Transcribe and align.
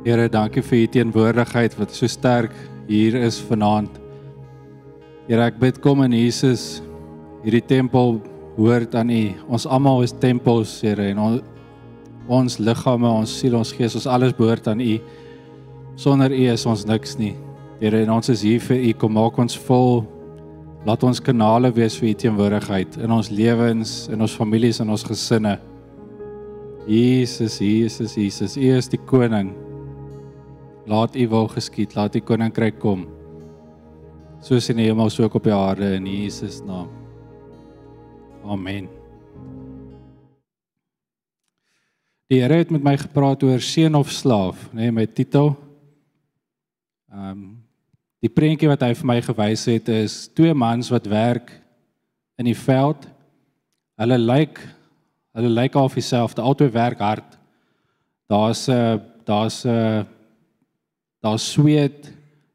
Here, 0.00 0.30
dankie 0.32 0.62
vir 0.64 0.78
u 0.78 0.86
teenwoordigheid 0.94 1.74
wat 1.76 1.92
so 1.92 2.08
sterk 2.08 2.54
hier 2.88 3.18
is 3.20 3.36
vanaand. 3.44 3.98
Here, 5.26 5.44
ek 5.44 5.58
bid 5.60 5.80
kom 5.84 6.00
in 6.06 6.16
Jesus 6.16 6.80
hierdie 7.44 7.60
tempel 7.68 8.16
hoort 8.56 8.96
aan 8.96 9.12
u. 9.12 9.20
Ons 9.52 9.68
almal 9.68 10.06
is 10.06 10.16
tempels, 10.16 10.78
Here, 10.80 11.10
en 11.12 11.20
on, 11.20 11.36
ons 12.32 12.56
liggame, 12.64 13.12
ons 13.12 13.36
siel, 13.42 13.58
ons 13.60 13.74
gees, 13.76 13.98
ons 14.00 14.08
alles 14.08 14.32
behoort 14.40 14.72
aan 14.72 14.80
u. 14.80 14.96
Sonder 16.00 16.32
u 16.32 16.42
is 16.48 16.64
ons 16.64 16.88
niks 16.88 17.18
nie. 17.20 17.34
Here, 17.84 18.00
en 18.00 18.16
ons 18.16 18.32
is 18.32 18.48
hier 18.48 18.64
vir 18.70 18.80
u. 18.80 18.96
Kom 19.04 19.18
maak 19.20 19.36
ons 19.36 19.60
vol. 19.68 20.06
Laat 20.88 21.04
ons 21.04 21.20
kanale 21.20 21.68
wees 21.76 22.00
vir 22.00 22.14
u 22.14 22.18
teenwoordigheid 22.24 23.02
in 23.04 23.12
ons 23.12 23.28
lewens, 23.28 24.06
in 24.08 24.24
ons 24.24 24.40
families 24.40 24.80
en 24.80 24.96
ons 24.96 25.04
gesinne. 25.04 25.58
Jesus, 26.88 27.60
Jesus, 27.60 28.16
Jesus, 28.16 28.56
U 28.56 28.78
is 28.80 28.88
die 28.88 29.04
koning. 29.04 29.52
Laat 30.90 31.14
U 31.14 31.28
wil 31.30 31.46
geskied, 31.52 31.92
laat 31.94 32.16
U 32.18 32.20
koninkryk 32.26 32.80
kom. 32.82 33.04
Soos 34.42 34.66
in 34.72 34.80
die 34.80 34.88
hemel, 34.88 35.10
so 35.12 35.22
ook 35.22 35.36
op 35.38 35.46
die 35.46 35.54
aarde 35.54 35.92
in 35.94 36.08
Jesus 36.08 36.58
naam. 36.66 36.88
Amen. 38.42 38.88
Die 42.30 42.40
Here 42.42 42.58
het 42.58 42.74
met 42.74 42.82
my 42.82 42.96
gepraat 42.98 43.42
oor 43.46 43.62
seun 43.62 43.94
of 43.94 44.10
slaaf, 44.10 44.66
nê, 44.72 44.88
nee, 44.88 44.96
my 44.98 45.06
titel. 45.06 45.54
Ehm 47.12 47.32
um, 47.38 47.48
die 48.20 48.28
prentjie 48.28 48.68
wat 48.68 48.82
hy 48.84 48.90
vir 48.92 49.06
my 49.08 49.20
gewys 49.24 49.62
het 49.70 49.86
is 49.88 50.26
twee 50.36 50.52
mans 50.52 50.90
wat 50.92 51.06
werk 51.08 51.54
in 52.36 52.50
die 52.50 52.58
veld. 52.66 53.06
Hulle 53.96 54.18
lyk 54.18 54.58
hulle 55.38 55.54
lyk 55.54 55.78
al 55.78 55.88
dieselfde, 55.94 56.42
albei 56.42 56.68
werk 56.74 57.00
hard. 57.00 57.38
Daar's 58.28 58.68
'n 58.68 59.00
daar's 59.24 59.64
'n 59.64 60.18
daar's 61.20 61.52
sweet, 61.52 62.12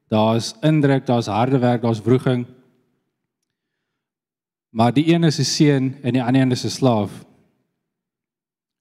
daar's 0.07 0.53
indruk, 0.61 1.05
daar's 1.05 1.29
harde 1.31 1.59
werk, 1.59 1.81
daar's 1.81 2.01
wroging. 2.01 2.45
Maar 4.69 4.93
die 4.93 5.13
een 5.13 5.23
is 5.23 5.39
'n 5.39 5.43
seun 5.43 5.95
en 6.01 6.13
die 6.13 6.23
ander 6.23 6.41
een 6.41 6.51
is 6.51 6.65
'n 6.65 6.69
slaaf. 6.69 7.25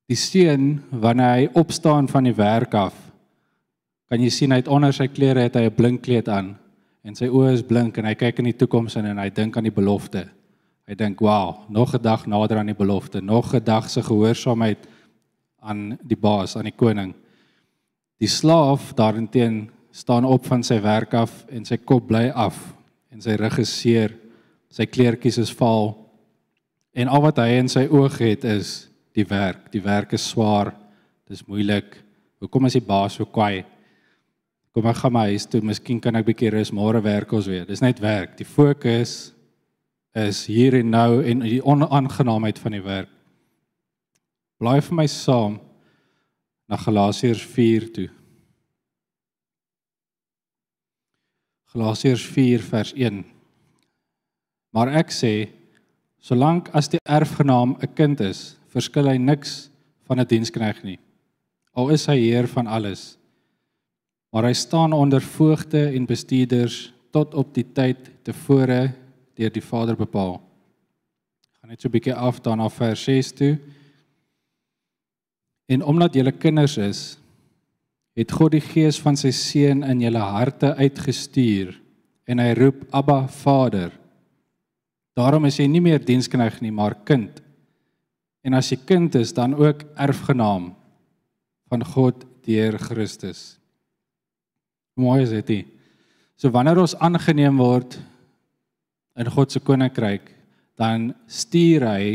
Die 0.07 0.17
seun 0.17 0.83
wanneer 0.91 1.35
hy 1.35 1.49
opstaan 1.53 2.09
van 2.09 2.25
die 2.25 2.35
werk 2.35 2.75
af, 2.75 2.95
kan 4.09 4.21
jy 4.21 4.29
sien 4.29 4.51
hy 4.51 4.57
het 4.57 4.69
onder 4.69 4.93
sy 4.93 5.07
klere 5.07 5.41
het 5.41 5.55
hy 5.55 5.65
'n 5.65 5.75
blink 5.75 6.03
kleed 6.03 6.29
aan 6.29 6.59
en 7.03 7.15
sy 7.15 7.27
oë 7.27 7.53
is 7.53 7.63
blink 7.63 7.99
en 7.99 8.05
hy 8.05 8.15
kyk 8.15 8.39
in 8.39 8.45
die 8.45 8.57
toekoms 8.57 8.97
in 8.97 9.07
en 9.07 9.19
hy 9.19 9.31
dink 9.31 9.57
aan 9.57 9.65
die 9.65 9.73
belofte. 9.73 10.29
Hy 10.87 10.95
dink, 10.95 11.21
"Wow, 11.21 11.69
nog 11.69 11.95
'n 11.95 12.03
dag 12.03 12.27
nader 12.27 12.59
aan 12.59 12.67
die 12.67 12.75
belofte, 12.75 13.21
nog 13.21 13.55
'n 13.55 13.65
dag 13.65 13.91
se 13.91 14.03
gehoorsaamheid 14.03 14.79
aan 15.61 15.99
die 16.03 16.17
baas, 16.17 16.57
aan 16.57 16.65
die 16.65 16.77
koning." 16.77 17.15
Die 18.23 18.31
slaaf 18.31 18.93
daarenteen 18.95 19.71
staan 19.95 20.25
op 20.25 20.47
van 20.47 20.63
sy 20.67 20.81
werk 20.83 21.15
af 21.15 21.45
en 21.51 21.67
sy 21.67 21.79
kop 21.83 22.09
bly 22.09 22.29
af 22.31 22.57
en 23.15 23.23
sy 23.23 23.37
rug 23.39 23.59
is 23.63 23.73
seer, 23.81 24.15
sy 24.71 24.87
kleertjies 24.91 25.39
is 25.43 25.53
vaal 25.55 25.93
en 26.95 27.11
al 27.11 27.23
wat 27.23 27.39
hy 27.43 27.59
in 27.59 27.71
sy 27.71 27.85
oog 27.91 28.19
het 28.23 28.47
is 28.47 28.89
die 29.15 29.27
werk. 29.27 29.69
Die 29.71 29.83
werk 29.83 30.15
is 30.15 30.25
swaar, 30.27 30.73
dis 31.31 31.45
moeilik. 31.47 31.97
Hoekom 32.43 32.67
is 32.67 32.79
die 32.79 32.85
baas 32.85 33.19
so 33.19 33.27
kwaai? 33.27 33.65
Kom 34.75 34.89
ek 34.91 34.99
gaan 35.05 35.15
my 35.15 35.29
huis 35.31 35.47
toe, 35.47 35.61
miskien 35.63 36.01
kan 36.03 36.19
ek 36.19 36.27
bietjie 36.27 36.51
rus, 36.51 36.73
môre 36.75 37.03
werk 37.03 37.31
ons 37.35 37.47
weer. 37.51 37.67
Dis 37.67 37.83
net 37.83 38.03
werk. 38.03 38.35
Die 38.39 38.47
fokus 38.47 39.35
is 40.19 40.45
hier 40.51 40.75
en 40.81 40.91
nou 40.95 41.21
en 41.23 41.45
die 41.47 41.63
onaangenaamheid 41.63 42.59
van 42.63 42.75
die 42.75 42.83
werk. 42.83 43.11
Blaai 44.59 44.81
vir 44.83 44.99
my 44.99 45.07
saam 45.11 45.59
na 46.69 46.77
Galasiërs 46.77 47.43
4 47.55 47.91
toe. 47.93 48.09
Galasiërs 51.75 52.25
4 52.31 52.63
vers 52.63 52.93
1. 52.95 53.25
Maar 54.75 54.95
ek 55.01 55.13
sê 55.15 55.35
solank 56.25 56.71
as 56.73 56.89
die 56.89 57.03
erfgenaam 57.05 57.77
'n 57.83 57.95
kind 57.95 58.21
is, 58.21 58.57
verskil 58.73 59.09
hy 59.11 59.19
niks 59.19 59.71
van 60.07 60.21
'n 60.21 60.27
diensknegt 60.27 60.85
nie. 60.85 60.99
Al 61.75 61.91
is 61.91 62.07
hy 62.07 62.19
heer 62.19 62.47
van 62.47 62.67
alles. 62.67 63.19
Maar 64.33 64.45
hy 64.45 64.53
staan 64.53 64.93
onder 64.93 65.23
voogte 65.23 65.91
en 65.95 66.07
bestuurders 66.07 66.93
tot 67.11 67.35
op 67.35 67.55
die 67.55 67.67
tyd 67.73 68.11
tevore 68.23 68.95
deur 69.35 69.51
die 69.51 69.63
Vader 69.63 69.97
bepaal. 69.97 70.41
Ek 71.55 71.61
gaan 71.61 71.71
net 71.71 71.81
so 71.81 71.89
'n 71.89 71.93
bietjie 71.93 72.15
af 72.15 72.41
daarna 72.41 72.69
vers 72.69 73.05
6 73.05 73.33
toe. 73.33 73.59
En 75.69 75.85
omdat 75.85 76.15
julle 76.15 76.33
kinders 76.33 76.77
is, 76.79 77.03
het 78.15 78.33
God 78.33 78.55
die 78.55 78.63
gees 78.63 79.01
van 79.03 79.17
sy 79.19 79.33
seun 79.35 79.83
in 79.87 80.03
julle 80.05 80.23
harte 80.23 80.75
uitgestuur 80.79 81.75
en 82.31 82.41
hy 82.41 82.53
roep 82.57 82.85
Abba 82.95 83.25
Vader. 83.29 83.91
Daarom 85.19 85.47
is 85.49 85.59
jy 85.59 85.67
nie 85.71 85.83
meer 85.83 86.03
diensknegt 86.03 86.63
nie, 86.63 86.73
maar 86.75 86.97
kind. 87.07 87.41
En 88.45 88.57
as 88.59 88.71
jy 88.71 88.79
kind 88.87 89.15
is, 89.19 89.33
dan 89.35 89.55
ook 89.57 89.83
erfgenaam 89.97 90.73
van 91.71 91.85
God 91.95 92.25
deur 92.45 92.79
Christus. 92.79 93.57
Mooi 95.01 95.23
is 95.25 95.33
dit. 95.33 95.67
So 96.39 96.53
wanneer 96.55 96.79
ons 96.83 96.97
aangeneem 97.03 97.57
word 97.59 97.97
in 99.19 99.31
God 99.31 99.55
se 99.55 99.63
koninkryk, 99.63 100.27
dan 100.79 101.13
stuur 101.31 101.87
hy 101.87 102.07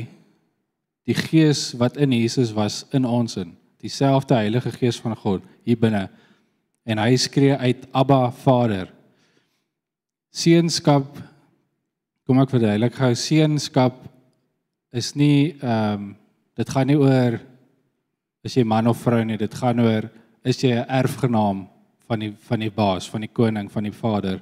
die 1.09 1.17
gees 1.17 1.71
wat 1.79 1.97
in 1.97 2.13
Jesus 2.13 2.53
was 2.53 2.83
in 2.93 3.07
ons 3.07 3.37
in, 3.41 3.55
dieselfde 3.81 4.37
Heilige 4.37 4.71
Gees 4.75 4.99
van 5.01 5.15
God 5.17 5.45
hier 5.65 5.79
binne. 5.79 6.05
En 6.85 7.01
hy 7.01 7.15
skree 7.17 7.55
uit 7.57 7.87
Abba 7.95 8.29
Vader. 8.43 8.91
Seenskap 10.29 11.17
kom 12.29 12.41
ek 12.43 12.51
verduidelik 12.53 12.93
gou 12.93 13.09
seenskap 13.17 14.03
is 14.93 15.15
nie 15.17 15.57
ehm 15.57 15.93
um, 15.95 16.09
dit 16.59 16.67
gaan 16.75 16.89
nie 16.91 16.97
oor 16.99 17.37
is 18.43 18.57
jy 18.57 18.65
man 18.67 18.89
of 18.91 18.99
vrou 18.99 19.21
nie, 19.23 19.37
dit 19.39 19.53
gaan 19.55 19.79
oor 19.79 20.09
is 20.43 20.59
jy 20.59 20.73
'n 20.75 20.89
erfgenaam 20.91 21.69
van 22.03 22.19
die 22.19 22.33
van 22.49 22.59
die 22.59 22.71
baas, 22.71 23.07
van 23.09 23.21
die 23.21 23.31
koning, 23.31 23.71
van 23.71 23.83
die 23.83 23.95
Vader. 23.95 24.41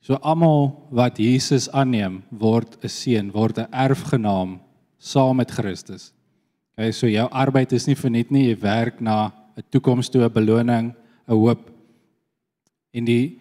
So 0.00 0.14
almal 0.14 0.88
wat 0.90 1.18
Jesus 1.18 1.70
aanneem, 1.70 2.22
word 2.30 2.76
'n 2.82 2.88
seun, 2.88 3.32
word 3.32 3.58
'n 3.58 3.70
erfgenaam 3.72 4.58
saam 4.98 5.36
met 5.36 5.50
Christus. 5.50 6.12
Okay, 6.74 6.92
so 6.92 7.08
jou 7.10 7.26
arbeid 7.30 7.72
is 7.72 7.86
nie 7.86 7.96
verniet 7.98 8.30
nie, 8.30 8.48
jy 8.50 8.58
werk 8.62 9.00
na 9.00 9.32
'n 9.56 9.64
toekoms 9.70 10.08
toe, 10.10 10.22
'n 10.22 10.32
beloning, 10.32 10.94
'n 11.28 11.32
hoop. 11.34 11.70
En 12.94 13.04
die 13.04 13.40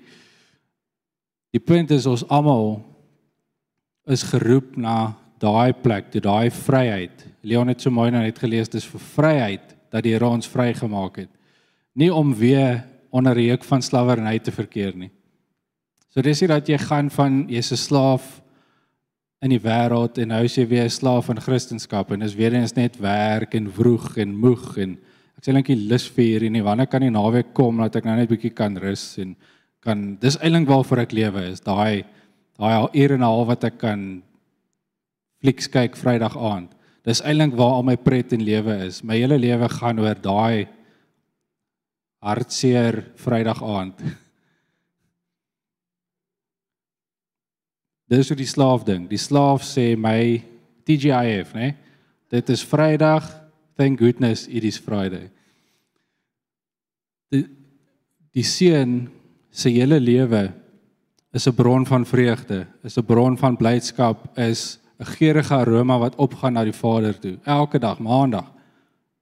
die 1.51 1.59
punt 1.59 1.91
is 1.91 2.06
ons 2.06 2.28
almal 2.29 2.84
is 4.06 4.23
geroep 4.23 4.78
na 4.78 5.16
daai 5.40 5.73
plek, 5.73 6.12
toe 6.12 6.22
daai 6.22 6.50
vryheid. 6.50 7.25
Leon 7.41 7.68
het 7.68 7.81
so 7.81 7.89
mooi 7.89 8.12
nou 8.12 8.22
net 8.22 8.39
gelees 8.39 8.69
dis 8.69 8.85
vir 8.85 9.00
vryheid 9.00 9.75
dat 9.91 10.03
die 10.03 10.13
Here 10.13 10.28
ons 10.28 10.47
vrygemaak 10.47 11.18
het. 11.18 11.29
Nie 11.95 12.13
om 12.13 12.34
weer 12.34 12.84
onder 13.12 13.35
die 13.35 13.47
juk 13.50 13.63
van 13.63 13.81
slawerny 13.81 14.39
te 14.39 14.51
verkeer 14.51 14.95
nie. 14.95 15.12
So 16.09 16.22
dis 16.22 16.41
nie 16.41 16.47
dat 16.47 16.68
jy 16.68 16.78
gaan 16.78 17.09
van 17.09 17.47
jy's 17.47 17.72
'n 17.72 17.78
slaaf 17.78 18.41
in 19.42 19.53
die 19.53 19.62
wêreld 19.62 20.18
en 20.18 20.31
nou 20.34 20.44
is 20.46 20.58
jy 20.58 20.66
weer 20.68 20.86
'n 20.86 20.90
slaaf 20.90 21.30
in 21.30 21.42
Christendom 21.42 22.14
en 22.14 22.20
dis 22.20 22.36
weer 22.36 22.53
eens 22.53 22.75
net 22.75 22.98
werk 23.00 23.53
en 23.53 23.72
vroeg 23.72 24.18
en 24.18 24.36
moeg 24.36 24.78
en 24.78 24.98
ek 25.38 25.46
sê 25.46 25.53
netjie 25.53 25.88
lus 25.90 26.08
vir 26.08 26.25
hierdie 26.25 26.50
nie 26.50 26.64
wanneer 26.64 26.88
kan 26.88 27.02
die 27.02 27.09
naweek 27.09 27.53
kom 27.53 27.78
dat 27.78 27.96
ek 27.96 28.06
nou 28.06 28.16
net 28.16 28.30
bietjie 28.30 28.53
kan 28.56 28.78
rus 28.78 29.18
en 29.20 29.36
kan 29.81 30.18
dis 30.20 30.38
eintlik 30.38 30.68
waarvoor 30.68 31.00
ek 31.00 31.14
lewe 31.14 31.52
is 31.52 31.62
daai 31.62 32.06
daai 32.58 32.90
ure 32.94 33.14
en 33.14 33.22
'n 33.22 33.24
half 33.24 33.48
wat 33.48 33.64
ek 33.64 33.78
kan 33.78 34.24
flieks 35.42 35.69
kyk 35.69 35.98
Vrydag 35.98 36.38
aand. 36.38 36.74
Dis 37.07 37.22
eintlik 37.22 37.56
waar 37.57 37.78
al 37.80 37.86
my 37.88 37.95
pret 37.95 38.34
in 38.36 38.44
lewe 38.44 38.74
is. 38.88 39.04
My 39.04 39.16
hele 39.19 39.38
lewe 39.39 39.69
gaan 39.69 40.01
oor 40.04 40.18
daai 40.19 40.68
hartseer 42.24 43.04
Vrydag 43.16 43.62
aand. 43.63 44.01
Dis 48.07 48.30
hoe 48.31 48.38
die 48.39 48.48
slaaf 48.48 48.86
ding. 48.88 49.07
Die 49.09 49.19
slaaf 49.19 49.65
sê 49.68 49.95
my 50.00 50.39
TGIF, 50.88 51.54
né? 51.54 51.74
Dit 52.31 52.50
is 52.50 52.63
Vrydag. 52.63 53.27
Thank 53.75 54.00
goodness 54.00 54.48
it 54.48 54.63
is 54.63 54.80
Friday. 54.80 55.30
Die 57.31 57.45
die 58.38 58.45
seun 58.45 59.07
se 59.50 59.71
hele 59.74 59.98
lewe 60.00 60.54
is 61.33 61.48
'n 61.48 61.56
bron 61.56 61.86
van 61.86 62.06
vreugde, 62.06 62.68
is 62.83 62.98
'n 62.98 63.06
bron 63.06 63.38
van 63.38 63.57
blydskap, 63.57 64.38
is 64.38 64.80
'n 65.00 65.06
geurende 65.06 65.56
aroma 65.56 65.98
wat 65.98 66.15
opgaan 66.15 66.53
na 66.53 66.63
die 66.63 66.74
Vader 66.74 67.19
toe. 67.19 67.38
Elke 67.44 67.80
dag, 67.80 68.00
Maandag 68.00 68.53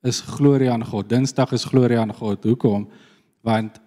is 0.04 0.22
glorie 0.22 0.72
aan 0.72 0.86
God. 0.86 1.10
Dinsdag 1.10 1.52
is 1.52 1.66
glorie 1.66 2.00
aan 2.00 2.14
God. 2.14 2.44
Hoekom? 2.44 2.90
Want 3.42 3.80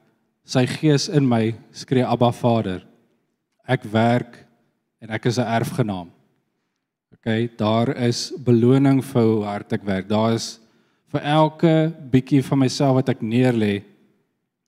sy 0.44 0.66
gees 0.66 1.08
in 1.08 1.28
my 1.28 1.54
skree 1.70 2.04
Abba 2.04 2.32
Vader. 2.32 2.86
Ek 3.66 3.84
werk 3.84 4.47
en 5.00 5.10
ek 5.10 5.26
is 5.26 5.38
'n 5.38 5.46
erfgenaam. 5.46 6.10
OK, 7.12 7.56
daar 7.56 7.96
is 7.96 8.32
beloning 8.44 9.02
vir 9.04 9.22
hoe 9.22 9.44
hard 9.44 9.72
ek 9.72 9.84
werk. 9.84 10.08
Daar 10.08 10.34
is 10.34 10.60
vir 11.12 11.20
elke 11.20 11.92
bietjie 12.10 12.42
van 12.44 12.58
myself 12.58 12.94
wat 12.94 13.08
ek 13.08 13.20
neerlê, 13.20 13.82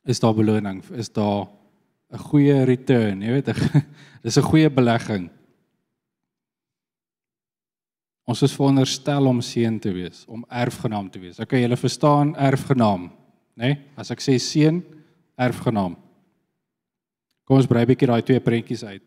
is 0.09 0.21
daar 0.21 0.35
beloning, 0.35 0.82
is 0.97 1.09
daar 1.09 1.49
'n 2.12 2.19
goeie 2.19 2.65
return, 2.65 3.23
jy 3.23 3.31
weet, 3.31 3.47
dis 4.25 4.38
'n 4.38 4.43
goeie 4.43 4.71
belegging. 4.71 5.31
Ons 8.26 8.43
is 8.43 8.55
veronderstel 8.55 9.26
om 9.26 9.41
seun 9.41 9.79
te 9.79 9.93
wees, 9.93 10.25
om 10.29 10.44
erfgenaam 10.49 11.11
te 11.11 11.19
wees. 11.19 11.38
Okay, 11.41 11.62
julle 11.62 11.76
verstaan 11.76 12.37
erfgenaam, 12.37 13.11
né? 13.56 13.67
Nee? 13.67 13.79
As 13.97 14.11
ek 14.11 14.21
sê 14.21 14.38
seun, 14.38 14.83
erfgenaam. 15.37 15.97
Kom 17.44 17.56
ons 17.56 17.67
brei 17.67 17.83
'n 17.83 17.91
bietjie 17.91 18.06
daai 18.06 18.23
twee 18.23 18.41
prentjies 18.41 18.85
uit. 18.85 19.03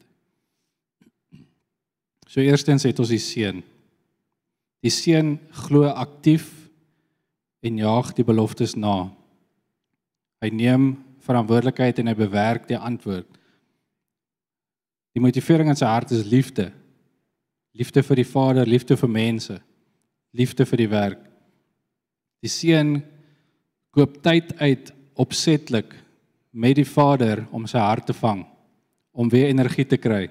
So 2.34 2.42
eerstens 2.42 2.88
het 2.88 2.98
ons 2.98 3.12
die 3.14 3.22
seun. 3.22 3.60
Die 4.82 4.92
seun 4.92 5.36
glo 5.68 5.86
aktief 5.86 6.48
en 7.62 7.78
jaag 7.78 8.10
die 8.18 8.26
beloftes 8.26 8.74
na. 8.74 9.12
Hy 10.42 10.50
neem 10.50 10.88
verantwoordelikheid 11.24 12.02
en 12.02 12.10
hy 12.10 12.16
bewerk 12.18 12.66
die 12.72 12.80
antwoord. 12.80 13.30
Die 15.14 15.22
motivering 15.22 15.70
in 15.70 15.78
sy 15.78 15.86
hart 15.86 16.16
is 16.18 16.26
liefde. 16.26 16.72
Liefde 17.78 18.02
vir 18.02 18.24
die 18.24 18.28
Vader, 18.28 18.70
liefde 18.70 18.98
vir 18.98 19.14
mense, 19.14 19.62
liefde 20.34 20.66
vir 20.66 20.82
die 20.82 20.90
werk. 20.90 21.24
Die 22.42 22.52
seun 22.52 22.98
koop 23.94 24.18
tyd 24.26 24.58
uit 24.58 24.90
opsetlik 25.22 25.94
met 26.50 26.82
die 26.82 26.90
Vader 26.90 27.46
om 27.54 27.70
sy 27.70 27.82
hart 27.82 28.10
te 28.10 28.18
vang, 28.18 28.42
om 29.14 29.30
weer 29.30 29.54
energie 29.54 29.86
te 29.86 30.02
kry. 30.02 30.28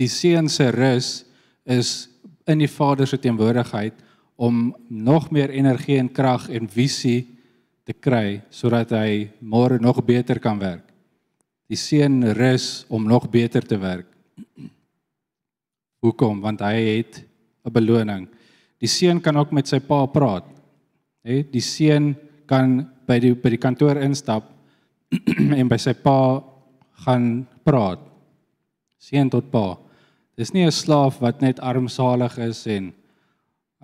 Die 0.00 0.08
seun 0.10 0.48
se 0.50 0.70
rus 0.74 1.24
is 1.64 2.08
in 2.50 2.60
die 2.60 2.70
Vader 2.70 3.06
se 3.06 3.18
teenwoordigheid 3.18 3.94
om 4.36 4.74
nog 4.88 5.30
meer 5.30 5.52
energie 5.54 5.98
en 5.98 6.10
krag 6.12 6.48
en 6.50 6.68
visie 6.68 7.22
te 7.86 7.94
kry 7.94 8.42
sodat 8.50 8.92
hy 8.96 9.30
môre 9.40 9.78
nog 9.78 10.02
beter 10.04 10.40
kan 10.42 10.58
werk. 10.58 10.86
Die 11.70 11.78
seun 11.78 12.22
rus 12.36 12.84
om 12.92 13.06
nog 13.08 13.28
beter 13.30 13.64
te 13.64 13.78
werk. 13.80 14.08
Hoekom? 16.04 16.42
Want 16.44 16.60
hy 16.60 16.98
het 16.98 17.24
'n 17.64 17.72
beloning. 17.72 18.28
Die 18.78 18.88
seun 18.88 19.20
kan 19.20 19.36
ook 19.36 19.52
met 19.52 19.68
sy 19.68 19.80
pa 19.80 20.06
praat. 20.06 20.44
Hè, 21.24 21.42
die 21.42 21.60
seun 21.60 22.16
kan 22.46 22.90
by 23.06 23.18
die 23.18 23.34
by 23.34 23.48
die 23.48 23.62
kantoor 23.62 23.96
instap 23.96 24.44
en 25.60 25.68
by 25.68 25.76
sy 25.76 25.94
pa 25.94 26.42
gaan 27.04 27.46
praat. 27.64 28.00
Seun 28.98 29.30
tot 29.30 29.50
pa. 29.50 29.83
Dis 30.36 30.52
nie 30.52 30.66
'n 30.66 30.72
slaaf 30.72 31.18
wat 31.20 31.40
net 31.40 31.60
armsalig 31.60 32.38
is 32.38 32.66
en 32.66 32.92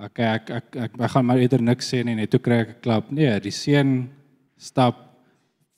Okay, 0.00 0.24
ek 0.24 0.50
ek 0.50 0.76
ek, 0.80 0.94
ek, 0.96 1.10
gaan 1.12 1.26
maar 1.28 1.40
eerder 1.42 1.60
niks 1.60 1.90
sê 1.92 2.00
nie, 2.04 2.14
net 2.16 2.30
toe 2.32 2.40
kry 2.40 2.62
ek 2.64 2.70
'n 2.70 2.80
klap. 2.80 3.10
Nee, 3.12 3.36
die 3.40 3.52
seun 3.52 4.08
stap 4.56 4.96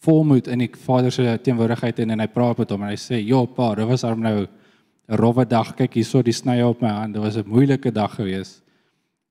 volmoed 0.03 0.47
in 0.47 0.63
die 0.63 0.71
vader 0.71 1.11
se 1.11 1.39
teenwoordigheid 1.43 1.99
en, 1.99 2.11
en 2.11 2.21
hy 2.21 2.29
praat 2.31 2.59
met 2.59 2.71
hom 2.71 2.83
en 2.83 2.93
hy 2.93 3.01
sê: 3.03 3.19
"Jo 3.19 3.47
pa, 3.47 3.75
dit 3.75 3.87
was 3.87 4.05
arm 4.05 4.23
nou 4.23 4.47
'n 4.47 5.17
rowwe 5.19 5.45
dag. 5.45 5.75
Kyk 5.75 5.95
hierso 5.95 6.23
die 6.23 6.33
snye 6.33 6.63
op 6.63 6.81
my 6.83 6.89
hand. 6.89 7.15
Dit 7.15 7.23
was 7.23 7.37
'n 7.37 7.49
moeilike 7.49 7.91
dag 7.91 8.15
gewees." 8.15 8.63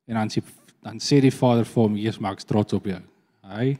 En 0.08 0.16
dan 0.16 0.28
sê 0.30 0.44
dan 0.84 1.00
sê 1.00 1.22
die 1.22 1.32
vader 1.32 1.66
vir 1.66 1.84
hom: 1.84 1.96
"Jesus, 1.96 2.20
maak 2.20 2.42
trots 2.42 2.74
op 2.74 2.86
jou." 2.86 3.00
Hy 3.44 3.78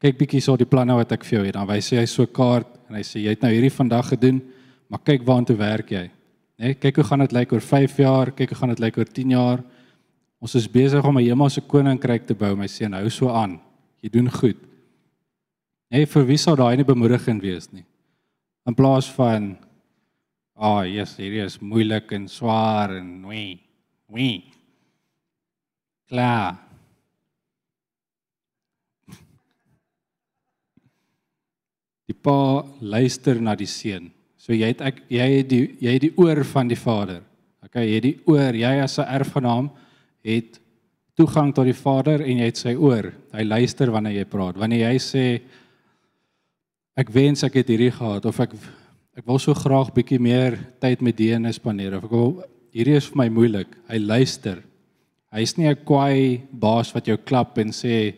kyk 0.00 0.18
bietjie 0.18 0.40
so 0.40 0.56
die 0.56 0.64
planne 0.64 0.94
wat 0.94 1.12
ek 1.12 1.24
vir 1.24 1.38
jou 1.38 1.46
het. 1.46 1.54
Dan 1.54 1.66
wys 1.66 1.90
hy 1.90 2.06
so 2.06 2.22
'n 2.22 2.32
kaart 2.32 2.66
en 2.88 2.94
hy 2.96 3.02
sê: 3.02 3.20
"Jy 3.20 3.28
het 3.28 3.42
nou 3.42 3.52
hierdie 3.52 3.76
vandag 3.76 4.08
gedoen, 4.08 4.42
maar 4.88 5.00
kyk 5.04 5.22
waartoe 5.22 5.56
werk 5.56 5.90
jy?" 5.90 6.10
Né? 6.56 6.72
Nee, 6.72 6.74
kyk 6.80 7.02
hoe 7.02 7.04
gaan 7.04 7.24
dit 7.24 7.34
lyk 7.36 7.52
oor 7.52 7.60
5 7.60 7.98
jaar, 8.00 8.32
kyk 8.32 8.54
hoe 8.54 8.58
gaan 8.58 8.72
dit 8.72 8.80
lyk 8.80 8.96
oor 8.96 9.10
10 9.12 9.34
jaar. 9.36 9.64
Ons 10.40 10.54
is 10.56 10.68
besig 10.68 11.04
om 11.04 11.18
'n 11.18 11.24
hemelse 11.24 11.60
koninkryk 11.60 12.26
te 12.26 12.34
bou, 12.34 12.56
my 12.56 12.66
seun. 12.66 12.92
Hou 12.92 13.10
so 13.10 13.28
aan. 13.28 13.60
Jy 14.02 14.08
doen 14.08 14.30
goed. 14.30 14.56
Nee, 15.90 16.06
vir 16.06 16.24
wie 16.26 16.36
sou 16.36 16.56
daai 16.56 16.76
nie 16.76 16.84
bemoedigend 16.84 17.42
wees 17.42 17.72
nie? 17.72 17.84
In 18.66 18.74
plaas 18.74 19.08
van 19.10 19.56
ah, 20.56 20.78
oh, 20.78 20.82
yes, 20.82 21.16
hierdie 21.16 21.44
is 21.44 21.60
moeilik 21.60 22.12
en 22.12 22.28
swaar 22.28 22.96
en 22.96 23.26
wee. 23.28 23.60
Wee. 24.08 24.44
Klaar. 26.08 26.56
Die 32.06 32.14
pa 32.14 32.64
luister 32.80 33.40
na 33.40 33.54
die 33.54 33.66
seun. 33.66 34.15
So 34.46 34.54
jy 34.54 34.68
het 34.70 34.82
ek 34.86 35.00
jy 35.10 35.24
het 35.40 35.48
die 35.50 35.64
jy 35.82 35.96
het 35.96 36.04
die 36.04 36.14
oor 36.22 36.44
van 36.46 36.68
die 36.70 36.78
Vader. 36.78 37.24
Okay, 37.66 37.82
jy 37.88 37.96
het 37.98 38.04
die 38.04 38.18
oor, 38.30 38.54
jy 38.54 38.72
as 38.78 38.98
'n 38.98 39.10
erfgenaam 39.10 39.70
het 40.22 40.60
toegang 41.18 41.52
tot 41.52 41.66
die 41.66 41.74
Vader 41.74 42.22
en 42.22 42.38
jy 42.38 42.46
het 42.46 42.56
sy 42.56 42.74
oor. 42.74 43.10
Hy 43.32 43.42
luister 43.42 43.90
wanneer 43.90 44.20
jy 44.20 44.24
praat. 44.24 44.56
Wanneer 44.56 44.92
jy 44.92 44.98
sê 44.98 45.40
ek 46.96 47.10
wens 47.10 47.42
ek 47.42 47.54
het 47.54 47.68
hierdie 47.68 47.90
gehad 47.90 48.24
of 48.24 48.40
ek 48.40 48.54
ek 49.16 49.26
wil 49.26 49.38
so 49.38 49.54
graag 49.54 49.92
bietjie 49.92 50.20
meer 50.20 50.58
tyd 50.78 51.02
met 51.02 51.16
Deene 51.16 51.52
spandeer 51.52 51.96
of 51.96 52.04
ek 52.04 52.10
wil 52.10 52.44
hierdie 52.72 52.96
is 52.96 53.06
vir 53.06 53.16
my 53.16 53.28
moeilik. 53.28 53.68
Hy 53.88 53.98
luister. 53.98 54.62
Hy's 55.32 55.58
nie 55.58 55.66
'n 55.66 55.84
kwaai 55.84 56.42
baas 56.52 56.94
wat 56.94 57.06
jou 57.06 57.16
klap 57.16 57.58
en 57.58 57.70
sê 57.72 58.14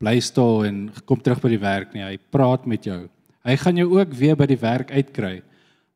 bly 0.00 0.18
stil 0.18 0.64
en 0.64 0.90
kom 1.06 1.20
terug 1.20 1.40
by 1.40 1.48
die 1.48 1.62
werk 1.62 1.94
nie. 1.94 2.02
Hy 2.02 2.18
praat 2.32 2.66
met 2.66 2.82
jou. 2.82 3.08
Hy 3.44 3.56
gaan 3.56 3.76
jou 3.76 3.98
ook 3.98 4.12
weer 4.12 4.34
by 4.34 4.46
die 4.46 4.56
werk 4.60 4.90
uitkry. 4.90 5.42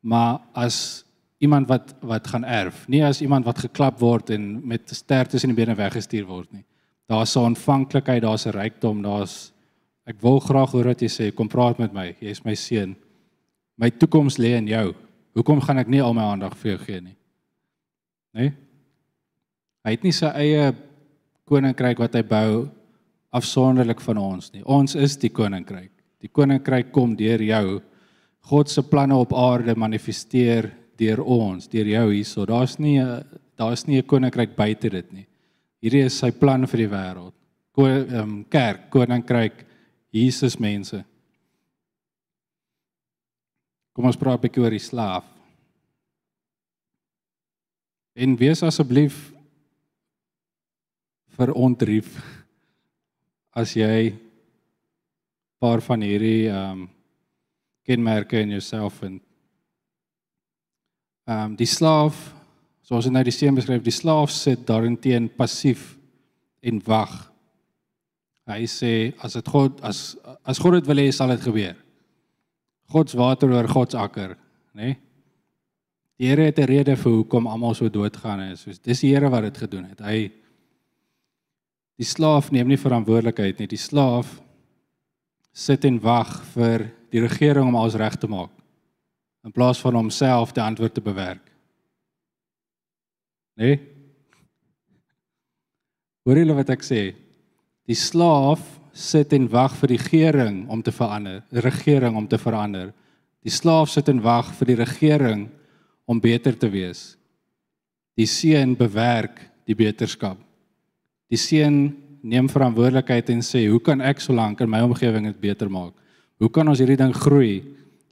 Maar 0.02 0.40
as 0.58 1.04
iemand 1.42 1.68
wat 1.70 1.94
wat 2.00 2.26
gaan 2.30 2.44
erf, 2.44 2.84
nie 2.88 3.02
as 3.04 3.20
iemand 3.22 3.46
wat 3.46 3.64
geklap 3.64 4.00
word 4.00 4.30
en 4.34 4.60
met 4.66 4.90
sterktes 4.94 5.46
in 5.46 5.54
die 5.54 5.58
bene 5.58 5.74
weggestuur 5.78 6.26
word 6.26 6.52
nie. 6.52 6.64
Daar's 7.10 7.36
'n 7.36 7.54
ontvanklikheid, 7.54 8.22
daar's 8.22 8.46
'n 8.46 8.54
rykdom, 8.54 9.02
daar's 9.02 9.52
ek 10.06 10.20
wil 10.20 10.40
graag 10.40 10.70
hoor 10.70 10.84
wat 10.84 11.02
jy 11.02 11.08
sê, 11.08 11.34
kom 11.34 11.48
praat 11.48 11.78
met 11.78 11.92
my. 11.92 12.16
Jy's 12.20 12.44
my 12.44 12.54
seun. 12.54 12.96
My 13.76 13.90
toekoms 13.90 14.38
lê 14.38 14.56
in 14.56 14.66
jou. 14.66 14.94
Hoekom 15.34 15.60
gaan 15.60 15.78
ek 15.78 15.88
nie 15.88 16.02
al 16.02 16.14
my 16.14 16.22
aandag 16.22 16.56
vir 16.56 16.76
jou 16.76 16.84
gee 16.84 17.00
nie? 17.00 17.16
Nee? 18.34 18.52
Hy 19.84 19.90
het 19.90 20.02
nie 20.02 20.12
sy 20.12 20.26
eie 20.26 20.74
koninkryk 21.44 21.98
wat 21.98 22.14
hy 22.14 22.22
bou 22.22 22.70
afsonderlik 23.32 24.00
van 24.00 24.18
ons 24.18 24.52
nie. 24.52 24.62
Ons 24.64 24.94
is 24.94 25.16
die 25.16 25.30
koninkryk. 25.32 25.90
Die 26.22 26.30
koninkryk 26.30 26.92
kom 26.92 27.16
deur 27.16 27.42
jou. 27.42 27.80
God 28.50 28.68
se 28.68 28.82
planne 28.82 29.14
op 29.14 29.34
aarde 29.34 29.74
manifesteer 29.78 30.70
deur 30.98 31.22
ons, 31.22 31.68
deur 31.70 31.86
jou 31.86 32.06
hierso. 32.12 32.46
Daar's 32.46 32.78
nie 32.78 32.98
daar's 33.56 33.86
nie 33.86 33.98
'n 33.98 34.06
koninkryk 34.06 34.56
buite 34.56 34.90
dit 34.90 35.12
nie. 35.12 35.26
Hierdie 35.82 36.04
is 36.04 36.18
sy 36.18 36.30
plan 36.30 36.66
vir 36.66 36.78
die 36.78 36.88
wêreld. 36.88 37.34
Ko 37.72 37.86
um, 37.86 38.44
kerk, 38.44 38.90
koninkryk, 38.90 39.64
Jesus 40.10 40.58
mense. 40.58 41.04
Kom 43.92 44.04
ons 44.04 44.16
praat 44.16 44.38
'n 44.38 44.42
bietjie 44.42 44.62
oor 44.62 44.70
die 44.70 44.78
slaaf. 44.78 45.24
En 48.14 48.36
wees 48.36 48.62
asseblief 48.62 49.32
verontrief 51.36 52.20
as 53.54 53.74
jy 53.74 54.14
paar 55.58 55.80
van 55.80 56.02
hierdie 56.02 56.48
ehm 56.48 56.82
um, 56.82 56.88
kenmerke 57.86 58.40
in 58.40 58.54
jouself 58.54 59.00
vind. 59.02 59.22
Ehm 61.26 61.52
um, 61.52 61.56
die 61.56 61.68
slaaf, 61.70 62.34
soos 62.82 63.06
dit 63.06 63.14
nou 63.14 63.22
die 63.24 63.34
seun 63.34 63.54
beskryf, 63.54 63.82
die 63.82 63.94
slaaf 63.94 64.30
sit 64.30 64.66
daarteen 64.66 65.30
passief 65.36 65.96
en 66.62 66.80
wag. 66.86 67.14
Hy 68.50 68.66
sê 68.66 69.12
as 69.22 69.38
dit 69.38 69.48
God 69.48 69.80
as 69.86 70.16
as 70.42 70.58
God 70.58 70.80
dit 70.80 70.90
wil 70.90 71.04
hê, 71.04 71.10
sal 71.14 71.30
dit 71.34 71.46
gebeur. 71.46 71.78
God 72.92 73.10
se 73.10 73.16
water 73.16 73.54
oor 73.54 73.68
God 73.70 73.94
se 73.94 73.98
akker, 73.98 74.36
nê? 74.74 74.92
Nee? 74.92 75.00
Die 76.22 76.28
Here 76.28 76.44
het 76.44 76.58
'n 76.58 76.68
rede 76.70 76.96
vir 76.96 77.12
hoekom 77.12 77.46
almal 77.46 77.74
so 77.74 77.88
doodgaan 77.88 78.40
is. 78.52 78.60
So 78.60 78.70
dis 78.70 79.00
die 79.00 79.10
Here 79.10 79.30
wat 79.30 79.42
dit 79.42 79.58
gedoen 79.58 79.84
het. 79.84 80.00
Hy 80.00 80.30
die 81.98 82.06
slaaf 82.06 82.50
neem 82.50 82.68
nie 82.68 82.76
verantwoordelikheid 82.76 83.58
nie. 83.58 83.66
Die 83.66 83.78
slaaf 83.78 84.40
sit 85.52 85.84
en 85.84 86.00
wag 86.00 86.44
vir 86.54 86.92
die 87.12 87.20
regering 87.20 87.68
om 87.68 87.76
alles 87.76 87.98
reg 88.00 88.16
te 88.16 88.30
maak 88.30 88.52
in 89.42 89.52
plaas 89.52 89.80
van 89.82 89.98
homself 89.98 90.52
die 90.54 90.62
antwoord 90.62 90.94
te 90.94 91.02
bewerk. 91.02 91.42
Nee? 93.58 93.80
Hoor 96.22 96.38
julle 96.38 96.54
wat 96.54 96.70
ek 96.70 96.84
sê? 96.86 97.00
Die 97.90 97.98
slaaf 97.98 98.62
sit 98.94 99.32
en 99.34 99.48
wag 99.50 99.74
vir 99.80 99.94
die 99.94 99.98
regering 99.98 100.60
om 100.70 100.82
te 100.84 100.94
verander, 100.94 101.40
die 101.50 101.64
regering 101.64 102.16
om 102.16 102.28
te 102.30 102.38
verander. 102.38 102.92
Die 103.42 103.50
slaaf 103.50 103.90
sit 103.90 104.08
en 104.12 104.22
wag 104.22 104.52
vir 104.60 104.70
die 104.70 104.78
regering 104.78 105.48
om 106.06 106.20
beter 106.22 106.54
te 106.54 106.70
wees. 106.70 107.16
Die 108.14 108.28
seun 108.30 108.76
bewerk 108.78 109.40
die 109.66 109.74
beterskap. 109.74 110.38
Die 111.32 111.40
seun 111.40 111.96
neem 112.22 112.46
verantwoordelikheid 112.52 113.30
en 113.30 113.40
sê, 113.42 113.66
"Hoe 113.68 113.80
kan 113.80 114.00
ek 114.00 114.20
solank 114.20 114.60
in 114.60 114.70
my 114.70 114.80
omgewing 114.80 115.24
dit 115.24 115.40
beter 115.40 115.68
maak? 115.68 115.94
Hoe 116.42 116.50
kan 116.50 116.66
ons 116.68 116.82
hierdie 116.82 116.98
ding 116.98 117.14
groei 117.14 117.62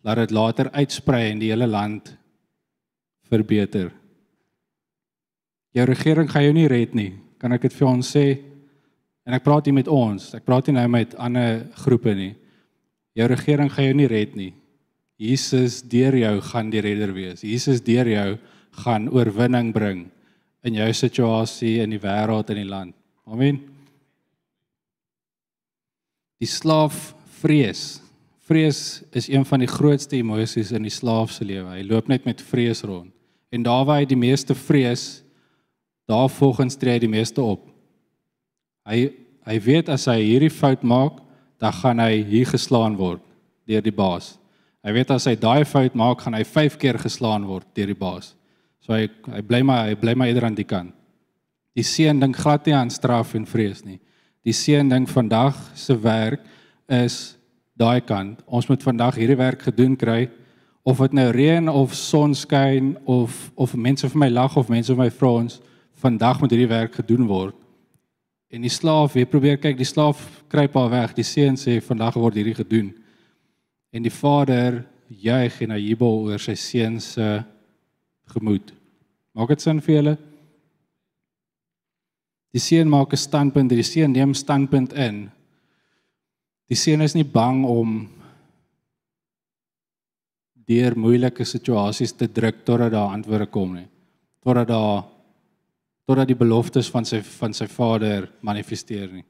laat 0.06 0.22
dit 0.22 0.34
later 0.34 0.70
uitsprei 0.72 1.28
in 1.30 1.40
die 1.42 1.50
hele 1.52 1.68
land 1.68 2.14
verbeter. 3.30 3.90
Jou 5.76 5.86
regering 5.86 6.30
gaan 6.30 6.48
jou 6.48 6.54
nie 6.56 6.68
red 6.70 6.96
nie, 6.98 7.12
kan 7.38 7.54
ek 7.54 7.68
dit 7.68 7.76
vir 7.78 7.88
ons 7.88 8.14
sê? 8.16 8.24
En 9.28 9.36
ek 9.36 9.44
praat 9.46 9.68
hier 9.68 9.76
met 9.76 9.90
ons, 9.90 10.32
ek 10.34 10.46
praat 10.46 10.66
nie 10.66 10.78
nou 10.80 10.86
met 10.90 11.14
ander 11.20 11.60
groepe 11.84 12.14
nie. 12.16 12.32
Jou 13.18 13.28
regering 13.30 13.70
gaan 13.70 13.90
jou 13.90 13.98
nie 14.00 14.10
red 14.10 14.34
nie. 14.38 14.52
Jesus 15.20 15.82
deur 15.84 16.16
jou 16.16 16.32
gaan 16.48 16.70
die 16.72 16.82
redder 16.82 17.12
wees. 17.12 17.44
Jesus 17.44 17.82
deur 17.84 18.08
jou 18.08 18.28
gaan 18.80 19.10
oorwinning 19.12 19.74
bring 19.74 20.06
in 20.64 20.78
jou 20.78 20.88
situasie 20.96 21.78
in 21.84 21.92
die 21.92 22.00
wêreld 22.00 22.50
en 22.50 22.60
die 22.60 22.68
land. 22.68 22.96
Amen. 23.28 23.60
Die 26.40 26.48
slaaf 26.48 27.12
vrees. 27.42 28.00
Vrees 28.50 29.02
is 29.14 29.28
een 29.30 29.44
van 29.46 29.62
die 29.62 29.70
grootste 29.70 30.16
emosies 30.18 30.72
in 30.74 30.82
die 30.82 30.90
slaaf 30.90 31.30
se 31.30 31.44
lewe. 31.46 31.68
Hy 31.70 31.84
loop 31.86 32.08
net 32.10 32.24
met 32.26 32.40
vrees 32.42 32.82
rond. 32.82 33.12
En 33.54 33.62
daar 33.62 33.84
waar 33.86 34.00
hy 34.02 34.08
die 34.10 34.18
meeste 34.18 34.56
vrees, 34.58 35.22
daar 36.10 36.26
volgens 36.30 36.74
tree 36.78 36.96
hy 36.96 37.02
die 37.04 37.12
meeste 37.12 37.42
op. 37.42 37.68
Hy 38.90 39.10
hy 39.46 39.56
weet 39.64 39.88
as 39.90 40.04
hy 40.10 40.18
hierdie 40.20 40.50
fout 40.52 40.82
maak, 40.86 41.22
dan 41.58 41.72
gaan 41.78 42.02
hy 42.02 42.20
hier 42.26 42.46
geslaan 42.46 42.98
word 42.98 43.22
deur 43.66 43.82
die 43.82 43.94
baas. 43.94 44.34
Hy 44.84 44.92
weet 44.94 45.10
as 45.14 45.26
hy 45.26 45.34
daai 45.38 45.64
fout 45.66 45.96
maak, 45.98 46.20
gaan 46.22 46.36
hy 46.36 46.44
5 46.44 46.76
keer 46.78 46.98
geslaan 47.00 47.46
word 47.48 47.66
deur 47.74 47.90
die 47.90 47.98
baas. 47.98 48.34
So 48.84 48.94
hy 48.94 49.08
hy 49.30 49.42
bly 49.46 49.62
maar 49.66 49.88
hy 49.88 49.96
bly 49.98 50.14
maar 50.18 50.30
eerder 50.30 50.50
aan 50.50 50.58
die 50.58 50.68
kant. 50.68 50.92
Die 51.78 51.86
seun 51.86 52.20
dink 52.20 52.38
glad 52.42 52.66
nie 52.66 52.74
aan 52.74 52.90
straf 52.90 53.34
en 53.38 53.46
vrees 53.46 53.84
nie. 53.86 54.00
Die 54.42 54.54
seun 54.54 54.90
dink 54.90 55.10
vandag 55.10 55.54
se 55.78 55.94
werk 56.02 56.42
is 56.90 57.39
daai 57.80 58.00
kant. 58.04 58.42
Ons 58.46 58.68
moet 58.68 58.82
vandag 58.84 59.16
hierdie 59.20 59.38
werk 59.40 59.64
gedoen 59.68 59.96
kry 59.96 60.28
of 60.88 61.00
dit 61.04 61.16
nou 61.16 61.28
reën 61.32 61.68
of 61.68 61.94
son 61.96 62.34
skyn 62.36 62.94
of 63.04 63.50
of 63.56 63.74
mense 63.76 64.08
vir 64.08 64.20
my 64.20 64.30
lag 64.32 64.56
of 64.56 64.68
mense 64.72 64.92
vir 64.92 65.00
my 65.00 65.10
vra 65.10 65.32
ons 65.42 65.60
vandag 66.00 66.40
moet 66.40 66.54
hierdie 66.54 66.70
werk 66.70 66.94
gedoen 67.00 67.26
word. 67.28 67.56
En 68.50 68.64
die 68.64 68.72
slaaf, 68.72 69.14
jy 69.14 69.26
probeer 69.30 69.60
kyk, 69.62 69.76
die 69.78 69.86
slaaf 69.86 70.22
kruip 70.50 70.74
al 70.76 70.88
weg. 70.90 71.12
Die 71.14 71.26
seun 71.26 71.58
sê 71.60 71.76
vandag 71.84 72.16
word 72.18 72.38
hierdie 72.40 72.56
gedoen. 72.58 72.88
En 73.94 74.02
die 74.02 74.14
vader 74.14 74.82
juig 75.10 75.60
en 75.62 75.74
hy 75.74 75.80
jubel 75.84 76.26
oor 76.30 76.42
sy 76.42 76.56
seun 76.58 76.98
se 77.02 77.28
gemoed. 78.32 78.72
Maak 79.34 79.54
dit 79.54 79.62
sin 79.62 79.82
vir 79.84 79.96
julle? 79.96 80.16
Die 82.50 82.62
seun 82.62 82.90
maak 82.90 83.12
'n 83.12 83.16
standpunt, 83.16 83.70
die 83.70 83.86
seun 83.86 84.12
neem 84.12 84.34
standpunt 84.34 84.92
in. 84.92 85.30
Die 86.70 86.78
seun 86.78 87.02
is 87.02 87.16
nie 87.18 87.26
bang 87.26 87.64
om 87.66 88.04
deur 90.70 90.94
moeilike 90.94 91.42
situasies 91.48 92.12
te 92.14 92.28
druk 92.30 92.62
totdat 92.66 92.92
daar 92.94 93.16
antwoorde 93.16 93.48
kom 93.50 93.74
nie. 93.74 93.88
Totdat 94.38 94.68
daar 94.70 95.08
totdat 96.06 96.30
die 96.30 96.38
beloftes 96.38 96.88
van 96.90 97.06
sy 97.06 97.20
van 97.22 97.54
sy 97.54 97.66
Vader 97.70 98.28
manifesteer 98.46 99.10
nie. 99.10 99.24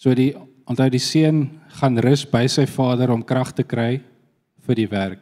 So 0.00 0.16
die 0.16 0.32
onthou 0.64 0.88
die 0.92 1.02
seun 1.02 1.42
gaan 1.80 2.00
rus 2.00 2.24
by 2.28 2.46
sy 2.48 2.64
Vader 2.68 3.12
om 3.12 3.24
krag 3.24 3.52
te 3.56 3.64
kry 3.68 4.00
vir 4.64 4.80
die 4.80 4.88
werk. 4.88 5.20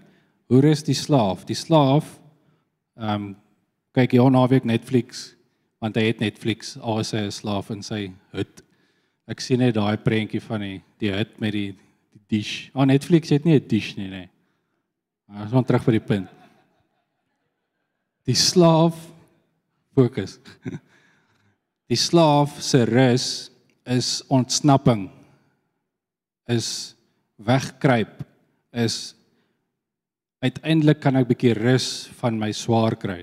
Hoe 0.50 0.62
rus 0.62 0.84
die 0.86 0.98
slaaf? 0.98 1.42
Die 1.50 1.58
slaaf 1.58 2.14
ehm 2.98 3.14
um, 3.14 3.28
kyk 3.96 4.12
hier 4.14 4.30
naweek 4.30 4.66
Netflix 4.68 5.32
want 5.82 5.96
hy 5.98 6.04
het 6.10 6.20
Netflix 6.22 6.76
al 6.78 7.02
sy 7.06 7.24
slaaf 7.34 7.72
in 7.74 7.82
sy 7.82 8.02
hut. 8.34 8.62
Ek 9.28 9.42
sien 9.44 9.60
net 9.60 9.76
daai 9.76 9.98
prentjie 10.00 10.40
van 10.40 10.64
die 10.64 10.78
die 10.98 11.12
hut 11.12 11.36
met 11.42 11.52
die 11.52 11.70
die 11.76 12.22
dish. 12.38 12.70
Oh 12.74 12.86
Netflix 12.88 13.30
het 13.30 13.44
nie 13.44 13.58
'n 13.58 13.68
dish 13.68 13.96
nie, 13.96 14.08
nee. 14.08 14.28
Ons 15.28 15.52
gaan 15.52 15.64
terug 15.64 15.84
by 15.84 15.92
die 15.92 16.08
punt. 16.08 16.28
Die 18.24 18.36
slaaf 18.36 18.96
fokus. 19.96 20.38
Die 21.88 21.96
slaaf 21.96 22.58
se 22.60 22.82
rus 22.84 23.50
is 23.88 24.20
ontsnapping. 24.28 25.06
Is 26.46 26.94
wegkruip. 27.40 28.20
Is 28.76 29.14
uiteindelik 30.44 31.00
kan 31.00 31.16
ek 31.16 31.30
bietjie 31.30 31.54
rus 31.56 32.08
van 32.20 32.36
my 32.36 32.52
swaar 32.52 32.98
kry. 33.00 33.22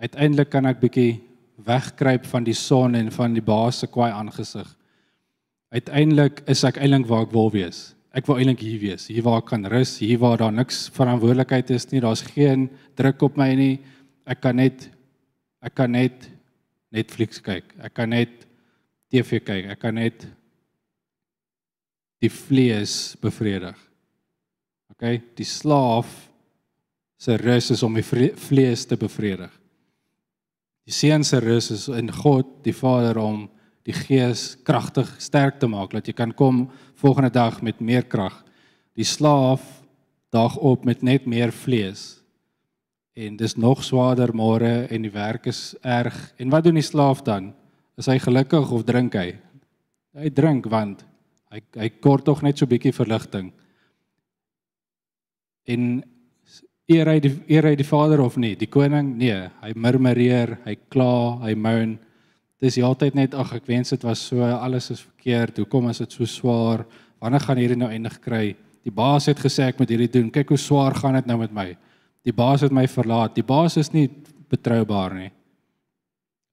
Uiteindelik 0.00 0.48
kan 0.50 0.66
ek 0.66 0.80
bietjie 0.80 1.20
wegkruip 1.62 2.24
van 2.32 2.48
die 2.48 2.56
son 2.56 2.96
en 2.96 3.12
van 3.12 3.36
die 3.36 3.44
baas 3.44 3.82
se 3.82 3.90
kwaai 3.92 4.10
aangesig. 4.10 4.66
Uiteindelik 5.72 6.42
is 6.52 6.64
ek 6.68 6.78
eintlik 6.82 7.08
waar 7.08 7.26
ek 7.26 7.32
wil 7.32 7.50
wees. 7.54 7.94
Ek 8.12 8.26
wil 8.28 8.42
eintlik 8.42 8.60
hier 8.60 8.80
wees, 8.82 9.06
hier 9.08 9.24
waar 9.24 9.40
ek 9.40 9.48
kan 9.54 9.64
rus, 9.72 9.96
hier 10.02 10.20
waar 10.20 10.36
daar 10.40 10.52
niks 10.52 10.84
verantwoordelikheid 10.92 11.70
is 11.72 11.88
nie, 11.92 12.02
daar's 12.04 12.24
geen 12.26 12.68
druk 13.00 13.24
op 13.24 13.40
my 13.40 13.48
nie 13.56 13.74
ek 14.28 14.42
kan 14.42 14.58
net 14.58 14.88
ek 15.62 15.74
kan 15.78 15.92
net 15.94 16.28
Netflix 16.92 17.40
kyk. 17.40 17.70
Ek 17.80 17.94
kan 17.96 18.10
net 18.12 18.44
TV 19.12 19.40
kyk. 19.40 19.70
Ek 19.72 19.80
kan 19.80 19.96
net 19.96 20.26
die 22.22 22.30
vlees 22.30 23.14
bevredig. 23.22 23.78
OK, 24.92 25.06
die 25.38 25.48
slaaf 25.48 26.10
se 27.22 27.38
rus 27.40 27.70
is 27.72 27.82
om 27.86 27.96
die 27.96 28.04
vlees 28.04 28.84
te 28.90 28.98
bevredig. 29.00 29.50
Die 30.84 30.94
seun 30.94 31.24
se 31.24 31.38
rus 31.40 31.70
is 31.72 31.86
in 31.88 32.10
God, 32.12 32.58
die 32.66 32.74
Vader 32.74 33.20
om 33.22 33.46
die 33.86 33.94
gees 33.96 34.56
kragtig 34.66 35.08
sterk 35.22 35.58
te 35.60 35.68
maak 35.70 35.94
dat 35.94 36.06
jy 36.06 36.14
kan 36.14 36.32
kom 36.34 36.68
volgende 37.00 37.32
dag 37.34 37.62
met 37.62 37.80
meer 37.80 38.06
krag. 38.06 38.44
Die 38.94 39.06
slaaf 39.06 39.62
daag 40.32 40.56
op 40.56 40.84
met 40.84 41.02
net 41.02 41.26
meer 41.26 41.52
vlees 41.52 42.22
en 43.12 43.36
dis 43.36 43.56
nog 43.60 43.82
swaarder 43.84 44.32
môre 44.32 44.86
en 44.88 45.04
die 45.04 45.12
werk 45.12 45.46
is 45.50 45.74
erg. 45.84 46.16
En 46.40 46.52
wat 46.52 46.64
doen 46.64 46.78
die 46.80 46.86
slaaf 46.86 47.20
dan? 47.26 47.52
Is 48.00 48.08
hy 48.08 48.16
gelukkig 48.22 48.70
of 48.72 48.86
drink 48.88 49.16
hy? 49.18 49.34
Hy 50.16 50.30
drink 50.32 50.68
want 50.72 51.04
hy 51.52 51.60
hy 51.76 51.90
kort 52.00 52.24
tog 52.24 52.40
net 52.44 52.56
so 52.56 52.68
bietjie 52.68 52.94
verligting. 52.96 53.50
En 55.68 56.00
eer 56.88 57.10
hy 57.12 57.18
die 57.20 57.34
eer 57.52 57.68
hy 57.68 57.74
die 57.76 57.86
Vader 57.86 58.22
of 58.24 58.38
nie? 58.40 58.54
Die 58.56 58.70
koning? 58.72 59.12
Nee, 59.20 59.50
hy 59.60 59.74
murmureer, 59.76 60.56
hy 60.64 60.76
kla, 60.92 61.38
hy 61.44 61.52
moan. 61.54 61.98
Dis 62.62 62.78
heeltyd 62.78 63.16
net 63.18 63.32
ag 63.34 63.56
ek 63.56 63.66
wens 63.66 63.90
dit 63.90 64.04
was 64.06 64.20
so, 64.30 64.38
alles 64.38 64.92
is 64.94 65.02
verkeerd. 65.02 65.58
Hoekom 65.58 65.88
is 65.90 65.98
dit 66.04 66.14
so 66.14 66.28
swaar? 66.30 66.84
Wanneer 67.18 67.42
gaan 67.42 67.58
hierdie 67.58 67.78
nou 67.78 67.90
eindig 67.90 68.20
kry? 68.22 68.52
Die 68.86 68.94
baas 68.94 69.26
het 69.30 69.40
gesê 69.42 69.66
ek 69.66 69.80
moet 69.82 69.90
hierdie 69.90 70.10
doen. 70.10 70.30
Kyk 70.30 70.54
hoe 70.54 70.60
swaar 70.60 70.94
gaan 70.94 71.18
dit 71.18 71.26
nou 71.26 71.40
met 71.40 71.54
my. 71.54 71.68
Die 72.22 72.34
baas 72.34 72.62
het 72.62 72.74
my 72.74 72.86
verlaat. 72.86 73.34
Die 73.34 73.46
baas 73.46 73.78
is 73.82 73.90
nie 73.94 74.06
betroubaar 74.52 75.16
nie. 75.18 75.30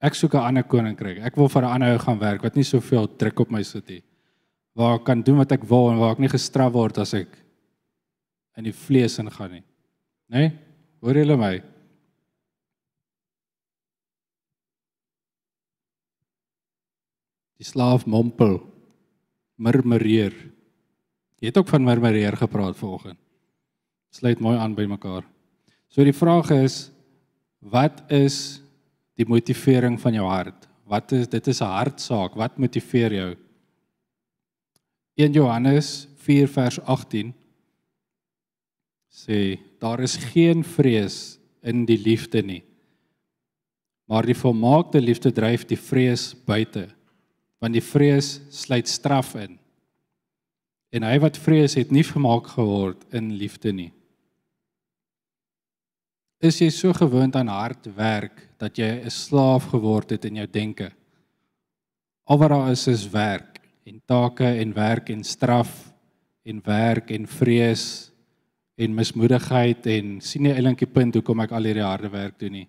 Ek 0.01 0.15
soek 0.15 0.33
'n 0.33 0.47
ander 0.49 0.63
koninkryk. 0.63 1.19
Ek 1.21 1.35
wil 1.35 1.49
vir 1.49 1.63
'n 1.63 1.73
ander 1.73 1.93
ou 1.93 1.99
gaan 1.99 2.19
werk 2.19 2.41
wat 2.41 2.55
nie 2.55 2.63
soveel 2.63 3.07
druk 3.07 3.39
op 3.39 3.51
my 3.51 3.63
sit 3.63 3.87
nie. 3.89 4.03
Waar 4.75 4.95
ek 4.95 5.05
kan 5.05 5.21
doen 5.21 5.37
wat 5.37 5.51
ek 5.51 5.63
wil 5.63 5.91
en 5.91 5.99
waar 5.99 6.13
ek 6.13 6.19
nie 6.19 6.29
gestraf 6.29 6.73
word 6.73 6.97
as 6.97 7.13
ek 7.13 7.27
in 8.57 8.63
die 8.63 8.73
vlees 8.73 9.19
ingaan 9.19 9.51
nie. 9.51 9.63
Né? 10.29 10.39
Nee? 10.39 10.51
Hoor 11.01 11.15
julle 11.15 11.37
my? 11.37 11.61
Die 17.59 17.67
slaaf 17.67 18.05
mompel, 18.07 18.61
murmureer. 19.59 20.31
Jy 21.39 21.51
het 21.51 21.59
ook 21.59 21.71
van 21.71 21.83
murmureer 21.83 22.37
gepraat 22.39 22.77
vanoggend. 22.79 23.19
Sluit 24.15 24.39
mooi 24.39 24.55
aan 24.57 24.73
by 24.77 24.87
mekaar. 24.89 25.25
So 25.91 26.05
die 26.07 26.15
vraag 26.15 26.53
is 26.55 26.87
wat 27.59 28.05
is 28.13 28.61
die 29.19 29.27
motivering 29.27 29.99
van 29.99 30.15
jou 30.15 30.25
hart? 30.29 30.69
Wat 30.87 31.11
is 31.11 31.27
dit 31.27 31.47
is 31.47 31.61
'n 31.61 31.75
hartsaak. 31.75 32.35
Wat 32.35 32.57
motiveer 32.57 33.13
jou? 33.13 33.35
1 35.15 35.33
Johannes 35.33 36.07
4 36.17 36.47
vers 36.47 36.79
18 36.79 37.33
sê 39.11 39.59
daar 39.79 39.99
is 39.99 40.15
geen 40.15 40.63
vrees 40.63 41.39
in 41.61 41.85
die 41.85 41.97
liefde 41.97 42.41
nie. 42.41 42.63
Maar 44.07 44.25
die 44.25 44.37
volmaakte 44.37 45.01
liefde 45.01 45.31
dryf 45.31 45.65
die 45.65 45.77
vrees 45.77 46.33
buite. 46.45 46.87
Want 47.59 47.75
die 47.75 47.83
vrees 47.83 48.39
sluit 48.49 48.87
straf 48.87 49.35
in. 49.35 49.57
En 50.95 51.05
hy 51.05 51.19
wat 51.21 51.37
vrees 51.37 51.75
het 51.77 51.91
nie 51.91 52.03
vermaak 52.03 52.47
geword 52.55 53.03
in 53.13 53.33
liefde 53.37 53.73
nie. 53.75 53.91
Is 56.39 56.61
jy 56.61 56.69
so 56.71 56.95
gewoond 56.95 57.35
aan 57.35 57.51
hard 57.51 57.89
werk 57.97 58.45
dat 58.57 58.77
jy 58.79 59.03
'n 59.03 59.11
slaaf 59.11 59.67
geword 59.75 60.09
het 60.09 60.25
in 60.25 60.35
jou 60.35 60.47
denke? 60.47 60.91
Al 62.25 62.37
wat 62.37 62.49
daar 62.49 62.71
is 62.71 62.87
is 62.87 63.09
werk 63.09 63.59
en 63.85 64.01
take 64.05 64.45
en 64.45 64.73
werk 64.73 65.09
en 65.09 65.23
straf 65.23 65.91
en 66.45 66.61
werk 66.63 67.11
en 67.11 67.27
vrees 67.27 68.11
en 68.77 68.95
mismoedigheid 68.95 69.87
en 69.87 70.21
sien 70.21 70.45
jy 70.45 70.53
eintlik 70.55 70.79
die 70.79 70.93
punt 70.93 71.15
hoekom 71.15 71.39
ek 71.39 71.51
al 71.51 71.63
hierdie 71.63 71.83
harde 71.83 72.09
werk 72.09 72.39
doen 72.39 72.51
nie? 72.51 72.67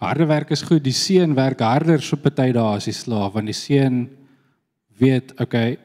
Harde 0.00 0.26
werk 0.26 0.50
is 0.50 0.62
goed. 0.62 0.82
Die 0.84 0.94
seun 0.94 1.34
werk 1.36 1.60
harder 1.62 2.02
so 2.02 2.18
party 2.18 2.50
dae 2.54 2.76
as 2.78 2.88
die 2.88 2.96
slaaf 2.96 3.34
want 3.36 3.50
die 3.50 3.56
seun 3.56 4.06
weet, 4.98 5.32
okay, 5.42 5.76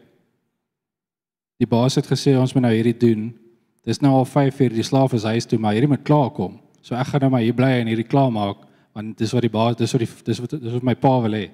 die 1.60 1.68
baas 1.70 1.98
het 2.00 2.08
gesê 2.08 2.36
ons 2.39 2.54
moet 2.56 2.68
nou 2.68 2.74
hierdie 2.74 2.98
doen. 2.98 3.30
Dis 3.86 4.01
nou 4.04 4.13
al 4.20 4.28
5 4.30 4.60
uur 4.66 4.75
die 4.75 4.86
slaaf 4.86 5.16
is 5.18 5.25
huis 5.28 5.48
toe, 5.50 5.60
maar 5.60 5.75
hierdie 5.75 5.89
moet 5.89 6.06
klaar 6.06 6.30
kom. 6.36 6.60
So 6.86 6.96
ek 6.96 7.12
gaan 7.12 7.25
nou 7.25 7.32
maar 7.36 7.46
hier 7.46 7.58
bly 7.58 7.72
en 7.80 7.89
hierdie 7.92 8.08
klaar 8.08 8.32
maak 8.34 8.66
want 8.98 9.20
dis 9.20 9.32
wat 9.36 9.46
die 9.46 9.54
baas 9.54 9.78
dis 9.78 9.92
wat 9.94 10.01
die 10.01 10.10
dis 10.25 10.39
wat 10.42 10.54
dis 10.58 10.75
wat 10.78 10.86
my 10.86 10.96
pa 10.98 11.16
wil 11.24 11.38
hê. 11.38 11.50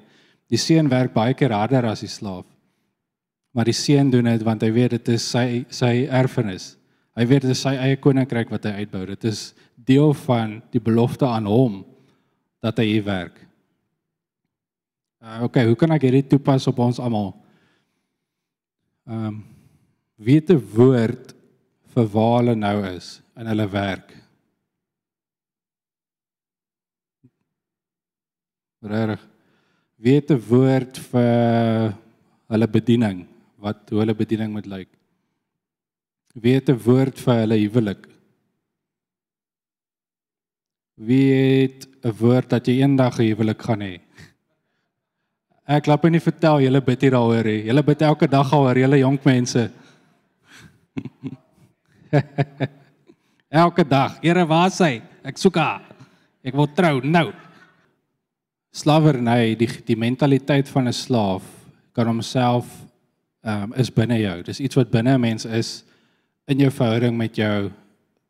Die 0.52 0.60
seun 0.62 0.88
werk 0.92 1.14
baie 1.14 1.34
keer 1.36 1.54
harder 1.56 1.88
as 1.90 2.06
die 2.06 2.12
slaaf. 2.12 2.46
Maar 3.56 3.68
die 3.68 3.76
seun 3.76 4.12
doen 4.12 4.30
dit 4.30 4.46
want 4.46 4.64
hy 4.64 4.72
weet 4.76 4.98
dit 4.98 5.16
is 5.16 5.26
sy 5.32 5.66
sy 5.74 6.08
erfenis. 6.08 6.76
Hy 7.16 7.26
weet 7.28 7.48
dit 7.48 7.52
is 7.56 7.64
sy 7.64 7.76
eie 7.80 8.00
koninkryk 8.00 8.50
wat 8.52 8.68
hy 8.68 8.84
uitbou. 8.84 9.06
Dit 9.08 9.28
is 9.28 9.54
deel 9.76 10.14
van 10.26 10.60
die 10.72 10.82
belofte 10.84 11.28
aan 11.28 11.48
hom 11.48 11.84
dat 12.66 12.82
hy 12.82 12.88
hier 12.96 13.06
werk. 13.06 13.38
Uh 15.22 15.46
okay, 15.46 15.66
hoe 15.70 15.78
kan 15.78 15.94
ek 15.94 16.08
hierdie 16.08 16.26
toepas 16.26 16.66
op 16.72 16.82
ons 16.86 17.02
almal? 17.02 17.34
Ehm 19.06 19.28
um, 19.30 19.44
weet 20.16 20.50
'n 20.50 20.62
woord 20.74 21.34
vir 21.94 22.06
waar 22.14 22.38
hulle 22.40 22.56
nou 22.56 22.78
is 22.90 23.22
in 23.36 23.50
hulle 23.52 23.68
werk. 23.70 24.14
Regtig. 28.82 29.22
Weet 29.98 30.32
'n 30.32 30.42
woord 30.50 30.98
vir 31.12 31.94
hulle 32.54 32.68
bediening, 32.68 33.26
wat 33.58 33.90
hoe 33.90 34.00
hulle 34.04 34.16
bediening 34.16 34.52
moet 34.54 34.68
lyk. 34.70 34.92
Weet 36.34 36.70
'n 36.70 36.82
woord 36.86 37.20
vir 37.20 37.36
hulle 37.44 37.58
huwelik. 37.62 38.15
Weet 40.96 41.88
'n 42.04 42.12
woord 42.20 42.50
dat 42.50 42.68
jy 42.68 42.82
eendag 42.82 43.20
'n 43.20 43.28
huwelik 43.28 43.62
gaan 43.62 43.82
hê. 43.82 44.00
Ek 45.68 45.88
laat 45.88 46.04
my 46.04 46.10
nie 46.10 46.20
vertel 46.20 46.62
julle 46.62 46.82
bid 46.82 47.02
hier 47.02 47.12
daaroor 47.12 47.44
nie. 47.44 47.66
Julle 47.66 47.84
bid 47.84 48.02
elke 48.02 48.28
dag 48.28 48.50
daaroor, 48.50 48.78
julle 48.78 49.00
jonk 49.00 49.26
mense. 49.26 49.72
elke 53.66 53.84
dag. 53.84 54.20
Here, 54.22 54.46
waar 54.46 54.68
is 54.68 54.80
hy? 54.80 55.02
Ek 55.24 55.38
soek 55.38 55.58
haar. 55.58 55.82
Ek 56.46 56.54
wil 56.54 56.68
trou 56.68 57.02
nou. 57.02 57.34
Slawerny, 58.76 59.56
die 59.58 59.68
die 59.88 59.98
mentaliteit 59.98 60.70
van 60.70 60.88
'n 60.88 60.94
slaaf 60.94 61.44
kan 61.94 62.08
homself 62.08 62.68
ehm 63.42 63.64
um, 63.64 63.74
is 63.74 63.90
binne 63.90 64.20
jou. 64.20 64.44
Dis 64.44 64.60
iets 64.60 64.76
wat 64.76 64.92
binne 64.92 65.18
'n 65.18 65.22
mens 65.22 65.46
is 65.46 65.84
in 66.48 66.60
jou 66.60 66.72
verhouding 66.72 67.18
met 67.18 67.36
jou 67.36 67.70
'n 67.70 67.74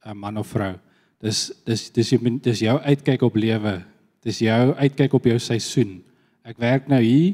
uh, 0.07 0.13
man 0.13 0.37
of 0.37 0.47
vrou. 0.47 0.79
Dis 1.25 1.49
dis 1.65 1.87
dis 1.89 2.11
jy 2.13 2.19
dis 2.43 2.61
jou 2.67 2.75
uitkyk 2.77 3.23
op 3.25 3.37
lewe. 3.39 3.79
Dis 4.25 4.43
jou 4.45 4.75
uitkyk 4.77 5.13
op 5.17 5.25
jou 5.25 5.39
seisoen. 5.41 5.97
Ek 6.45 6.59
werk 6.61 6.89
nou 6.91 7.01
hier. 7.01 7.33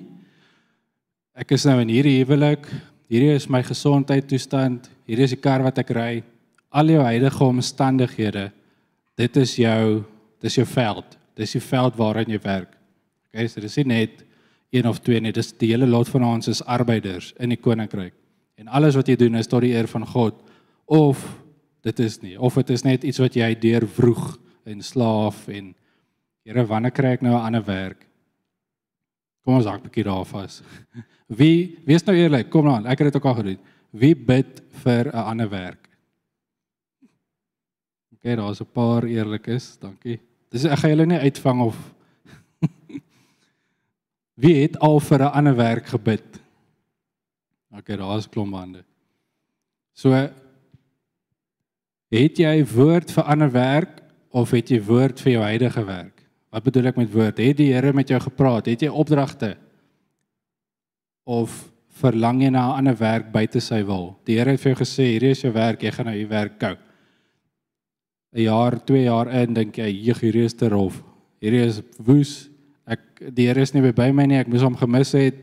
Ek 1.36 1.52
is 1.56 1.66
nou 1.68 1.78
in 1.84 1.92
hierdie 1.92 2.22
huwelik. 2.22 2.68
Hierdie 3.12 3.34
is 3.36 3.50
my 3.52 3.60
gesondheid 3.68 4.30
toestand. 4.30 4.88
Hierdie 5.10 5.28
is 5.28 5.36
die 5.36 5.42
kar 5.44 5.64
wat 5.66 5.82
ek 5.84 5.92
ry. 5.96 6.22
Al 6.72 6.94
jou 6.94 7.04
huidige 7.04 7.44
omstandighede. 7.44 8.46
Dit 9.20 9.36
is 9.42 9.58
jou 9.60 10.04
dis 10.42 10.56
jou 10.56 10.68
veld. 10.72 11.18
Dis 11.36 11.58
die 11.58 11.64
veld 11.64 12.00
waarin 12.00 12.32
jy 12.32 12.40
werk. 12.44 12.78
Okay, 13.28 13.48
so 13.52 13.64
dis 13.64 13.76
nie 13.82 13.90
net 13.92 14.24
een 14.72 14.88
of 14.88 15.02
twee 15.04 15.20
nie. 15.20 15.36
Dis 15.36 15.52
die 15.60 15.74
hele 15.74 15.88
lot 15.90 16.08
van 16.12 16.24
ons 16.28 16.48
is 16.52 16.64
arbeiders 16.64 17.34
in 17.44 17.52
die 17.52 17.60
koninkryk. 17.60 18.16
En 18.56 18.72
alles 18.72 18.96
wat 18.96 19.12
jy 19.12 19.18
doen 19.20 19.36
is 19.40 19.52
tot 19.52 19.66
die 19.66 19.74
eer 19.76 19.90
van 19.92 20.08
God 20.08 20.40
of 20.88 21.20
dit 21.82 22.00
is 22.00 22.22
nie 22.22 22.40
of 22.40 22.56
dit 22.56 22.70
is 22.70 22.84
net 22.84 23.04
iets 23.04 23.20
wat 23.20 23.36
jy 23.36 23.56
deur 23.60 23.88
vroeg 23.88 24.38
en 24.66 24.82
slaaf 24.82 25.48
en 25.48 25.76
Here 26.42 26.64
wanneer 26.66 26.94
kry 26.94 27.14
ek 27.14 27.22
nou 27.22 27.36
'n 27.36 27.46
ander 27.46 27.64
werk? 27.66 28.08
Kom 29.46 29.56
ons 29.56 29.66
hak 29.66 29.82
'n 29.82 29.90
bietjie 29.90 30.04
daar 30.04 30.26
vas. 30.26 30.62
Wie 31.40 31.78
wees 31.86 32.04
nou 32.06 32.16
eerlik, 32.16 32.50
kom 32.50 32.68
aan, 32.68 32.86
ek 32.86 33.00
het 33.00 33.14
dit 33.14 33.16
ook 33.16 33.26
al 33.26 33.40
gedoen. 33.42 33.60
Wie 33.92 34.16
bid 34.16 34.62
vir 34.84 35.08
'n 35.08 35.26
ander 35.32 35.50
werk? 35.50 35.90
OK, 38.14 38.36
daar's 38.36 38.62
'n 38.62 38.72
paar 38.74 39.04
eerlikes, 39.04 39.78
dankie. 39.78 40.20
Dis 40.50 40.66
ek 40.66 40.80
gaan 40.80 40.90
julle 40.90 41.06
nie 41.06 41.20
uitvang 41.30 41.62
of 41.62 41.78
Wie 44.42 44.62
het 44.62 44.80
al 44.80 45.00
vir 45.00 45.20
'n 45.20 45.34
ander 45.34 45.56
werk 45.56 45.86
gebid? 45.86 46.42
OK, 47.72 47.86
daar's 47.86 48.30
klomp 48.30 48.54
hande. 48.54 48.84
So 49.94 50.10
het 52.12 52.40
jy 52.40 52.56
woord 52.68 53.12
vir 53.16 53.30
ander 53.32 53.52
werk 53.52 54.02
of 54.36 54.52
het 54.52 54.72
jy 54.72 54.82
woord 54.84 55.20
vir 55.24 55.32
jou 55.32 55.44
huidige 55.44 55.84
werk? 55.88 56.22
Wat 56.52 56.64
bedoel 56.64 56.92
ek 56.92 57.00
met 57.00 57.12
woord? 57.14 57.40
Het 57.40 57.58
die 57.58 57.72
Here 57.72 57.94
met 57.96 58.10
jou 58.12 58.20
gepraat? 58.20 58.68
Het 58.68 58.88
jy 58.88 58.92
opdragte? 58.92 59.56
Of 61.24 61.72
verlang 62.02 62.42
jy 62.44 62.50
na 62.50 62.72
'n 62.72 62.78
ander 62.80 62.98
werk 62.98 63.32
buite 63.32 63.62
sy 63.62 63.84
wil? 63.84 64.18
Die 64.26 64.38
Here 64.38 64.52
het 64.52 64.60
vir 64.60 64.74
jou 64.74 64.84
gesê, 64.84 65.04
hierdie 65.16 65.32
is 65.32 65.42
jou 65.42 65.54
werk, 65.54 65.84
jy 65.84 65.92
gaan 65.92 66.06
nou 66.06 66.16
hier 66.16 66.28
werk 66.28 66.60
kou. 66.60 66.76
'n 68.34 68.44
Jaar, 68.44 68.80
2 68.86 69.04
jaar 69.04 69.28
in 69.28 69.54
dink 69.54 69.78
jy, 69.78 69.92
hierdie 69.92 70.46
is 70.46 70.54
te 70.54 70.70
rof. 70.70 71.04
Hierdie 71.42 71.66
is 71.66 71.82
woes. 71.98 72.50
Ek 72.86 73.00
die 73.34 73.48
Here 73.48 73.62
is 73.62 73.74
nie 73.74 73.92
by 73.92 74.12
my 74.12 74.26
nie, 74.26 74.40
ek 74.40 74.48
moes 74.48 74.62
hom 74.62 74.76
gemis 74.76 75.12
het. 75.14 75.36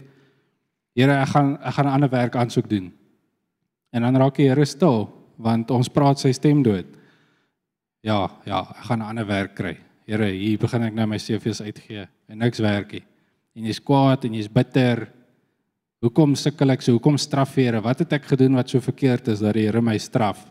Here, 0.94 1.12
ek 1.12 1.28
gaan 1.28 1.58
ek 1.62 1.74
gaan 1.74 1.86
'n 1.86 1.94
ander 1.94 2.10
werk 2.10 2.36
aansoek 2.36 2.68
doen. 2.68 2.92
En 3.92 4.02
dan 4.02 4.16
raak 4.16 4.34
die 4.36 4.48
Here 4.48 4.64
stil 4.64 5.17
want 5.38 5.70
ons 5.70 5.88
praat 5.88 6.20
sy 6.20 6.32
stem 6.34 6.62
dood. 6.66 6.86
Ja, 8.04 8.26
ja, 8.46 8.60
ek 8.76 8.90
gaan 8.90 9.00
'n 9.02 9.10
ander 9.10 9.26
werk 9.26 9.54
kry. 9.54 9.76
Here, 10.06 10.26
hier 10.26 10.58
begin 10.58 10.82
ek 10.82 10.94
nou 10.94 11.06
my 11.06 11.18
CV's 11.18 11.60
uitgee 11.60 12.08
en 12.28 12.38
niks 12.38 12.58
werk 12.58 12.92
nie. 12.92 13.04
En 13.54 13.64
jy's 13.64 13.80
kwaad 13.80 14.24
en 14.24 14.34
jy's 14.34 14.48
bitter. 14.48 15.08
Hoekom 16.00 16.34
sukkel 16.34 16.70
ek 16.70 16.82
so? 16.82 16.92
Hoekom 16.92 17.18
straf 17.18 17.56
jy 17.56 17.64
Here? 17.64 17.80
Wat 17.80 17.98
het 17.98 18.12
ek 18.12 18.24
gedoen 18.24 18.54
wat 18.54 18.68
so 18.68 18.80
verkeerd 18.80 19.28
is 19.28 19.40
dat 19.40 19.54
die 19.54 19.66
Here 19.66 19.82
my 19.82 19.98
straf? 19.98 20.46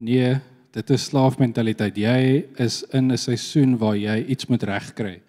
Nee, 0.00 0.40
dit 0.72 0.90
is 0.90 1.04
slaafmentaliteit. 1.04 1.96
Jy 1.96 2.46
is 2.58 2.82
in 2.92 3.12
'n 3.12 3.16
seisoen 3.16 3.76
waar 3.78 3.96
jy 3.96 4.24
iets 4.28 4.46
moet 4.46 4.62
regkry. 4.62 5.20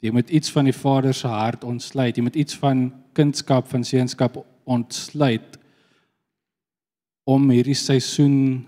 Jy 0.00 0.10
moet 0.10 0.30
iets 0.30 0.50
van 0.50 0.64
die 0.64 0.72
Vader 0.72 1.14
se 1.14 1.28
hart 1.28 1.64
ontsluit. 1.64 2.16
Jy 2.16 2.22
moet 2.22 2.36
iets 2.36 2.56
van 2.56 2.92
kindskap, 3.12 3.68
van 3.68 3.84
seenskap 3.84 4.46
ontsluit 4.64 5.59
om 7.24 7.50
hierdie 7.50 7.76
seisoen 7.78 8.64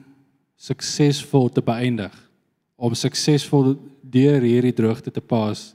suksesvol 0.57 1.51
te 1.51 1.63
beëindig 1.65 2.15
om 2.83 2.95
suksesvol 2.99 3.77
deur 4.03 4.43
hierdie 4.43 4.75
droogte 4.75 5.13
te 5.15 5.23
pas. 5.23 5.71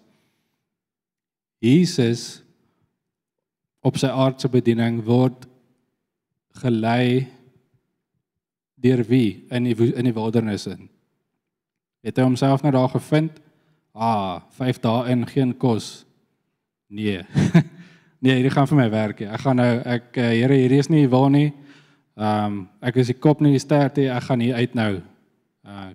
Jesus 1.63 2.41
op 3.79 3.95
sy 3.99 4.09
aardse 4.11 4.49
bediening 4.51 4.99
word 5.05 5.47
gelei 6.59 7.27
deur 8.77 9.03
wie 9.07 9.47
in 9.53 9.69
die 9.69 9.75
in 9.93 10.09
die 10.09 10.15
wildernis 10.15 10.67
in. 10.69 10.89
Het 12.05 12.19
hy 12.19 12.27
homself 12.27 12.63
nou 12.63 12.73
daar 12.75 12.91
gevind? 12.91 13.39
Ah, 13.95 14.43
5 14.59 14.81
dae 14.83 15.13
in 15.13 15.23
geen 15.29 15.55
kos. 15.57 16.05
Nee. 16.91 17.23
nee, 18.21 18.35
hierdie 18.35 18.53
gaan 18.53 18.67
vir 18.69 18.81
my 18.83 18.89
werk. 18.91 19.23
Ek 19.25 19.41
gaan 19.45 19.57
nou 19.61 19.71
ek 19.81 20.19
eh, 20.19 20.35
Here, 20.41 20.59
hierdie 20.59 20.83
is 20.83 20.91
nie 20.93 21.07
waar 21.09 21.31
nie. 21.33 21.49
Ehm 22.17 22.45
um, 22.45 22.61
ek 22.81 22.95
is 22.97 23.11
die 23.11 23.19
kop 23.21 23.41
nie 23.45 23.53
die 23.53 23.61
stert 23.61 23.99
nie. 23.99 24.07
Ek 24.09 24.25
gaan 24.25 24.41
hier 24.41 24.57
uit 24.57 24.73
nou. 24.77 24.91
Uh 25.61 25.91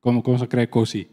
kom 0.00 0.22
kom 0.22 0.36
ons 0.38 0.48
kry 0.48 0.64
kosie. 0.70 1.04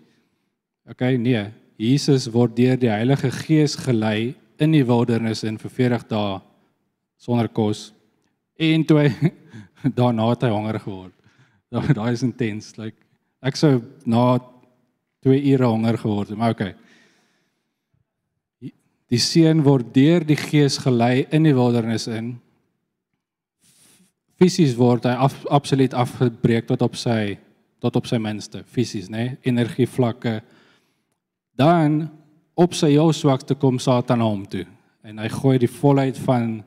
OK, 0.88 1.02
nee. 1.18 1.42
Jesus 1.82 2.28
word 2.32 2.54
deur 2.56 2.78
die 2.78 2.92
Heilige 2.92 3.32
Gees 3.34 3.74
gelei 3.76 4.36
in 4.62 4.76
die 4.76 4.84
wildernis 4.86 5.42
in 5.44 5.58
vir 5.58 5.72
40 5.72 6.06
dae 6.12 6.38
sonder 7.20 7.50
kos. 7.50 7.90
En 8.60 8.86
toe 8.88 9.02
hy 9.02 9.32
daarna 10.00 10.30
het 10.30 10.46
hy 10.46 10.54
honger 10.54 10.80
geword. 10.84 11.16
Daai 11.74 12.14
is 12.14 12.24
intens. 12.24 12.72
Like 12.78 12.96
ek 13.44 13.60
sou 13.60 13.82
na 14.06 14.38
2 15.26 15.42
ure 15.56 15.72
honger 15.74 15.98
geword 15.98 16.32
het, 16.32 16.40
maar 16.40 16.56
OK. 16.56 16.70
Die 19.12 19.20
seun 19.22 19.66
word 19.66 19.92
deur 19.96 20.24
die 20.24 20.40
Gees 20.40 20.80
gelei 20.82 21.26
in 21.36 21.44
die 21.48 21.56
wildernis 21.56 22.08
in. 22.08 22.38
Fisies 24.40 24.74
word 24.78 25.06
hy 25.06 25.14
af, 25.28 25.36
absoluut 25.54 25.94
afgebreek 25.94 26.68
tot 26.70 26.82
op 26.82 26.98
sy 26.98 27.38
tot 27.84 27.98
op 28.00 28.08
sy 28.08 28.18
minste 28.22 28.62
fisies 28.72 29.10
nê 29.12 29.24
nee? 29.26 29.38
energie 29.52 29.88
vlakke 29.90 30.38
dan 31.60 32.06
op 32.56 32.76
sy 32.78 32.94
heel 32.94 33.12
swakste 33.14 33.58
kom 33.60 33.80
Satan 33.82 34.22
na 34.24 34.30
hom 34.30 34.46
toe 34.50 34.64
en 35.04 35.20
hy 35.20 35.30
gooi 35.34 35.58
die 35.62 35.72
volheid 35.72 36.18
van 36.24 36.62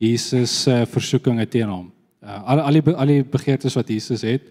Jesus 0.00 0.54
se 0.64 0.72
uh, 0.72 0.86
versoekinge 0.86 1.44
teen 1.50 1.68
hom. 1.68 1.88
Uh, 2.22 2.38
al 2.54 2.62
al 2.62 2.78
die 2.78 2.94
al 2.94 3.10
die 3.10 3.24
begeertes 3.26 3.74
wat 3.76 3.90
Jesus 3.90 4.22
het 4.26 4.46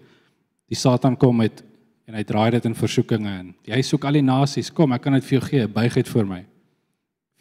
die 0.68 0.76
Satan 0.78 1.16
kom 1.16 1.40
met 1.40 1.64
en 2.08 2.16
hy 2.16 2.22
draai 2.24 2.52
dit 2.54 2.68
in 2.68 2.76
versoekinge 2.76 3.32
in. 3.40 3.50
Jy 3.68 3.80
soek 3.84 4.06
al 4.08 4.20
die 4.20 4.24
nasies 4.24 4.70
kom 4.72 4.94
ek 4.96 5.02
kan 5.04 5.16
dit 5.16 5.26
vir 5.26 5.38
jou 5.38 5.44
gee 5.48 5.66
buig 5.72 5.98
dit 6.00 6.12
vir 6.14 6.28
my. 6.28 6.42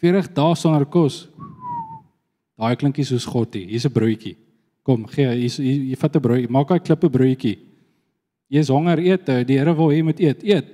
40 0.02 0.34
dae 0.36 0.56
sonder 0.56 0.86
kos. 0.86 1.28
Daai 2.58 2.76
klinkie 2.80 3.06
soos 3.06 3.28
God 3.28 3.54
hier 3.54 3.70
hier's 3.70 3.86
'n 3.86 3.93
broodjie 3.93 4.36
kom 4.88 5.04
gee 5.12 5.28
hier 5.36 5.82
jy 5.91 6.00
vat 6.00 6.15
'n 6.15 6.23
broodjie 6.23 6.50
maak 6.50 6.71
daai 6.71 6.80
klippe 6.80 7.12
broodjie 7.12 7.58
Jy 8.47 8.63
is 8.63 8.71
honger 8.71 9.00
eet, 9.04 9.28
eh, 9.28 9.43
die 9.43 9.58
Here 9.60 9.76
wil 9.76 9.91
hê 9.91 10.00
jy 10.00 10.04
moet 10.08 10.19
eet. 10.23 10.43
Eet. 10.47 10.67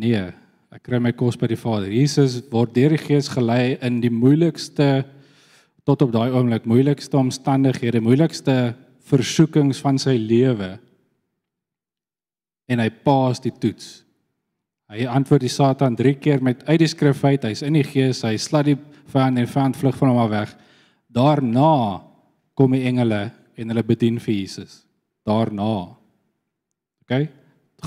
Nee, 0.00 0.32
ek 0.72 0.84
kry 0.86 1.00
my 1.02 1.12
kos 1.12 1.36
by 1.36 1.50
die 1.50 1.58
Vader. 1.58 1.90
Jesus 1.92 2.38
word 2.52 2.72
deur 2.72 2.94
die 2.94 3.02
Gees 3.02 3.28
gelei 3.28 3.76
in 3.82 4.00
die 4.00 4.12
moeilikste 4.12 5.04
tot 5.84 6.02
op 6.02 6.12
daai 6.14 6.30
oomblik 6.30 6.68
moeilikste 6.68 7.18
omstandighede, 7.18 8.00
moeilikste 8.00 8.74
versoekings 9.10 9.80
van 9.82 9.98
sy 9.98 10.14
lewe. 10.16 10.78
En 12.70 12.78
hy 12.78 12.88
pas 12.88 13.40
die 13.42 13.52
toets. 13.52 14.04
Hy 14.90 15.06
antwoord 15.10 15.42
die 15.42 15.52
Satan 15.52 15.96
3 15.98 16.14
keer 16.22 16.42
met 16.42 16.62
uit 16.68 16.78
die 16.80 16.88
skrif 16.88 17.24
uit. 17.24 17.44
Hy's 17.44 17.64
in 17.66 17.76
die 17.76 17.84
gees. 17.86 18.22
Hy 18.24 18.36
slat 18.40 18.70
die 18.70 18.78
vyand 19.10 19.38
en 19.38 19.50
vyand 19.50 19.78
vlug 19.78 19.98
van 19.98 20.12
hom 20.12 20.22
af 20.22 20.30
weg. 20.32 20.54
Daarna 21.10 22.00
kom 22.60 22.76
die 22.76 22.84
engele 22.84 23.30
en 23.56 23.72
hulle 23.72 23.84
bedien 23.88 24.18
vir 24.20 24.34
Jesus. 24.34 24.82
Daarna. 25.24 25.96
OK? 27.06 27.14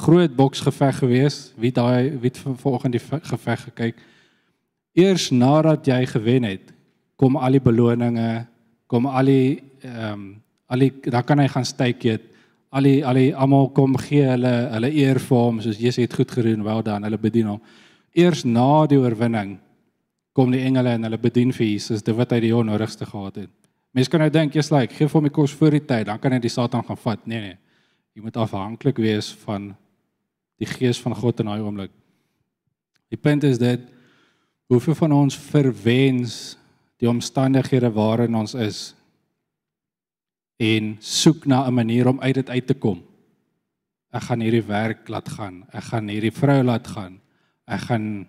Groot 0.03 0.33
boksgeveg 0.33 0.97
gewees. 1.03 1.37
Wie 1.61 1.69
daai 1.73 2.17
wie 2.23 2.33
vanoggend 2.33 2.97
die 2.97 3.03
geveg 3.29 3.67
gekyk? 3.69 4.01
Eers 4.97 5.29
nadat 5.33 5.85
jy 5.89 6.01
gewen 6.09 6.49
het, 6.49 6.73
kom 7.17 7.37
al 7.37 7.57
die 7.57 7.61
beloninge, 7.61 8.45
kom 8.89 9.05
al 9.09 9.29
die 9.29 9.61
ehm 9.83 10.13
um, 10.13 10.31
al 10.73 10.79
die 10.79 10.93
dan 11.11 11.25
kan 11.27 11.37
hy 11.37 11.45
gaan 11.51 11.65
styk 11.67 12.05
eet 12.07 12.23
al 12.73 12.87
die 12.87 13.01
al 13.05 13.17
die 13.19 13.33
almal 13.35 13.67
kom 13.77 13.93
gee 14.01 14.23
hulle 14.25 14.53
hulle 14.71 14.89
eer 14.97 15.19
vir 15.21 15.37
hom 15.37 15.59
soos 15.61 15.77
Jesus 15.77 16.01
het 16.01 16.15
goed 16.17 16.31
gedoen, 16.33 16.63
wel 16.65 16.81
dan, 16.85 17.05
hulle 17.05 17.19
bedien 17.21 17.51
hom. 17.51 17.59
Eers 18.17 18.41
na 18.45 18.85
die 18.89 18.97
oorwinning 18.97 19.59
kom 20.33 20.53
die 20.53 20.63
engele 20.65 20.95
en 20.97 21.05
hulle 21.05 21.19
bedien 21.21 21.53
vir 21.53 21.67
Jesus, 21.67 22.01
dit 22.01 22.17
wat 22.17 22.33
hy 22.33 22.39
die 22.47 22.55
onnodigste 22.55 23.05
gehad 23.05 23.43
het. 23.43 23.62
Mense 23.93 24.09
kan 24.09 24.23
nou 24.23 24.29
dink, 24.33 24.55
jy's 24.57 24.71
like, 24.73 24.95
gee 24.95 25.05
vir 25.05 25.19
hom 25.19 25.27
die 25.29 25.33
kos 25.33 25.53
voor 25.53 25.75
die 25.77 25.83
tyd, 25.85 26.07
dan 26.09 26.19
kan 26.21 26.33
hy 26.33 26.39
die 26.41 26.51
Satan 26.51 26.85
gaan 26.85 26.97
vat. 26.97 27.27
Nee 27.29 27.41
nee. 27.41 27.57
Jy 28.13 28.21
moet 28.25 28.37
afhanklik 28.37 28.99
wees 29.01 29.31
van 29.45 29.71
die 30.61 30.69
gees 30.69 30.99
van 31.01 31.15
God 31.17 31.41
in 31.41 31.49
daai 31.49 31.61
oomblik. 31.61 31.93
Die 33.13 33.17
punt 33.17 33.45
is 33.45 33.59
dit 33.61 33.81
hoeveel 34.71 34.97
van 34.97 35.13
ons 35.13 35.37
verwens 35.37 36.57
die 37.01 37.09
omstandighede 37.09 37.89
waarin 37.93 38.37
ons 38.37 38.53
is 38.57 38.93
en 40.61 40.95
soek 41.01 41.45
na 41.45 41.65
'n 41.67 41.73
manier 41.73 42.07
om 42.07 42.21
uit 42.21 42.35
dit 42.35 42.49
uit 42.49 42.67
te 42.67 42.73
kom. 42.73 43.03
Ek 44.13 44.23
gaan 44.29 44.41
hierdie 44.41 44.65
werk 44.65 45.09
laat 45.09 45.29
gaan. 45.29 45.65
Ek 45.73 45.83
gaan 45.83 46.07
hierdie 46.07 46.31
vrou 46.31 46.63
laat 46.63 46.87
gaan. 46.87 47.19
Ek 47.67 47.79
gaan 47.79 48.27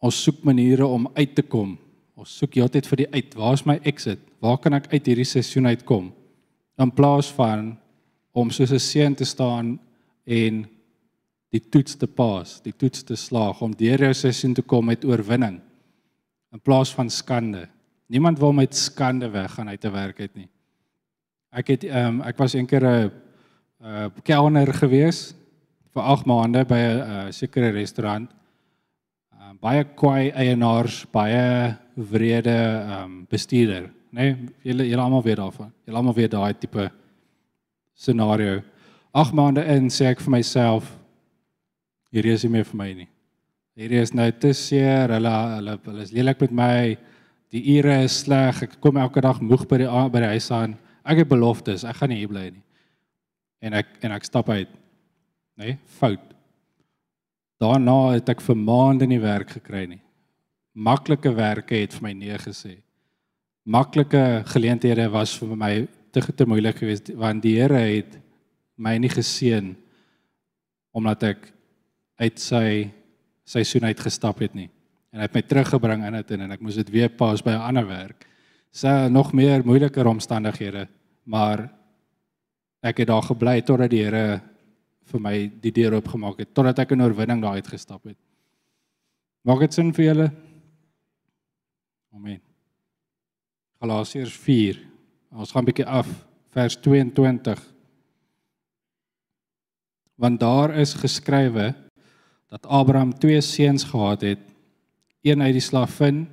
Ons 0.00 0.22
soek 0.24 0.42
maniere 0.48 0.86
om 0.86 1.08
uit 1.14 1.34
te 1.34 1.42
kom. 1.42 1.76
Ons 2.16 2.32
soek 2.40 2.56
heeltyd 2.56 2.86
vir 2.88 3.02
die 3.02 3.10
uit. 3.12 3.34
Waar 3.36 3.56
is 3.56 3.66
my 3.68 3.78
exit? 3.84 4.20
Waar 4.40 4.58
kan 4.58 4.76
ek 4.76 4.88
uit 4.92 5.06
hierdie 5.06 5.28
seisoen 5.28 5.68
uitkom? 5.68 6.10
In 6.80 6.92
plaas 6.96 7.28
van 7.36 7.74
om 8.32 8.50
soos 8.50 8.72
'n 8.72 8.78
seun 8.78 9.14
te 9.14 9.24
staan 9.24 9.78
en 10.24 10.66
die 11.50 11.60
toets 11.60 11.96
te 11.96 12.06
pas, 12.06 12.60
die 12.62 12.72
toets 12.72 13.02
te 13.02 13.16
slaag 13.16 13.60
om 13.62 13.74
deur 13.74 13.98
jou 13.98 14.14
seisoen 14.14 14.54
te 14.54 14.62
kom 14.62 14.86
met 14.86 15.04
oorwinning 15.04 15.60
in 16.52 16.60
plaas 16.60 16.94
van 16.94 17.10
skande. 17.10 17.68
Niemand 18.06 18.38
wil 18.38 18.52
met 18.52 18.74
skande 18.74 19.28
weggaan 19.30 19.68
uit 19.68 19.80
te 19.80 19.90
werk 19.90 20.18
het 20.18 20.34
nie. 20.34 20.48
Ek 21.50 21.68
het 21.74 21.84
ehm 21.84 22.20
um, 22.20 22.22
ek 22.22 22.38
was 22.38 22.54
eendag 22.54 22.82
'n 22.82 23.10
'n 23.82 24.22
kelner 24.22 24.72
gewees 24.72 25.34
vir 25.94 26.02
8 26.02 26.26
maande 26.26 26.64
by 26.64 26.78
'n 26.78 26.98
uh, 26.98 27.30
sekere 27.30 27.70
restaurant. 27.70 28.30
Um, 29.50 29.56
baie 29.58 29.82
kwaai 29.98 30.30
eienaars, 30.38 31.00
baie 31.10 31.74
wrede 31.96 32.54
um, 32.86 33.14
bestuurder, 33.26 33.88
né? 34.14 34.28
Nee, 34.28 34.50
julle 34.68 34.84
julle 34.86 35.02
almal 35.02 35.24
weet 35.24 35.40
daarvan. 35.40 35.72
Julle 35.88 35.98
almal 35.98 36.14
weet 36.14 36.30
daai 36.30 36.54
tipe 36.54 36.84
scenario. 37.98 38.60
8 39.10 39.34
maande 39.34 39.64
in 39.74 39.90
sê 39.90 40.06
ek 40.12 40.22
vir 40.22 40.36
myself 40.36 40.92
hierdie 42.14 42.36
is 42.36 42.46
nie 42.46 42.52
meer 42.54 42.68
vir 42.68 42.78
my 42.78 42.88
nie. 43.00 43.08
Hierdie 43.80 44.04
is 44.04 44.14
nou 44.14 44.28
te 44.30 44.54
seer. 44.54 45.16
Hulle 45.16 45.34
hulle 45.56 45.76
hulle 45.88 46.06
is 46.06 46.14
lelik 46.14 46.46
met 46.46 46.54
my 46.62 46.74
die 47.50 47.66
ure 47.74 48.00
is 48.04 48.20
sleg. 48.22 48.62
Ek 48.68 48.78
kom 48.78 49.02
elke 49.02 49.24
dag 49.24 49.42
moeg 49.42 49.66
by 49.66 49.82
die 49.82 49.90
by 50.14 50.26
die 50.28 50.34
huis 50.36 50.50
aan. 50.54 50.78
Ek 51.02 51.24
het 51.24 51.32
beloftes, 51.32 51.82
ek 51.82 51.98
gaan 51.98 52.14
nie 52.14 52.22
hier 52.22 52.30
bly 52.30 52.52
nie. 52.52 52.66
En 53.66 53.82
ek 53.82 53.96
en 54.06 54.14
ek 54.14 54.30
stap 54.30 54.54
uit. 54.54 54.70
Nê? 55.58 55.74
Nee, 55.74 55.80
fout. 55.98 56.29
Daarna 57.60 58.14
het 58.14 58.28
ek 58.32 58.40
vir 58.40 58.56
maande 58.56 59.06
nie 59.06 59.20
werk 59.20 59.50
gekry 59.58 59.84
nie. 59.86 60.00
Maklike 60.72 61.32
werke 61.36 61.76
het 61.76 61.92
vir 61.92 62.06
my 62.06 62.12
nee 62.16 62.38
gesê. 62.40 62.78
Maklike 63.68 64.42
geleenthede 64.48 65.10
was 65.12 65.34
vir 65.36 65.56
my 65.56 65.74
te 66.10 66.22
te 66.24 66.46
moeilik 66.48 66.80
geweest 66.80 67.12
want 67.20 67.42
die 67.44 67.58
Here 67.60 67.78
het 67.78 68.16
my 68.80 68.96
nie 68.98 69.12
geseën 69.12 69.74
omdat 70.96 71.22
ek 71.22 71.50
uit 72.20 72.40
sy 72.40 72.90
seisoen 73.46 73.86
uit 73.90 74.00
gestap 74.00 74.40
het 74.42 74.56
nie 74.56 74.70
en 75.12 75.20
hy 75.20 75.26
het 75.26 75.36
my 75.36 75.42
teruggebring 75.42 76.06
in 76.06 76.16
dit 76.18 76.32
en 76.36 76.54
ek 76.54 76.62
moes 76.64 76.78
dit 76.80 76.90
weer 76.94 77.10
pas 77.10 77.42
by 77.42 77.50
'n 77.50 77.66
ander 77.68 77.86
werk. 77.86 78.26
Sy 78.72 79.08
nog 79.10 79.32
meer 79.32 79.64
moeiliker 79.66 80.06
omstandighede, 80.06 80.88
maar 81.24 81.68
ek 82.82 82.98
het 82.98 83.08
daar 83.08 83.22
gebly 83.22 83.60
totdat 83.62 83.90
die 83.90 84.04
Here 84.04 84.40
vir 85.10 85.22
my 85.22 85.34
die 85.62 85.72
deur 85.74 85.98
oopgemaak 85.98 86.38
het 86.42 86.54
totdat 86.54 86.84
ek 86.84 86.94
in 86.94 87.02
oorwinning 87.02 87.42
daar 87.42 87.58
uitgestap 87.58 88.04
het. 88.08 88.18
Maak 89.44 89.60
dit 89.64 89.74
sin 89.74 89.92
vir 89.96 90.04
julle? 90.04 90.28
Amen. 92.14 92.40
Galasiërs 93.80 94.36
4. 94.36 94.80
Ons 95.32 95.52
gaan 95.52 95.62
'n 95.62 95.70
bietjie 95.70 95.86
af 95.86 96.08
vers 96.52 96.76
22. 96.76 97.60
Want 100.20 100.40
daar 100.40 100.74
is 100.76 100.94
geskrywe 100.94 101.74
dat 102.50 102.66
Abraham 102.66 103.14
twee 103.14 103.40
seuns 103.40 103.84
gehad 103.84 104.20
het 104.20 104.38
een 105.22 105.42
uit 105.42 105.52
die 105.52 105.64
slavin 105.64 106.28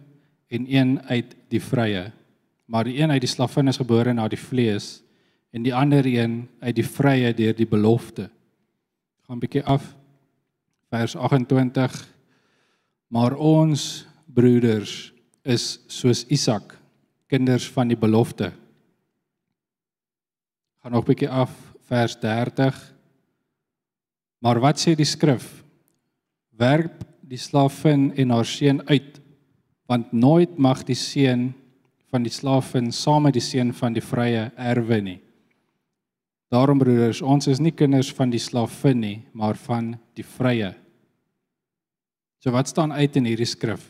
en 0.48 0.66
een 0.68 1.02
uit 1.02 1.36
die 1.48 1.62
vrye. 1.62 2.12
Maar 2.66 2.84
die 2.84 3.00
een 3.00 3.12
uit 3.12 3.22
die 3.22 3.30
slavin 3.30 3.68
is 3.68 3.78
gebore 3.78 4.14
na 4.14 4.28
die 4.28 4.40
vlees 4.40 5.04
en 5.52 5.64
die 5.64 5.76
ander 5.76 6.06
een 6.06 6.48
uit 6.60 6.76
die 6.76 6.86
vrye 6.88 7.34
deur 7.34 7.56
die 7.56 7.68
belofte. 7.68 8.30
Gaan 9.28 9.42
bietjie 9.44 9.64
af 9.68 9.84
vers 10.88 11.16
28. 11.20 11.96
Maar 13.12 13.36
ons 13.36 14.06
broeders 14.26 15.12
is 15.44 15.66
soos 15.92 16.24
Isak, 16.32 16.78
kinders 17.28 17.68
van 17.76 17.92
die 17.92 18.00
belofte. 18.00 18.54
Gaan 20.80 20.96
nog 20.96 21.04
bietjie 21.08 21.28
af 21.28 21.52
vers 21.92 22.16
30. 22.24 22.80
Maar 24.40 24.64
wat 24.64 24.80
sê 24.80 24.96
die 24.96 25.08
skrif? 25.08 25.50
Werp 26.56 27.04
die 27.28 27.40
slavin 27.40 28.14
en 28.16 28.32
haar 28.32 28.48
seun 28.48 28.82
uit 28.88 29.20
want 29.88 30.12
nooit 30.12 30.58
mag 30.60 30.82
die 30.84 30.98
seun 31.00 31.54
van 32.12 32.24
die 32.24 32.32
slavin 32.32 32.92
saam 32.92 33.24
met 33.28 33.38
die 33.38 33.44
seun 33.44 33.70
van 33.76 33.96
die 33.96 34.04
vrye 34.04 34.50
erwe 34.60 35.00
nie. 35.04 35.20
Daarom 36.48 36.80
broeders, 36.80 37.20
ons 37.22 37.50
is 37.52 37.60
nie 37.60 37.74
kinders 37.76 38.14
van 38.16 38.32
die 38.32 38.40
slavin 38.40 39.02
nie, 39.04 39.18
maar 39.36 39.58
van 39.60 39.96
die 40.16 40.24
vrye. 40.24 40.72
So 42.40 42.54
wat 42.56 42.70
staan 42.72 42.94
uit 42.96 43.18
in 43.20 43.28
hierdie 43.28 43.50
skrif? 43.50 43.84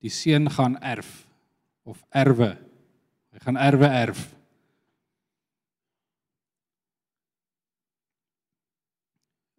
Die 0.00 0.12
seun 0.12 0.48
gaan 0.50 0.78
erf 0.80 1.26
of 1.84 2.00
erwe. 2.14 2.54
Hy 3.34 3.44
gaan 3.44 3.60
erwe 3.60 3.90
erf. 3.92 4.24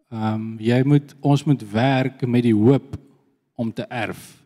Ehm 0.09 0.33
um, 0.33 0.45
jy 0.57 0.79
moet 0.89 1.13
ons 1.21 1.43
moet 1.45 1.61
werk 1.69 2.23
met 2.25 2.47
die 2.47 2.55
hoop 2.57 2.95
om 3.59 3.69
te 3.69 3.85
erf. 3.85 4.39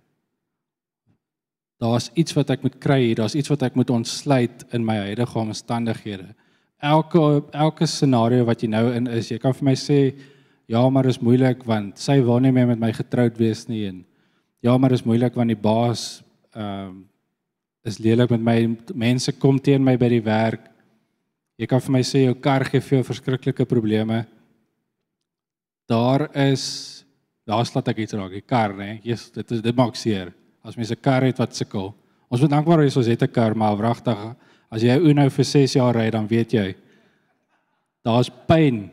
Daar's 1.80 2.10
iets 2.20 2.36
wat 2.36 2.52
ek 2.52 2.66
moet 2.66 2.76
kry 2.84 3.00
hier, 3.06 3.22
daar's 3.22 3.36
iets 3.36 3.52
wat 3.52 3.64
ek 3.64 3.78
moet 3.80 3.92
ontsluit 3.92 4.66
in 4.76 4.84
my 4.84 4.98
huidige 5.08 5.40
omstandighede. 5.40 6.34
Elke 6.84 7.44
elke 7.56 7.88
scenario 7.88 8.44
wat 8.46 8.64
jy 8.64 8.70
nou 8.74 8.90
in 8.92 9.08
is, 9.08 9.32
jy 9.32 9.40
kan 9.40 9.56
vir 9.56 9.70
my 9.70 9.76
sê 9.80 10.00
ja, 10.68 10.82
maar 10.90 11.08
is 11.08 11.22
moeilik 11.24 11.64
want 11.68 12.02
sy 12.02 12.18
wil 12.20 12.42
nie 12.44 12.52
meer 12.52 12.68
met 12.68 12.82
my 12.82 12.92
getroud 12.96 13.38
wees 13.40 13.66
nie 13.70 13.86
en 13.88 14.04
ja, 14.64 14.76
maar 14.78 14.92
is 14.92 15.06
moeilik 15.08 15.36
want 15.40 15.54
die 15.54 15.60
baas 15.60 16.22
ehm 16.54 16.92
um, 16.92 17.02
is 17.84 17.98
lelik 18.00 18.30
met 18.32 18.40
my 18.40 18.60
mense 18.96 19.32
kom 19.36 19.58
teen 19.60 19.84
my 19.84 19.98
by 20.00 20.08
die 20.08 20.22
werk. 20.24 20.70
Jy 21.60 21.68
kan 21.68 21.82
vir 21.84 21.92
my 21.92 22.00
sê 22.08 22.22
jou 22.22 22.36
kar 22.40 22.64
gee 22.64 22.80
vir 22.80 22.96
jou 22.96 23.08
verskriklike 23.10 23.66
probleme 23.68 24.22
daar 25.88 26.30
is 26.38 27.04
daar 27.44 27.66
slaat 27.68 27.90
ek 27.92 28.06
iets 28.06 28.16
raak, 28.16 28.32
die 28.32 28.46
kar 28.48 28.72
nê. 28.78 29.02
Jesus, 29.04 29.32
dit 29.36 29.52
is 29.52 29.62
dit 29.62 29.76
maak 29.76 29.98
seer. 30.00 30.32
As 30.64 30.78
mense 30.80 30.96
'n 30.96 31.02
kar 31.02 31.24
het 31.24 31.38
wat 31.38 31.56
sukkel. 31.56 31.94
Ons 32.32 32.42
moet 32.42 32.50
dankbaar 32.50 32.80
wees 32.80 32.98
ons 32.98 33.08
het 33.08 33.24
'n 33.24 33.32
kar, 33.32 33.56
maar 33.56 33.76
wragtig 33.78 34.36
as 34.74 34.82
jy 34.82 34.90
'n 34.98 35.06
Uno 35.06 35.30
vir 35.30 35.46
6 35.46 35.76
jaar 35.78 35.96
ry, 35.96 36.10
dan 36.10 36.28
weet 36.28 36.54
jy 36.54 36.76
daar's 38.04 38.30
pyn. 38.48 38.90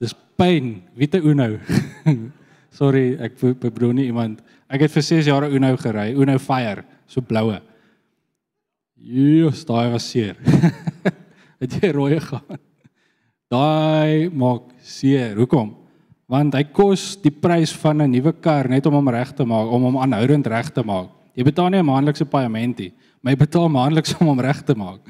Dis 0.00 0.12
pyn. 0.36 0.82
Wie 0.94 1.08
te 1.08 1.20
Uno? 1.24 1.56
Sorry, 2.78 3.14
ek 3.22 3.38
bedoel 3.62 3.94
nie 3.96 4.08
iemand. 4.10 4.42
Ek 4.68 4.84
het 4.84 4.92
vir 4.92 5.06
6 5.06 5.30
jaar 5.30 5.46
Uno 5.48 5.70
gery, 5.80 6.12
Uno 6.18 6.36
Fire, 6.42 6.84
so 7.06 7.24
bloue. 7.24 7.60
Jesus, 9.04 9.64
daai 9.68 9.92
was 9.92 10.06
seer. 10.08 10.36
het 11.60 11.78
jy 11.80 11.92
rooi 11.92 12.18
gehad? 12.18 12.60
Daai 13.52 14.28
maak 14.32 14.72
seer. 14.82 15.36
Hoekom? 15.38 15.74
Want 16.28 16.56
hy 16.56 16.64
kos 16.72 17.12
die 17.20 17.32
prys 17.32 17.74
van 17.82 18.00
'n 18.02 18.10
nuwe 18.10 18.32
kar 18.32 18.68
net 18.68 18.86
om 18.88 18.96
hom 18.96 19.12
reg 19.12 19.34
te 19.36 19.44
maak, 19.44 19.68
om 19.68 19.82
hom 19.90 19.98
aanhoudend 20.00 20.48
reg 20.48 20.72
te 20.72 20.82
maak. 20.82 21.12
Jy 21.36 21.44
betaal 21.44 21.70
nie 21.70 21.78
'n 21.78 21.86
maandelikse 21.86 22.24
paaiement 22.24 22.78
nie, 22.78 22.92
jy 23.32 23.40
betaal 23.40 23.70
maandeliks 23.72 24.12
om 24.18 24.28
hom 24.28 24.42
reg 24.44 24.60
te 24.66 24.76
maak. 24.76 25.00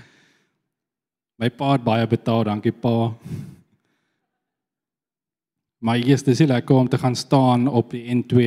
My 1.41 1.51
pa 1.51 1.73
het 1.75 1.83
baie 1.83 2.07
betaal, 2.07 2.45
dankie 2.47 2.73
pa. 2.73 3.11
Maar 5.85 6.01
eers 6.01 6.23
dis 6.23 6.45
nie 6.45 6.53
lekker 6.53 6.79
om 6.79 6.89
te 6.89 7.01
gaan 7.01 7.17
staan 7.19 7.67
op 7.69 7.91
die 7.91 8.07
N2 8.15 8.45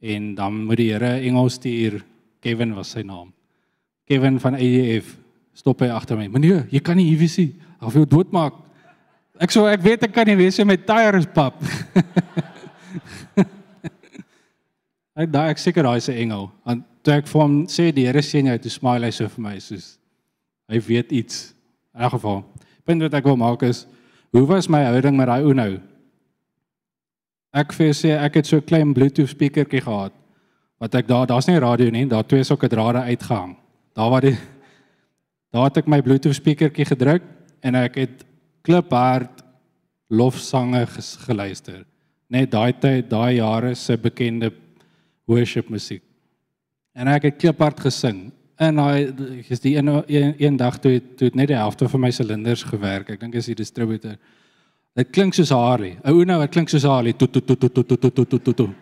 en 0.00 0.34
dan 0.34 0.64
moet 0.64 0.80
die 0.80 0.92
Here 0.92 1.20
engel 1.20 1.50
stuur. 1.52 2.00
Kevin 2.40 2.74
was 2.74 2.94
sy 2.96 3.04
naam. 3.04 3.32
Kevin 4.06 4.40
van 4.40 4.54
ADF 4.54 5.16
stop 5.56 5.80
hy 5.84 5.90
agter 5.92 6.18
my. 6.18 6.28
Meneer, 6.32 6.64
jy 6.72 6.80
kan 6.84 6.96
nie 6.98 7.08
hier 7.10 7.20
wees 7.20 7.36
nie. 7.40 7.52
Of 7.80 7.96
jy 7.96 8.04
doodmaak. 8.08 8.54
Ek 9.42 9.52
sê 9.52 9.60
ek 9.68 9.84
weet 9.84 10.04
ek 10.08 10.14
kan 10.16 10.28
nie 10.28 10.38
wees 10.38 10.58
met 10.64 10.86
tyres 10.88 11.28
pap. 11.28 11.60
ek 15.20 15.28
daai 15.32 15.50
ek 15.52 15.60
seker 15.60 15.84
daai 15.84 16.00
se 16.00 16.14
engel. 16.16 16.48
Want 16.64 16.84
toe 17.06 17.14
ek 17.14 17.28
vir 17.30 17.40
hom 17.40 17.54
sê 17.70 17.92
die 17.94 18.08
Here 18.08 18.22
sien 18.22 18.50
jou, 18.50 18.56
toe 18.58 18.72
smile 18.74 19.06
hy 19.06 19.14
so 19.14 19.30
vir 19.30 19.44
my 19.44 19.54
soos 19.62 19.94
hy 20.66 20.80
weet 20.82 21.12
iets. 21.14 21.52
In 21.94 22.02
elk 22.06 22.16
geval, 22.16 22.40
punt 22.86 23.04
wat 23.06 23.14
ek 23.14 23.28
wil 23.28 23.38
maak 23.38 23.62
is 23.66 23.84
hoe 24.34 24.42
was 24.48 24.66
my 24.68 24.82
houding 24.84 25.16
met 25.16 25.30
daai 25.30 25.46
Uno? 25.46 25.68
Ek 27.56 27.72
vir 27.72 27.94
sê 27.96 28.16
ek 28.18 28.40
het 28.40 28.46
so 28.46 28.58
'n 28.58 28.66
klein 28.66 28.94
Bluetooth 28.94 29.30
speakertjie 29.30 29.80
gehad 29.80 30.12
wat 30.80 30.94
ek 30.94 31.06
daar 31.08 31.26
daar's 31.26 31.48
nie 31.48 31.58
radio 31.58 31.90
nie, 31.90 32.04
daar 32.04 32.26
twee 32.26 32.44
sulke 32.44 32.68
drade 32.68 33.00
uitgehang. 33.00 33.56
Daar 33.94 34.10
waar 34.10 34.20
die 34.20 34.36
daar 35.52 35.70
het 35.70 35.78
ek 35.78 35.88
my 35.88 36.02
Bluetooth 36.02 36.36
speakertjie 36.36 36.84
gedruk 36.84 37.22
en 37.62 37.74
ek 37.74 37.94
het 37.96 38.24
kliphard 38.62 39.42
lofsange 40.10 40.86
geluister. 41.26 41.86
Net 42.28 42.50
daai 42.50 42.72
tyd, 42.72 43.08
daai 43.08 43.36
jare 43.36 43.74
se 43.74 43.96
bekende 43.96 44.52
worship 45.26 45.70
musiek. 45.70 46.05
En 46.96 47.10
ek 47.12 47.28
het 47.28 47.38
kliphard 47.42 47.80
gesing. 47.84 48.30
En 48.56 48.80
daai 48.80 49.12
is 49.52 49.60
die 49.60 49.74
een, 49.76 49.90
een 50.08 50.32
een 50.40 50.56
dag 50.56 50.78
toe 50.80 50.96
toe 51.16 51.28
net 51.36 51.50
die 51.52 51.58
helfte 51.58 51.88
van 51.92 52.00
my 52.06 52.10
silinders 52.10 52.64
gewerk. 52.64 53.10
Ek 53.12 53.20
dink 53.20 53.36
is 53.36 53.50
die 53.50 53.58
distributor. 53.58 54.16
Dit 54.96 55.12
klink 55.12 55.36
soos 55.36 55.52
Harley. 55.52 55.98
Ou 56.08 56.24
nou, 56.24 56.38
dit 56.40 56.54
klink 56.54 56.72
soos 56.72 56.86
Harley. 56.88 57.12
Tot 57.12 57.32
tot 57.36 57.46
tot 57.46 57.60
tot 57.60 57.84
tot 57.84 58.14
tot 58.14 58.32
tot 58.32 58.56
tot. 58.56 58.72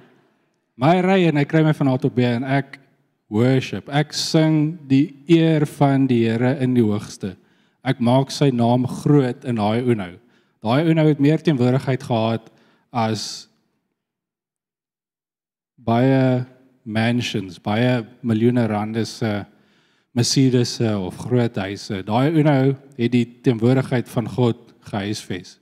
My 0.79 1.01
ry 1.03 1.25
en 1.27 1.39
hy 1.39 1.45
kry 1.47 1.65
my 1.67 1.75
van 1.75 1.91
A 1.91 1.97
tot 1.99 2.15
B 2.15 2.23
en 2.27 2.47
ek 2.47 2.79
worship. 3.35 3.91
Ek 3.91 4.15
sing 4.15 4.77
die 4.87 5.09
eer 5.31 5.67
van 5.75 6.07
die 6.11 6.23
Here 6.29 6.55
in 6.63 6.77
die 6.79 6.87
hoogste. 6.87 7.35
Ek 7.85 7.99
maak 7.99 8.31
sy 8.31 8.53
naam 8.55 8.87
groot 9.03 9.43
in 9.45 9.59
daai 9.59 9.83
Uno. 9.83 10.13
Daai 10.65 10.87
Uno 10.91 11.05
het 11.11 11.21
meer 11.21 11.43
teenwoordigheid 11.43 12.07
gehad 12.07 12.47
as 12.95 13.49
baie 15.85 16.47
mansions, 16.85 17.59
baie 17.59 18.05
miljoene 18.23 18.67
rande 18.69 19.05
se 19.09 19.45
Mercedes 20.15 20.79
of 20.81 21.17
groot 21.27 21.57
huise. 21.59 22.05
Daai 22.07 22.31
Uno 22.39 22.59
het 22.97 23.11
die 23.13 23.25
teenwoordigheid 23.43 24.09
van 24.13 24.29
God 24.31 24.71
gehuisves. 24.87 25.57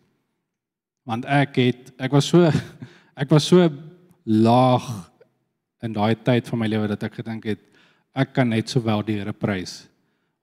Want 1.09 1.25
ek 1.25 1.57
het 1.57 1.93
ek 2.03 2.13
was 2.13 2.29
so 2.29 2.51
ek 3.23 3.31
was 3.33 3.47
so 3.49 3.65
laag 4.27 4.89
in 5.83 5.95
daai 5.97 6.15
tyd 6.23 6.51
van 6.51 6.61
my 6.61 6.69
lewe 6.69 6.91
dat 6.93 7.09
ek 7.09 7.23
gedink 7.23 7.49
het 7.49 7.63
ek 8.13 8.35
kan 8.37 8.51
net 8.53 8.69
sowel 8.69 9.01
die 9.07 9.17
Here 9.23 9.33
prys. 9.33 9.87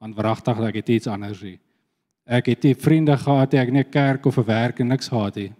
Want 0.01 0.17
wragtig 0.17 0.57
ek 0.71 0.81
het 0.81 0.89
iets 0.89 1.11
anders 1.11 1.43
hier. 1.43 1.59
Ek 2.25 2.49
het 2.49 2.65
nie 2.65 2.75
vriende 2.77 3.15
gehad 3.17 3.53
nie, 3.53 3.61
ek 3.61 3.69
het 3.69 3.77
nie 3.77 3.85
kerk 3.93 4.25
of 4.25 4.37
'n 4.37 4.45
werk 4.47 4.79
en 4.79 4.89
niks 4.89 5.09
gehad 5.09 5.35
nie. 5.35 5.53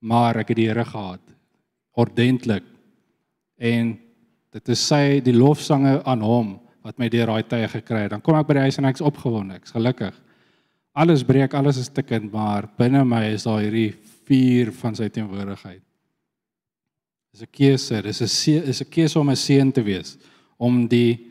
Maar 0.00 0.36
ek 0.44 0.48
het 0.48 0.56
die 0.56 0.68
Here 0.68 0.84
gehad 0.84 1.20
ordentlik. 1.96 2.64
En 3.56 3.98
dit 4.54 4.72
is 4.74 4.82
sy 4.86 5.20
die 5.24 5.34
lofsange 5.36 6.00
aan 6.08 6.24
hom 6.24 6.58
wat 6.84 6.98
my 6.98 7.10
deur 7.12 7.30
daai 7.30 7.44
tye 7.48 7.68
gekry 7.68 8.06
het. 8.06 8.14
Dan 8.14 8.22
kom 8.24 8.38
ek 8.38 8.48
by 8.48 8.56
die 8.56 8.66
huis 8.68 8.78
en 8.80 8.88
ek's 8.88 9.04
opgewonde, 9.04 9.58
ek's 9.60 9.74
gelukkig. 9.76 10.16
Alles 10.96 11.22
breek, 11.26 11.54
alles 11.54 11.78
is 11.78 11.90
stikkend, 11.90 12.32
maar 12.32 12.66
binne 12.80 13.04
my 13.06 13.26
is 13.34 13.46
daar 13.46 13.60
hierdie 13.62 13.92
vuur 14.26 14.72
van 14.80 14.96
sy 14.96 15.10
teenwoordigheid. 15.12 15.82
Dis 17.30 17.42
'n 17.42 17.52
keuse, 17.52 18.02
dis 18.02 18.20
'n 18.20 18.68
is 18.68 18.80
'n 18.82 18.90
keuse 18.90 19.18
om 19.18 19.30
'n 19.30 19.36
seun 19.36 19.72
te 19.72 19.82
wees, 19.82 20.18
om 20.58 20.88
die 20.88 21.30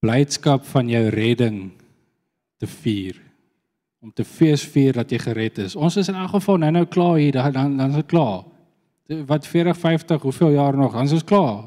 blydskap 0.00 0.64
van 0.64 0.88
jou 0.88 1.08
redding 1.10 1.72
te 2.58 2.66
vier 2.66 3.26
om 4.06 4.12
te 4.14 4.24
fees 4.24 4.62
vier 4.70 4.94
dat 4.94 5.10
jy 5.10 5.18
gered 5.18 5.56
is. 5.64 5.74
Ons 5.74 5.96
is 5.98 6.08
in 6.12 6.14
elk 6.14 6.36
geval 6.36 6.60
nou 6.62 6.70
nou 6.70 6.84
klaar 6.86 7.16
hier, 7.18 7.32
dan 7.34 7.52
dan, 7.52 7.76
dan 7.76 7.90
is 7.90 8.02
dit 8.02 8.12
klaar. 8.12 8.44
Wat 9.06 9.46
40, 9.46 9.76
50, 9.78 10.22
hoeveel 10.22 10.50
jaar 10.50 10.76
nog? 10.76 10.92
Dan 10.92 11.04
is 11.04 11.12
ons 11.12 11.24
klaar. 11.24 11.64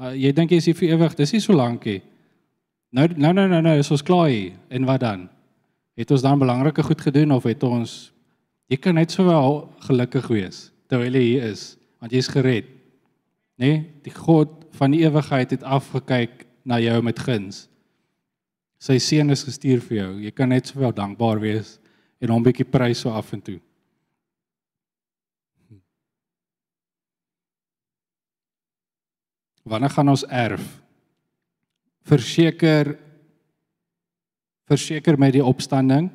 Uh, 0.00 0.14
jy 0.16 0.32
dink 0.32 0.50
jy 0.50 0.58
is 0.62 0.68
hier 0.70 0.76
vir 0.78 0.94
ewig, 0.94 1.16
dis 1.18 1.34
nie 1.36 1.42
so 1.44 1.54
lankie. 1.54 2.00
Nou 2.94 3.06
nou 3.12 3.32
nou 3.36 3.46
nou, 3.50 3.60
nou 3.62 3.74
is 3.78 3.90
ons 3.94 4.02
klaar 4.02 4.30
hier. 4.32 4.54
En 4.68 4.86
wat 4.88 5.02
dan? 5.04 5.28
Het 5.98 6.10
ons 6.10 6.24
dan 6.24 6.38
belangrike 6.38 6.82
goed 6.82 7.00
gedoen 7.00 7.34
of 7.36 7.44
het 7.46 7.62
ons 7.62 8.12
jy 8.72 8.78
kan 8.80 8.96
net 8.96 9.12
sowel 9.12 9.66
gelukkig 9.84 10.26
wees 10.32 10.70
terwyl 10.88 11.14
jy 11.14 11.22
hier 11.26 11.44
is, 11.52 11.74
want 12.00 12.12
jy's 12.12 12.30
gered. 12.32 12.66
Nê? 13.60 13.68
Nee? 13.68 13.84
Die 14.06 14.14
God 14.14 14.64
van 14.78 14.94
die 14.94 15.04
ewigheid 15.04 15.52
het 15.54 15.62
afgekyk 15.62 16.46
na 16.64 16.80
jou 16.82 16.96
met 17.04 17.20
guns 17.22 17.66
sy 18.84 18.98
seun 19.00 19.32
is 19.32 19.44
gestuur 19.46 19.82
vir 19.86 19.96
jou. 19.96 20.10
Jy 20.26 20.32
kan 20.36 20.50
net 20.52 20.68
sowel 20.68 20.92
dankbaar 20.94 21.40
wees 21.42 21.78
en 22.20 22.30
hom 22.30 22.42
'n 22.42 22.44
bietjie 22.44 22.68
prys 22.68 23.00
so 23.00 23.10
af 23.10 23.32
en 23.32 23.40
toe. 23.40 23.60
Wanneer 29.64 29.90
gaan 29.90 30.12
ons 30.12 30.26
erf? 30.28 30.64
Verseker 32.04 32.94
verseker 34.64 35.18
met 35.20 35.34
die 35.36 35.44
opstanding, 35.44 36.06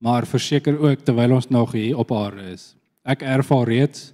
maar 0.00 0.24
verseker 0.24 0.78
ook 0.80 1.02
terwyl 1.04 1.34
ons 1.36 1.50
nog 1.52 1.74
hier 1.76 1.98
op 2.00 2.12
aarde 2.12 2.46
is. 2.54 2.70
Ek 3.04 3.20
erf 3.22 3.50
al 3.52 3.66
reeds. 3.68 4.12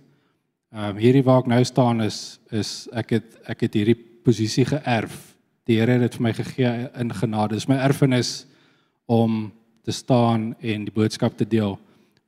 Ehm 0.73 0.97
um, 0.97 1.03
hierdie 1.03 1.23
waar 1.23 1.45
ek 1.45 1.53
nou 1.53 1.61
staan 1.65 2.01
is 2.03 2.41
is 2.51 2.89
ek 2.93 3.19
het 3.19 3.37
ek 3.47 3.67
het 3.69 3.79
hierdie 3.79 3.99
posisie 4.25 4.65
geërf 4.67 5.33
Die 5.71 5.79
Here 5.79 5.95
het 5.95 6.03
dit 6.03 6.17
vir 6.19 6.25
my 6.27 6.33
gegee 6.35 6.71
in 6.99 7.13
genade. 7.15 7.55
Dis 7.55 7.69
my 7.71 7.79
erfenis 7.85 8.33
om 9.07 9.53
te 9.87 9.95
staan 9.95 10.53
en 10.59 10.87
die 10.89 10.95
boodskap 10.95 11.37
te 11.39 11.47
deel. 11.47 11.77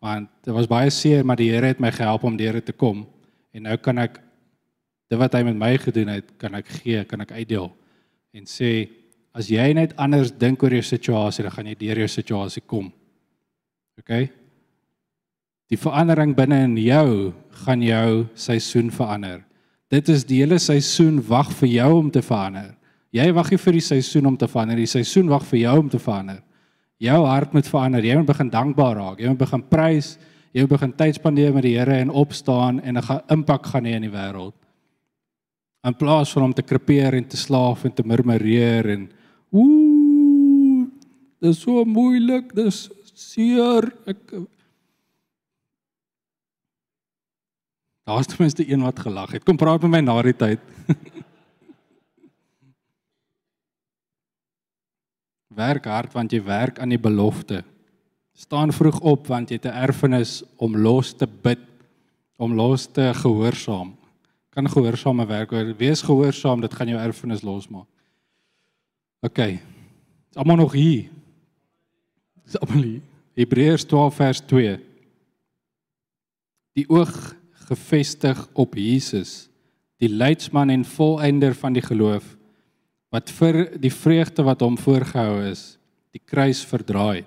Want 0.05 0.31
dit 0.47 0.55
was 0.55 0.71
baie 0.71 0.91
seer, 0.95 1.25
maar 1.27 1.39
die 1.41 1.51
Here 1.51 1.73
het 1.73 1.83
my 1.83 1.91
gehelp 1.95 2.27
om 2.27 2.39
deur 2.39 2.61
dit 2.61 2.69
te 2.71 2.77
kom. 2.77 3.03
En 3.55 3.67
nou 3.67 3.77
kan 3.83 3.99
ek 4.05 4.21
dit 5.11 5.21
wat 5.21 5.35
hy 5.37 5.43
met 5.47 5.59
my 5.59 5.73
gedoen 5.79 6.13
het, 6.17 6.35
kan 6.41 6.55
ek 6.59 6.69
gee, 6.81 7.05
kan 7.09 7.21
ek 7.25 7.35
uitdeel. 7.37 7.71
En 8.35 8.47
sê 8.49 8.89
as 9.35 9.51
jy 9.51 9.67
net 9.77 9.95
anders 10.01 10.33
dink 10.39 10.63
oor 10.63 10.75
jou 10.75 10.85
situasie, 10.85 11.45
dan 11.45 11.55
gaan 11.55 11.71
jy 11.71 11.77
deur 11.81 12.05
jou 12.05 12.11
situasie 12.11 12.63
kom. 12.67 12.93
OK? 13.99 14.13
Die 15.71 15.81
verandering 15.81 16.35
binne 16.37 16.61
in 16.67 16.77
jou 16.79 17.33
gaan 17.65 17.83
jou 17.83 18.25
seisoen 18.39 18.91
verander. 18.95 19.43
Dit 19.93 20.09
is 20.11 20.25
die 20.27 20.41
hele 20.43 20.59
seisoen 20.63 21.21
wag 21.29 21.53
vir 21.61 21.71
jou 21.71 21.91
om 21.99 22.11
te 22.11 22.23
verander. 22.25 22.73
Jy 23.15 23.29
wag 23.37 23.53
nie 23.53 23.61
vir 23.63 23.77
die 23.79 23.85
seisoen 23.85 24.27
om 24.27 24.37
te 24.39 24.49
verander, 24.51 24.81
die 24.81 24.91
seisoen 24.91 25.31
wag 25.31 25.45
vir 25.47 25.61
jou 25.61 25.77
om 25.85 25.91
te 25.91 26.01
verander. 26.03 26.41
Jou 27.03 27.21
hart 27.27 27.53
moet 27.55 27.69
verander. 27.69 28.05
Jy 28.07 28.17
moet 28.19 28.31
begin 28.31 28.51
dankbaar 28.51 28.97
raak. 28.99 29.21
Jy 29.21 29.33
moet 29.33 29.43
begin 29.43 29.63
prys. 29.71 30.15
Jy 30.55 30.65
moet 30.65 30.75
begin 30.77 30.93
tyd 30.95 31.19
spandeer 31.19 31.55
met 31.55 31.67
die 31.67 31.75
Here 31.77 31.97
en 31.99 32.11
opstaan 32.11 32.81
en 32.81 32.97
'n 32.99 33.21
impak 33.29 33.67
gaan 33.67 33.85
hê 33.85 33.95
in 33.99 34.07
die 34.07 34.15
wêreld. 34.15 34.55
In 35.85 35.97
plaas 35.97 36.33
van 36.33 36.43
om 36.43 36.55
te 36.57 36.63
krepeer 36.65 37.15
en 37.15 37.27
te 37.29 37.37
slaaf 37.37 37.85
en 37.85 37.93
te 37.93 38.03
murmureer 38.07 38.89
en 38.95 39.11
ooh, 39.53 40.87
dis 41.45 41.61
so 41.61 41.85
moeilik, 41.85 42.55
dis 42.57 42.89
seer. 43.15 43.91
Ek 44.09 44.21
Daar's 48.05 48.27
ten 48.29 48.37
minste 48.39 48.71
een 48.71 48.83
wat 48.85 48.99
gelag 49.01 49.33
het. 49.33 49.45
Kom 49.45 49.57
praat 49.57 49.81
met 49.81 49.91
my 49.91 50.01
na 50.05 50.23
die 50.23 50.37
tyd. 50.37 50.61
Werk 55.55 55.85
hard 55.89 56.13
want 56.13 56.33
jy 56.35 56.43
werk 56.45 56.79
aan 56.83 56.93
die 56.93 57.01
belofte. 57.01 57.65
Staan 58.37 58.73
vroeg 58.77 59.01
op 59.01 59.27
want 59.33 59.49
jy 59.49 59.57
het 59.57 59.67
'n 59.71 59.81
erfenis 59.89 60.43
om 60.57 60.77
los 60.77 61.15
te 61.17 61.27
bid, 61.27 61.59
om 62.37 62.55
los 62.55 62.87
te 62.87 63.15
gehoorsaam. 63.15 63.97
Kan 64.55 64.71
gehoorsame 64.71 65.27
werk 65.27 65.51
word. 65.51 65.75
Wees 65.79 66.03
gehoorsaam, 66.07 66.63
dit 66.63 66.75
gaan 66.75 66.93
jou 66.93 67.01
erfenis 67.01 67.43
losmaak. 67.43 67.89
OK. 69.25 69.41
Dis 69.41 70.39
almal 70.39 70.61
nog 70.63 70.77
hier. 70.77 71.09
Dis 72.45 72.59
almal 72.61 72.83
hier. 72.83 73.03
Hebreërs 73.35 73.87
12 73.91 74.21
vers 74.21 74.43
2. 74.47 74.77
Die 76.79 76.87
oog 76.91 77.15
gefestig 77.67 78.39
op 78.53 78.75
Jesus, 78.79 79.49
die 80.03 80.11
leidsman 80.11 80.71
en 80.71 80.85
volëinder 80.87 81.55
van 81.57 81.75
die 81.75 81.83
geloof 81.83 82.27
wat 83.15 83.31
vir 83.31 83.61
die 83.79 83.93
vreugde 83.95 84.43
wat 84.43 84.63
hom 84.67 84.75
voorgehou 84.75 85.39
is, 85.47 85.77
die 86.11 86.23
kruis 86.23 86.65
verdraai, 86.67 87.23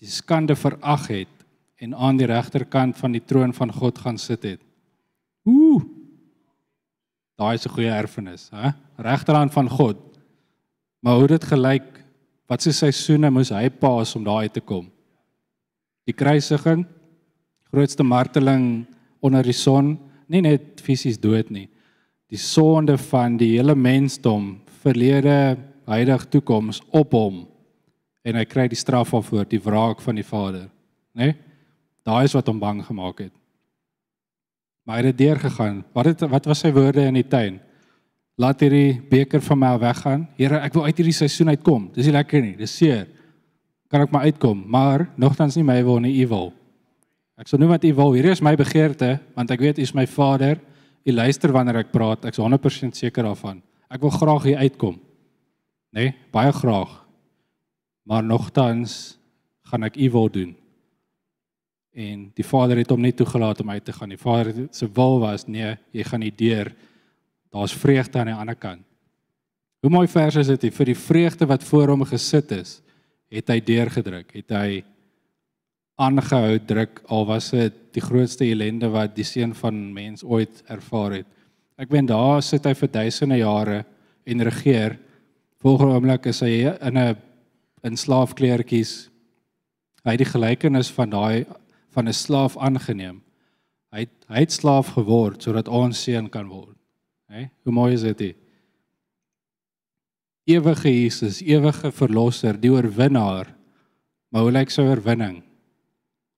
die 0.00 0.08
skande 0.08 0.56
verag 0.56 1.10
het 1.12 1.44
en 1.80 1.92
aan 1.92 2.16
die 2.16 2.28
regterkant 2.28 2.96
van 2.96 3.12
die 3.12 3.20
troon 3.20 3.52
van 3.56 3.72
God 3.72 4.00
gaan 4.00 4.18
sit 4.20 4.46
het. 4.48 4.62
Ooh. 5.44 5.99
Daai 7.40 7.54
is 7.56 7.66
'n 7.66 7.72
goeie 7.72 7.90
erfenis, 7.90 8.50
hè? 8.52 8.70
Regterhand 8.96 9.52
van 9.52 9.68
God. 9.68 9.96
Maar 11.00 11.16
hoe 11.16 11.26
dit 11.26 11.44
gelyk 11.44 12.00
Wat 12.50 12.64
se 12.64 12.72
seisoene 12.74 13.30
moes 13.30 13.52
hy 13.54 13.68
pas 13.70 14.16
om 14.18 14.24
daar 14.26 14.42
uit 14.42 14.56
te 14.56 14.62
kom? 14.64 14.88
Die 16.08 16.16
kruisiging, 16.16 16.82
grootste 17.70 18.02
marteling 18.02 18.64
onder 19.22 19.46
die 19.46 19.54
son, 19.54 19.94
nie 20.26 20.42
net 20.42 20.82
fisies 20.82 21.20
dood 21.20 21.52
nie. 21.54 21.68
Die 22.30 22.40
sonde 22.40 22.96
van 23.10 23.36
die 23.38 23.52
hele 23.52 23.76
mensdom, 23.78 24.56
verlede, 24.82 25.54
huidige, 25.86 26.26
toekoms 26.34 26.82
op 26.90 27.14
hom 27.14 27.44
en 28.26 28.36
hy 28.36 28.42
kry 28.44 28.66
die 28.68 28.78
straf 28.78 29.14
daarvoor, 29.14 29.46
die 29.48 29.62
wraak 29.62 30.02
van 30.02 30.18
die 30.18 30.26
Vader, 30.26 30.66
né? 31.14 31.30
Nee? 31.30 31.38
Daai 32.04 32.24
is 32.26 32.34
wat 32.34 32.48
hom 32.48 32.58
bang 32.58 32.80
gemaak 32.82 33.20
het. 33.22 33.34
Maar 34.90 35.04
hy 35.04 35.10
het 35.12 35.18
deur 35.20 35.38
gegaan. 35.38 35.84
Wat 35.94 36.08
het 36.10 36.22
wat 36.26 36.48
was 36.50 36.64
sy 36.64 36.72
woorde 36.74 37.04
in 37.06 37.14
die 37.14 37.26
tuin? 37.30 37.60
Laat 38.42 38.64
hierdie 38.64 38.96
beker 39.06 39.38
van 39.46 39.58
my 39.60 39.68
weggaan. 39.78 40.24
Here, 40.34 40.58
ek 40.66 40.74
wil 40.74 40.88
uit 40.88 40.98
hierdie 40.98 41.14
seisoen 41.14 41.52
uitkom. 41.52 41.84
Dis 41.94 42.08
nie 42.08 42.14
lekker 42.16 42.42
nie. 42.42 42.56
Dis 42.58 42.74
seer. 42.74 43.04
Kan 43.86 44.02
ek 44.02 44.10
maar 44.10 44.26
uitkom, 44.26 44.64
maar 44.66 45.04
nogtans 45.14 45.54
nie 45.54 45.62
my 45.68 45.76
wil 45.86 46.00
nie, 46.02 46.16
u 46.24 46.26
wil. 46.32 46.50
Ek 47.38 47.46
sal 47.46 47.62
noem 47.62 47.70
wat 47.76 47.86
u 47.86 47.92
wil. 48.00 48.16
Hierdie 48.18 48.34
is 48.34 48.42
my 48.42 48.56
begeerte, 48.58 49.12
want 49.38 49.54
ek 49.54 49.62
weet 49.62 49.78
u 49.78 49.86
is 49.86 49.94
my 49.94 50.08
Vader. 50.10 50.58
U 51.06 51.14
luister 51.14 51.54
wanneer 51.54 51.84
ek 51.84 51.94
praat. 51.94 52.26
Ek's 52.26 52.42
100% 52.42 52.98
seker 52.98 53.30
daarvan. 53.30 53.62
Ek 53.94 54.02
wil 54.02 54.14
graag 54.16 54.48
hier 54.48 54.64
uitkom. 54.66 54.98
Né? 55.94 56.10
Nee, 56.10 56.16
baie 56.34 56.50
graag. 56.50 56.98
Maar 58.10 58.26
nogtans 58.26 59.20
gaan 59.70 59.86
ek 59.86 60.02
u 60.02 60.10
wil 60.18 60.34
doen 60.34 60.56
en 61.94 62.28
die 62.34 62.46
vader 62.46 62.78
het 62.78 62.90
hom 62.90 63.02
net 63.02 63.16
toegelaat 63.18 63.60
om 63.60 63.70
uit 63.70 63.84
te 63.84 63.92
gaan. 63.92 64.12
Die 64.12 64.20
vader 64.20 64.68
se 64.70 64.86
wil 64.94 65.18
was 65.20 65.46
nee, 65.46 65.74
jy 65.90 66.04
gaan 66.06 66.22
nie 66.22 66.34
deur. 66.36 66.70
Daar's 67.50 67.74
vreugde 67.74 68.18
aan 68.18 68.30
die 68.30 68.36
ander 68.36 68.58
kant. 68.58 68.84
Hoe 69.80 69.90
mooi 69.90 70.06
vers 70.12 70.36
is 70.36 70.50
dit 70.52 70.68
vir 70.76 70.90
die 70.92 70.98
vreugde 70.98 71.46
wat 71.48 71.64
voor 71.64 71.94
hom 71.94 72.04
gesit 72.04 72.52
is, 72.52 72.80
het 73.32 73.48
hy 73.48 73.60
deurgedruk, 73.64 74.34
het 74.36 74.52
hy 74.52 74.82
aangehou 76.00 76.58
druk 76.64 77.00
al 77.12 77.26
was 77.28 77.50
dit 77.52 77.76
die 77.96 78.02
grootste 78.04 78.46
ellende 78.48 78.90
wat 78.92 79.14
die 79.16 79.26
seun 79.26 79.52
van 79.56 79.78
mens 79.94 80.24
ooit 80.24 80.62
ervaar 80.68 81.20
het. 81.20 81.28
Ek 81.80 81.90
weet 81.92 82.10
daar 82.10 82.42
sit 82.44 82.66
hy 82.68 82.74
vir 82.76 82.92
duisende 82.92 83.40
jare 83.40 83.82
en 84.28 84.44
regeer. 84.44 84.98
Volgende 85.60 85.96
oomblik 85.96 86.28
is 86.28 86.40
hy 86.44 86.68
in 86.68 86.98
'n 86.98 87.16
in 87.84 87.96
slaafkleertjies. 87.96 89.08
Hy 90.04 90.10
het 90.12 90.18
die 90.20 90.32
gelykenis 90.32 90.90
van 90.92 91.10
daai 91.10 91.46
van 91.90 92.08
'n 92.08 92.12
slaaf 92.12 92.56
aangeneem. 92.58 93.22
Hy 93.90 94.06
het, 94.06 94.14
hy 94.28 94.44
het 94.44 94.52
slaaf 94.52 94.94
geword 94.94 95.42
sodat 95.42 95.68
ons 95.68 96.02
seun 96.02 96.28
kan 96.30 96.46
word. 96.48 96.76
Hè? 97.26 97.48
Hoe 97.64 97.72
mooi 97.72 97.94
is 97.94 98.02
dit? 98.02 98.36
Ewige 100.44 100.90
Jesus, 100.90 101.40
ewige 101.42 101.92
verlosser, 101.92 102.60
die 102.60 102.70
oorwinnaar. 102.70 103.54
Maar 104.30 104.42
hoe 104.42 104.52
lyk 104.52 104.70
sy 104.70 104.82
oorwinning? 104.82 105.42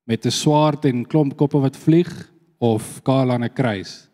Met 0.04 0.26
'n 0.26 0.30
swaard 0.30 0.84
en 0.84 1.06
klomp 1.06 1.36
koppe 1.36 1.60
wat 1.60 1.76
vlieg 1.76 2.32
of 2.58 3.02
kaal 3.02 3.30
aan 3.30 3.44
'n 3.44 3.52
kruis? 3.52 4.08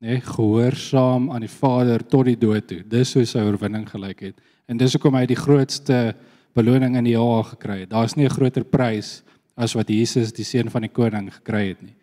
Nee, 0.00 0.20
gehoorsaam 0.20 1.30
aan 1.30 1.40
die 1.40 1.48
Vader 1.48 2.06
tot 2.06 2.24
die 2.24 2.38
dood 2.38 2.66
toe. 2.66 2.82
Dis 2.88 3.14
hoe 3.14 3.24
sy 3.24 3.38
oorwinning 3.38 3.88
gelyk 3.88 4.20
het. 4.20 4.40
En 4.66 4.76
dis 4.76 4.92
hoekom 4.92 5.14
hy 5.14 5.26
die 5.26 5.36
grootste 5.36 6.14
beloning 6.54 6.96
in 6.96 7.04
die 7.04 7.16
hemel 7.16 7.42
gekry 7.42 7.80
het. 7.80 7.90
Daar's 7.90 8.16
nie 8.16 8.24
'n 8.24 8.30
groter 8.30 8.64
prys 8.64 9.22
as 9.60 9.74
wat 9.76 9.90
Jesus 9.92 10.32
die 10.32 10.46
seun 10.46 10.70
van 10.72 10.86
die 10.86 10.92
koning 10.92 11.28
gekry 11.34 11.66
het 11.72 11.82
nie. 11.84 11.96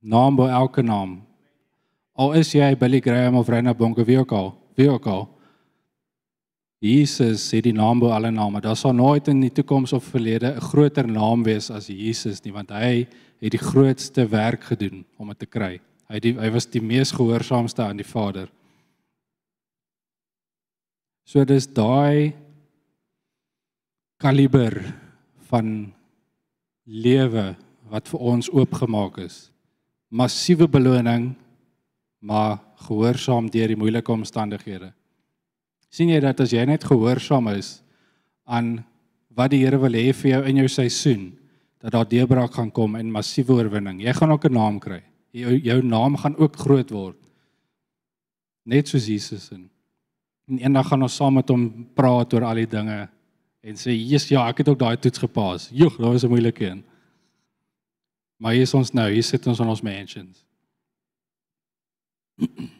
Naam 0.00 0.38
bo 0.38 0.48
elke 0.48 0.82
naam. 0.82 1.20
Al 2.16 2.32
is 2.40 2.54
jy 2.54 2.72
Billy 2.80 3.00
Graham 3.04 3.36
of 3.40 3.48
Rena 3.52 3.74
Bonke 3.76 4.04
wie 4.08 4.18
ook 4.20 4.32
al, 4.32 4.54
wie 4.76 4.88
ook 4.88 5.06
al. 5.06 5.26
Jesus 6.80 7.44
sê 7.50 7.60
die 7.60 7.76
naam 7.76 8.00
bo 8.00 8.08
alle 8.16 8.30
name. 8.32 8.62
Daar 8.64 8.76
sal 8.76 8.94
nooit 8.96 9.28
in 9.28 9.42
die 9.44 9.52
toekoms 9.52 9.92
of 9.92 10.04
verlede 10.04 10.54
'n 10.56 10.60
groter 10.60 11.06
naam 11.06 11.44
wees 11.44 11.70
as 11.70 11.88
Jesus 11.88 12.42
nie, 12.44 12.52
want 12.52 12.70
hy 12.70 13.06
het 13.40 13.52
die 13.52 13.58
grootste 13.58 14.26
werk 14.28 14.64
gedoen 14.64 15.04
om 15.18 15.28
dit 15.28 15.38
te 15.38 15.46
kry. 15.46 15.80
Hy 16.08 16.18
die, 16.18 16.32
hy 16.32 16.50
was 16.50 16.66
die 16.66 16.80
mees 16.80 17.12
gehoorsaamste 17.12 17.82
aan 17.82 17.96
die 17.96 18.04
Vader. 18.04 18.48
So 21.24 21.44
dis 21.44 21.66
daai 21.66 22.32
kaliber 24.18 24.74
van 25.50 25.92
lewe 26.86 27.56
wat 27.90 28.08
vir 28.08 28.20
ons 28.20 28.50
oopgemaak 28.52 29.18
is. 29.18 29.50
Massiewe 30.10 30.68
beloning, 30.68 31.34
maar 32.20 32.58
gehoorsaam 32.86 33.48
deur 33.50 33.72
die 33.72 33.78
moeilike 33.78 34.12
omstandighede. 34.12 34.92
sien 35.90 36.12
jy 36.12 36.20
dat 36.22 36.38
as 36.38 36.52
jy 36.54 36.62
net 36.68 36.84
gehoorsaam 36.86 37.48
is 37.50 37.80
aan 38.46 38.84
wat 39.34 39.50
die 39.50 39.64
Here 39.64 39.78
wil 39.82 39.96
hê 39.98 40.12
vir 40.14 40.30
jou 40.30 40.42
in 40.46 40.60
jou 40.62 40.68
seisoen, 40.70 41.32
dat 41.82 41.94
daar 41.96 42.06
deurbraak 42.06 42.54
gaan 42.54 42.70
kom 42.70 42.94
en 42.94 43.10
massiewe 43.10 43.56
oorwinning. 43.56 43.98
Jy 44.02 44.12
gaan 44.12 44.30
ook 44.30 44.44
'n 44.44 44.52
naam 44.52 44.78
kry. 44.78 45.02
Jou 45.32 45.58
jou 45.58 45.82
naam 45.82 46.16
gaan 46.16 46.36
ook 46.36 46.56
groot 46.56 46.90
word. 46.90 47.16
Net 48.64 48.88
soos 48.88 49.06
Jesus 49.06 49.50
in. 49.50 49.70
En 50.48 50.58
eendag 50.58 50.88
gaan 50.88 51.02
ons 51.02 51.16
saam 51.16 51.34
met 51.34 51.48
hom 51.48 51.86
praat 51.94 52.34
oor 52.34 52.44
al 52.44 52.54
die 52.54 52.66
dinge 52.66 53.08
en 53.60 53.76
sê 53.76 53.92
Jesus 53.92 54.30
ja, 54.32 54.46
ek 54.48 54.62
het 54.62 54.70
ook 54.72 54.78
daai 54.80 54.96
toets 54.96 55.20
gepas. 55.20 55.68
Joeg, 55.72 55.96
daai 55.96 56.12
was 56.12 56.24
'n 56.24 56.32
moeilike 56.32 56.66
een. 56.66 56.84
Maar 58.40 58.52
hier 58.52 58.62
is 58.62 58.74
ons 58.74 58.92
nou, 58.92 59.10
hier 59.12 59.22
sit 59.22 59.46
ons 59.46 59.60
in 59.60 59.68
ons 59.68 59.82
mansions. 59.82 60.44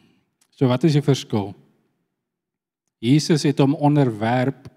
So 0.61 0.67
wat 0.67 0.83
is 0.83 0.93
die 0.93 1.01
verskil? 1.01 1.55
Jesus 3.01 3.43
het 3.43 3.57
hom 3.57 3.73
onderwerp 3.73 4.67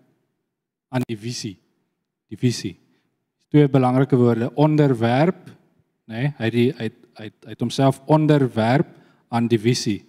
aan 0.88 1.04
die 1.04 1.18
visie. 1.18 1.58
Die 2.32 2.38
visie. 2.40 2.78
Twee 3.52 3.68
belangrike 3.68 4.16
woorde, 4.16 4.48
onderwerp, 4.56 5.50
nê? 6.08 6.22
Nee, 6.22 6.32
hy 6.38 6.50
die 6.50 6.72
hy 6.78 6.88
hy 7.14 7.28
hy 7.44 7.52
het 7.52 7.60
homself 7.60 8.00
onderwerp 8.10 8.88
aan 9.28 9.46
die 9.46 9.60
visie. 9.60 10.00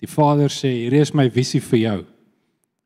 Die 0.00 0.08
Vader 0.08 0.48
sê, 0.48 0.68
"Hier 0.68 0.92
is 1.00 1.12
my 1.12 1.28
visie 1.30 1.60
vir 1.60 1.78
jou." 1.78 2.06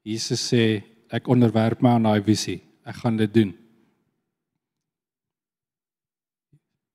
Jesus 0.03 0.41
sê, 0.53 0.83
ek 1.11 1.29
onderwerp 1.29 1.83
my 1.83 1.97
aan 1.97 2.07
daai 2.07 2.23
visie. 2.23 2.61
Ek 2.87 3.03
gaan 3.03 3.19
dit 3.19 3.33
doen. 3.35 3.51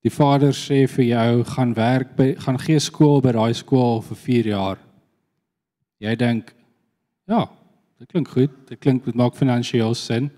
Die 0.05 0.13
Vader 0.13 0.53
sê 0.53 0.83
vir 0.85 1.05
jou 1.07 1.43
gaan 1.49 1.73
werk 1.73 2.13
by 2.17 2.27
gaan 2.43 2.59
gee 2.61 2.79
skool 2.79 3.23
by 3.25 3.33
daai 3.33 3.53
skool 3.57 4.03
vir 4.05 4.19
4 4.21 4.49
jaar. 4.51 4.81
Jy 5.97 6.13
dink 6.21 6.51
ja, 7.25 7.47
dit 7.99 8.11
klink 8.11 8.29
goed. 8.29 8.53
Dit 8.69 8.79
klink 8.83 9.05
dit 9.07 9.17
maak 9.17 9.37
finansiëel 9.37 9.95
sin. 9.97 10.29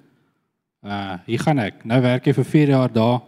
Uh, 0.86 1.18
hier 1.26 1.42
gaan 1.44 1.60
ek. 1.60 1.84
Nou 1.84 2.00
werk 2.06 2.30
jy 2.30 2.36
vir 2.38 2.48
4 2.48 2.74
jaar 2.78 2.94
daar 2.94 3.20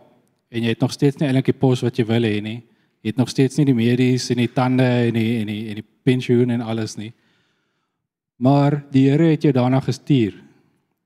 en 0.49 0.63
jy 0.63 0.71
het 0.71 0.81
nog 0.81 0.95
steeds 0.95 1.19
nie 1.19 1.27
eintlik 1.27 1.51
die 1.51 1.59
pos 1.59 1.83
wat 1.83 1.99
jy 1.99 2.07
wil 2.07 2.23
hê 2.23 2.39
nie. 2.45 2.61
Jy 3.03 3.11
het 3.11 3.19
nog 3.19 3.29
steeds 3.31 3.59
nie 3.59 3.67
die 3.67 3.75
medies 3.75 4.29
en 4.31 4.39
die 4.39 4.51
tande 4.53 4.87
en 5.09 5.19
die 5.19 5.41
en 5.41 5.51
die 5.51 5.61
en 5.73 5.81
die 5.81 5.87
pensioen 6.07 6.55
en 6.55 6.63
alles 6.63 6.95
nie. 6.97 7.11
Maar 8.39 8.79
die 8.93 9.09
Here 9.09 9.33
het 9.33 9.43
jou 9.43 9.51
daarna 9.53 9.81
gestuur. 9.83 10.37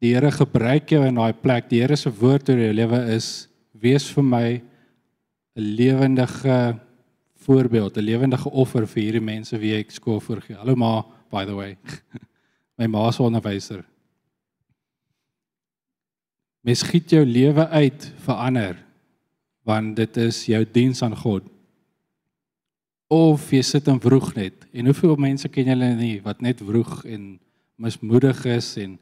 Die 0.04 0.13
Here 0.13 0.30
gebruik 0.32 0.91
jou 0.93 1.02
in 1.08 1.17
daai 1.17 1.34
plek. 1.34 1.69
Die 1.72 1.82
Here 1.82 1.98
se 1.98 2.12
woord 2.13 2.50
oor 2.50 2.62
jou 2.62 2.74
lewe 2.74 3.00
is: 3.15 3.48
"Wees 3.72 4.06
vir 4.13 4.24
my 4.24 4.62
'n 5.56 5.76
lewendige 5.76 6.80
voorbeeld, 7.36 7.98
'n 7.98 8.06
lewendige 8.06 8.50
offer 8.52 8.88
vir 8.88 9.04
hierdie 9.04 9.22
mense 9.22 9.58
wie 9.58 9.74
ek 9.74 9.91
skool 9.91 10.19
voorgee." 10.19 10.56
Hallo 10.56 10.76
ma, 10.76 11.04
by 11.32 11.46
the 11.46 11.56
way. 11.56 11.78
my 12.78 12.88
ma 12.88 13.12
se 13.12 13.24
onderwyser. 13.24 13.84
Mens 16.62 16.82
giet 16.82 17.10
jou 17.10 17.26
lewe 17.26 17.67
uit 17.67 18.12
vir 18.26 18.36
ander 18.36 18.78
want 19.63 19.96
dit 19.96 20.17
is 20.17 20.46
jou 20.46 20.65
diens 20.72 21.02
aan 21.02 21.15
God. 21.15 21.43
Of 23.13 23.52
jy 23.54 23.62
sit 23.62 23.88
en 23.91 23.99
vroeg 24.02 24.32
net. 24.38 24.66
En 24.74 24.89
hoeveel 24.89 25.18
mense 25.22 25.49
ken 25.51 25.68
julle 25.74 25.89
nie 25.97 26.16
wat 26.26 26.41
net 26.41 26.61
vroeg 26.66 27.03
en 27.05 27.34
mismoedig 27.78 28.45
is 28.49 28.70
en 28.82 28.95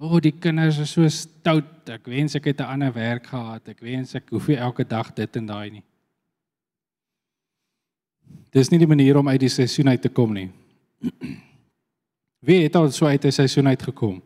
o, 0.00 0.16
oh, 0.16 0.20
die 0.20 0.32
kinders 0.32 0.80
is 0.80 0.92
so 0.96 1.08
stout. 1.12 1.88
Ek 1.92 2.08
wens 2.08 2.36
ek 2.36 2.50
het 2.50 2.60
'n 2.60 2.72
ander 2.72 2.92
werk 2.92 3.26
gehad. 3.26 3.68
Ek 3.68 3.80
wens 3.80 4.14
ek 4.14 4.30
hoef 4.30 4.48
nie 4.48 4.56
elke 4.56 4.84
dag 4.84 5.12
dit 5.14 5.36
en 5.36 5.46
daai 5.46 5.70
nie. 5.70 5.84
Dis 8.50 8.70
nie 8.70 8.78
die 8.78 8.88
manier 8.88 9.16
om 9.16 9.28
uit 9.28 9.40
die 9.40 9.48
seisoen 9.52 9.88
uit 9.88 10.02
te 10.02 10.08
kom 10.08 10.32
nie. 10.32 10.50
Wie 12.46 12.62
het 12.62 12.76
al 12.76 12.90
so 12.90 13.06
uit 13.06 13.22
die 13.22 13.30
seisoen 13.30 13.68
uit 13.68 13.82
gekom? 13.82 14.22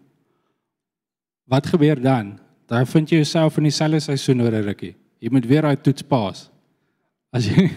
Wat 1.45 1.67
gebeur 1.67 2.01
dan? 2.01 2.39
Dan 2.67 2.87
vind 2.87 3.11
jy 3.11 3.17
jouself 3.17 3.59
in 3.59 3.69
dieselfde 3.69 4.01
seisoen 4.01 4.43
oor 4.43 4.53
'n 4.53 4.65
rukkie. 4.65 4.95
Jy 5.19 5.29
moet 5.31 5.47
weer 5.47 5.63
daai 5.63 5.77
toets 5.77 6.03
pas. 6.03 6.51
As 7.33 7.47
jy 7.47 7.71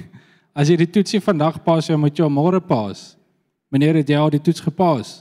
as 0.58 0.72
jy 0.72 0.80
die 0.82 0.90
toetsie 0.90 1.22
vandag 1.22 1.60
pas, 1.66 1.86
jy 1.86 1.98
moet 2.00 2.18
jou 2.18 2.28
môre 2.34 2.60
pas. 2.64 3.14
Meneer 3.74 4.00
het 4.00 4.10
jy 4.10 4.18
al 4.18 4.34
die 4.34 4.42
toets 4.42 4.64
gepas? 4.66 5.14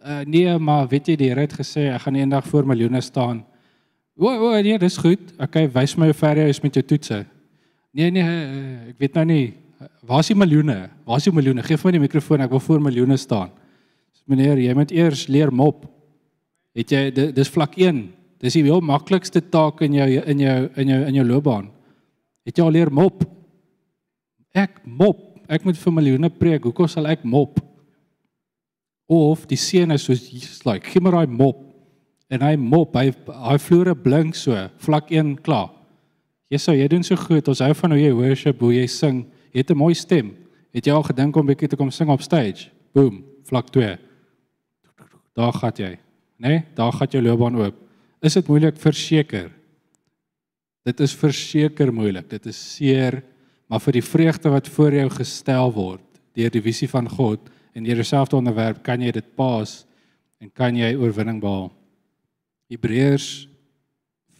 Uh, 0.00 0.22
nee, 0.26 0.50
maar 0.58 0.88
weet 0.90 1.12
jy 1.12 1.16
die 1.20 1.28
Here 1.30 1.44
het 1.44 1.54
gesê 1.54 1.90
ek 1.92 2.06
gaan 2.06 2.16
eendag 2.18 2.46
voor 2.48 2.66
miljoene 2.66 3.02
staan. 3.04 3.44
O, 4.18 4.28
o, 4.28 4.52
nee, 4.64 4.78
dis 4.80 4.96
goed. 5.00 5.30
Okay, 5.38 5.68
wys 5.70 5.94
my 6.00 6.08
hoe 6.10 6.16
ver 6.16 6.40
jy 6.42 6.48
is 6.50 6.62
met 6.64 6.76
jou 6.76 6.82
toetse. 6.92 7.22
Nee, 7.96 8.10
nee, 8.14 8.24
uh, 8.24 8.90
ek 8.90 9.00
weet 9.04 9.18
nou 9.20 9.26
nie. 9.30 9.44
Waar 10.08 10.24
is 10.24 10.32
die 10.32 10.36
miljoene? 10.36 10.78
Waar 11.08 11.20
is 11.20 11.28
die 11.28 11.34
miljoene? 11.36 11.64
Geef 11.64 11.84
my 11.86 11.92
die 11.94 12.02
mikrofoon, 12.02 12.42
ek 12.44 12.52
wil 12.52 12.62
voor 12.64 12.82
miljoene 12.84 13.16
staan. 13.20 13.52
Meneer, 14.30 14.58
jy 14.62 14.74
moet 14.76 14.92
eers 14.94 15.26
leer 15.30 15.52
mop. 15.54 15.84
Het 16.76 16.92
jy 16.94 17.02
dis 17.34 17.50
vlak 17.50 17.76
1. 17.78 18.02
Dis 18.40 18.56
die 18.56 18.64
heel 18.66 18.82
maklikste 18.84 19.42
taak 19.52 19.82
in 19.84 19.96
jou 19.98 20.06
in 20.08 20.40
jou 20.40 20.58
in 20.80 20.92
jou 20.92 21.00
in 21.08 21.18
jou 21.18 21.26
loopbaan. 21.26 21.66
Het 22.46 22.60
jy 22.60 22.64
al 22.64 22.76
leer 22.78 22.92
mop? 22.94 23.24
Ek 24.54 24.80
mop. 24.84 25.26
Ek 25.50 25.64
moet 25.66 25.78
vir 25.78 25.92
miljoene 25.94 26.30
preek. 26.30 26.64
Hoekom 26.64 26.88
sal 26.90 27.08
ek 27.10 27.24
mop? 27.26 27.58
Of 29.10 29.46
die 29.50 29.58
seun 29.58 29.90
is 29.90 30.04
soos 30.06 30.22
Jesus 30.30 30.62
like, 30.66 30.86
gee 30.86 31.02
my 31.02 31.10
daai 31.10 31.26
mop. 31.26 31.64
En 32.30 32.44
hy 32.46 32.54
mop, 32.54 32.94
hy 32.94 33.10
hy 33.10 33.56
vloere 33.58 33.96
blink 33.98 34.36
so, 34.38 34.54
vlak 34.84 35.08
1 35.10 35.34
klaar. 35.42 35.72
Jesus, 36.50 36.76
jy 36.78 36.86
doen 36.90 37.02
so 37.06 37.18
goed. 37.18 37.48
Ons 37.50 37.62
hou 37.62 37.72
van 37.78 37.94
hoe 37.94 37.98
jy 37.98 38.12
worship, 38.14 38.62
hoe 38.62 38.72
jy 38.74 38.86
sing. 38.90 39.24
Jy 39.50 39.64
het 39.64 39.70
'n 39.70 39.78
mooi 39.78 39.94
stem. 39.94 40.30
Het 40.74 40.86
jy 40.86 40.94
al 40.94 41.02
gedink 41.02 41.36
om 41.36 41.46
bietjie 41.46 41.68
te 41.68 41.76
kom 41.76 41.90
sing 41.90 42.10
op 42.10 42.22
stage? 42.22 42.70
Boom, 42.94 43.24
vlak 43.44 43.70
2. 43.70 43.98
Daar 45.34 45.52
gaan 45.52 45.72
jy. 45.74 45.98
Né? 46.38 46.48
Nee, 46.48 46.64
daar 46.74 46.92
gaan 46.92 47.08
jou 47.10 47.22
loopbaan 47.22 47.56
oop. 47.56 47.74
Is 48.22 48.34
dit 48.34 48.46
moeilik 48.48 48.76
verseker? 48.76 49.50
Dit 50.84 51.00
is 51.00 51.14
verseker 51.14 51.92
moeilik. 51.92 52.28
Dit 52.28 52.46
is 52.46 52.76
seer, 52.76 53.22
maar 53.70 53.80
vir 53.84 54.00
die 54.00 54.04
vreugde 54.04 54.50
wat 54.50 54.68
voor 54.68 54.92
jou 54.98 55.06
gestel 55.14 55.70
word 55.72 56.02
deur 56.34 56.50
die 56.50 56.62
visie 56.62 56.88
van 56.90 57.06
God 57.10 57.50
en 57.74 57.84
deur 57.86 58.00
jouself 58.02 58.28
te 58.30 58.36
onderwerp, 58.36 58.82
kan 58.82 59.00
jy 59.02 59.12
dit 59.14 59.28
pas 59.38 59.86
en 60.42 60.50
kan 60.50 60.74
jy 60.74 60.96
oorwinning 60.98 61.40
behaal. 61.42 61.70
Hebreërs 62.70 63.48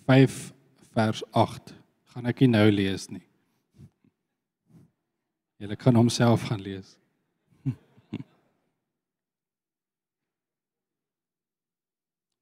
5 0.06 0.52
vers 0.94 1.22
8 1.30 1.74
gaan 2.10 2.26
ek 2.30 2.40
nie 2.42 2.50
nou 2.50 2.66
lees 2.74 3.08
nie. 3.10 3.22
Julle 5.60 5.76
kan 5.78 5.94
homself 5.94 6.42
gaan 6.48 6.62
lees. 6.64 6.98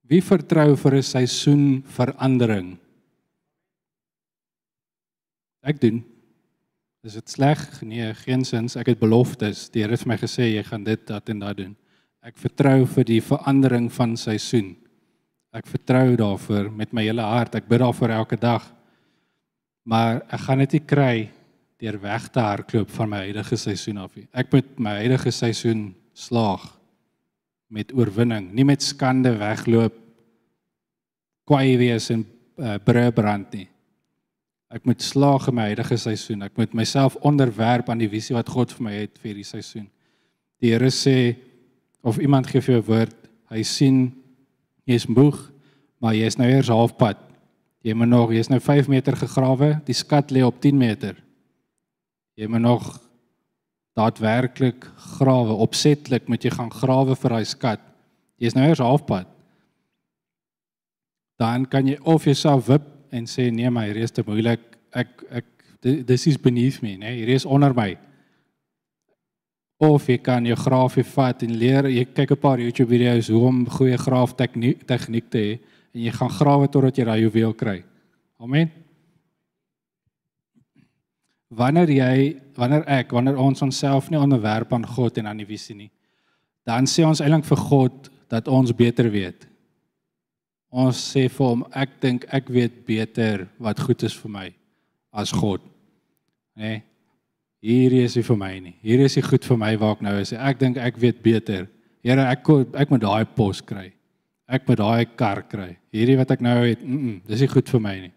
Wie 0.09 0.21
vertrou 0.25 0.73
vir 0.79 0.93
'n 0.97 1.03
seisoen 1.03 1.83
verandering? 1.85 2.77
Ek 5.61 5.77
doen. 5.81 6.08
Is 7.07 7.15
dit 7.15 7.31
sleg? 7.31 7.61
Nee, 7.87 8.11
geensins. 8.25 8.75
Ek 8.75 8.91
het 8.91 8.99
beloftes. 8.99 9.69
Die 9.71 9.85
Here 9.85 9.95
het 9.95 10.03
vir 10.03 10.11
my 10.11 10.17
gesê 10.19 10.49
jy 10.49 10.63
gaan 10.67 10.83
dit, 10.83 11.05
dat 11.07 11.29
en 11.31 11.45
dat 11.45 11.59
doen. 11.61 11.75
Ek 12.25 12.35
vertrou 12.35 12.83
vir 12.97 13.07
die 13.07 13.21
verandering 13.23 13.87
van 13.95 14.17
seisoen. 14.19 14.73
Ek 15.55 15.69
vertrou 15.69 16.17
daarvoor 16.19 16.67
met 16.75 16.91
my 16.93 17.05
hele 17.07 17.23
hart. 17.23 17.55
Ek 17.55 17.69
bid 17.71 17.79
daarvoor 17.79 18.11
elke 18.17 18.39
dag. 18.39 18.67
Maar 19.87 20.25
ek 20.27 20.43
gaan 20.43 20.65
dit 20.65 20.75
nie 20.75 20.83
kry 20.85 21.15
deur 21.79 21.95
weg 22.03 22.27
te 22.35 22.43
hardloop 22.43 22.91
van 22.91 23.09
my 23.13 23.23
huidige 23.29 23.57
seisoen 23.57 24.03
af 24.03 24.11
nie. 24.19 24.27
Ek 24.35 24.51
moet 24.51 24.75
my 24.83 24.97
huidige 24.99 25.31
seisoen 25.31 25.93
slaag 26.11 26.67
met 27.71 27.93
oorwinning, 27.95 28.49
nie 28.51 28.65
met 28.67 28.83
skande 28.83 29.31
wegloop 29.39 29.95
kwaai 31.47 31.77
wees 31.79 32.09
en 32.13 32.25
uh, 32.59 32.75
brand 33.15 33.53
nie. 33.55 33.69
Ek 34.69 34.85
moet 34.85 35.01
slaag 35.01 35.47
in 35.49 35.55
my 35.57 35.65
huidige 35.71 35.97
seisoen. 35.97 36.43
Ek 36.45 36.57
moet 36.59 36.75
myself 36.77 37.15
onderwerp 37.25 37.89
aan 37.89 38.03
die 38.03 38.09
visie 38.09 38.35
wat 38.37 38.51
God 38.53 38.73
vir 38.75 38.85
my 38.85 38.93
het 38.93 39.17
vir 39.17 39.31
hierdie 39.31 39.47
seisoen. 39.47 39.87
Die 40.61 40.73
Here 40.75 40.91
sê 40.93 41.15
of 42.05 42.19
iemand 42.21 42.47
gee 42.47 42.61
vir 42.61 42.75
jou 42.75 42.81
'n 42.83 42.87
woord, 42.87 43.17
hy 43.49 43.63
sien 43.63 44.13
jy 44.85 44.95
is 44.95 45.07
moeg, 45.07 45.37
maar 45.99 46.13
jy 46.13 46.25
is 46.25 46.37
nou 46.37 46.47
eers 46.47 46.69
halfpad. 46.69 47.17
Jy 47.83 47.93
moet 47.93 48.09
nog, 48.09 48.31
jy 48.31 48.39
is 48.39 48.49
nou 48.49 48.59
5 48.59 48.87
meter 48.87 49.15
gegrawe, 49.15 49.81
die 49.85 49.93
skat 49.93 50.31
lê 50.31 50.43
op 50.45 50.61
10 50.61 50.77
meter. 50.77 51.15
Jy 52.37 52.47
moet 52.47 52.61
nog 52.61 52.99
daadwerklik 53.95 54.85
grawe, 55.17 55.53
opsetlik 55.53 56.27
moet 56.27 56.43
jy 56.43 56.51
gaan 56.51 56.71
grawe 56.71 57.15
vir 57.15 57.29
daai 57.29 57.45
skat. 57.45 57.79
Jy 58.37 58.47
is 58.47 58.55
nou 58.55 58.67
eers 58.67 58.79
halfpad. 58.79 59.27
Dan 61.39 61.65
kan 61.65 61.87
jy 61.87 61.97
of 62.03 62.23
jouself 62.23 62.67
wip 62.67 62.98
en 63.11 63.25
sê 63.29 63.49
nee, 63.51 63.69
my 63.69 63.85
hier 63.87 64.03
is 64.03 64.11
te 64.11 64.23
moeilik. 64.25 64.61
Ek 64.91 65.23
ek 65.29 65.45
dis 65.81 66.27
is 66.27 66.37
beneath 66.37 66.81
me, 66.83 66.97
nee, 66.97 67.15
hier 67.21 67.29
is 67.35 67.45
onder 67.45 67.73
my. 67.73 67.93
Of 69.79 70.09
jy 70.11 70.17
kan 70.19 70.45
jou 70.45 70.57
grafie 70.59 71.05
vat 71.07 71.43
en 71.43 71.55
leer, 71.55 71.87
jy 71.87 72.03
kyk 72.05 72.31
'n 72.31 72.41
paar 72.41 72.59
YouTube 72.59 72.89
video's 72.89 73.29
hoe 73.29 73.47
om 73.47 73.65
goeie 73.65 73.97
graaf 73.97 74.35
tegniek 74.35 74.85
tegniek 74.85 75.29
te 75.29 75.37
hê 75.37 75.59
en 75.93 76.01
jy 76.01 76.11
gaan 76.11 76.29
grawe 76.29 76.67
totdat 76.67 76.97
jy 76.97 77.05
daai 77.05 77.21
juweel 77.21 77.53
kry. 77.53 77.83
Amen 78.39 78.69
wanneer 81.49 81.89
jy 81.89 82.37
wanneer 82.57 82.83
ek 82.85 83.13
wanneer 83.13 83.37
ons 83.41 83.61
onsself 83.65 84.09
nie 84.09 84.19
onderwerp 84.19 84.73
aan 84.73 84.85
God 84.85 85.17
en 85.17 85.31
aan 85.31 85.41
die 85.41 85.49
visie 85.49 85.75
nie 85.75 85.89
dan 86.69 86.85
sê 86.85 87.05
ons 87.07 87.21
eintlik 87.21 87.47
vir 87.49 87.61
God 87.65 88.09
dat 88.29 88.47
ons 88.47 88.73
beter 88.75 89.09
weet 89.09 89.48
ons 90.69 90.99
sê 91.13 91.27
vir 91.29 91.45
hom 91.45 91.65
ek 91.73 91.97
dink 92.01 92.27
ek 92.29 92.49
weet 92.53 92.85
beter 92.85 93.47
wat 93.57 93.79
goed 93.79 94.03
is 94.03 94.13
vir 94.13 94.31
my 94.31 94.47
as 95.11 95.33
God 95.33 95.63
nê 96.59 96.69
nee, 96.69 96.83
hier 97.61 97.95
is 98.03 98.15
hy 98.15 98.23
vir 98.23 98.37
my 98.39 98.53
nie 98.59 98.75
hier 98.85 99.05
is 99.05 99.17
hy 99.17 99.25
goed 99.25 99.45
vir 99.45 99.57
my 99.57 99.73
waar 99.81 99.97
ek 99.97 100.05
nou 100.05 100.15
is 100.19 100.33
ek 100.33 100.59
dink 100.59 100.77
ek 100.77 100.97
weet 101.01 101.23
beter 101.23 101.67
Here 101.99 102.23
ek 102.31 102.47
ek 102.79 102.91
moet 102.93 103.01
daai 103.03 103.25
pos 103.35 103.59
kry 103.59 103.89
ek 104.47 104.63
moet 104.69 104.79
daai 104.79 105.05
kar 105.19 105.41
kry 105.49 105.73
hierdie 105.91 106.15
wat 106.17 106.31
ek 106.31 106.41
nou 106.41 106.61
het 106.63 106.79
mm 106.79 106.99
-mm, 106.99 107.17
dis 107.27 107.41
nie 107.43 107.51
goed 107.51 107.67
vir 107.69 107.81
my 107.83 107.95
nie 108.05 108.13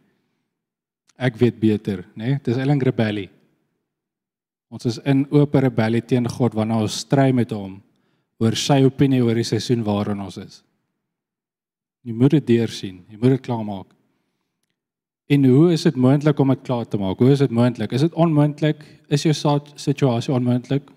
ek 1.23 1.39
weet 1.39 1.61
beter, 1.61 2.03
né? 2.17 2.35
Nee? 2.35 2.41
Dis 2.45 2.59
eintlik 2.59 2.89
rebellie. 2.91 3.31
Ons 4.73 4.89
is 4.89 4.99
in 5.09 5.27
oop 5.31 5.55
rebellie 5.61 6.03
teen 6.05 6.27
God 6.29 6.57
wanneer 6.57 6.87
ons 6.87 7.03
stry 7.05 7.31
met 7.37 7.53
hom 7.53 7.77
oor 8.43 8.57
sy 8.59 8.81
opinie 8.87 9.23
oor 9.23 9.39
die 9.39 9.47
seisoen 9.47 9.85
waarin 9.87 10.23
ons 10.25 10.41
is. 10.43 10.63
Jy 12.03 12.13
moet 12.13 12.31
dit 12.31 12.47
deursien, 12.47 13.03
jy 13.09 13.19
moet 13.19 13.37
dit 13.37 13.45
klaarmaak. 13.47 13.91
En 15.33 15.45
hoe 15.45 15.73
is 15.73 15.85
dit 15.87 15.97
moontlik 15.97 16.39
om 16.43 16.49
dit 16.49 16.65
klaar 16.67 16.89
te 16.89 16.99
maak? 16.99 17.19
Hoe 17.19 17.31
is 17.31 17.39
dit 17.39 17.51
moontlik? 17.51 17.93
Is 17.93 18.03
dit 18.05 18.15
onmoontlik? 18.15 18.83
Is 19.09 19.23
jou 19.23 19.35
situasie 19.75 20.35
onmoontlik? 20.35 20.91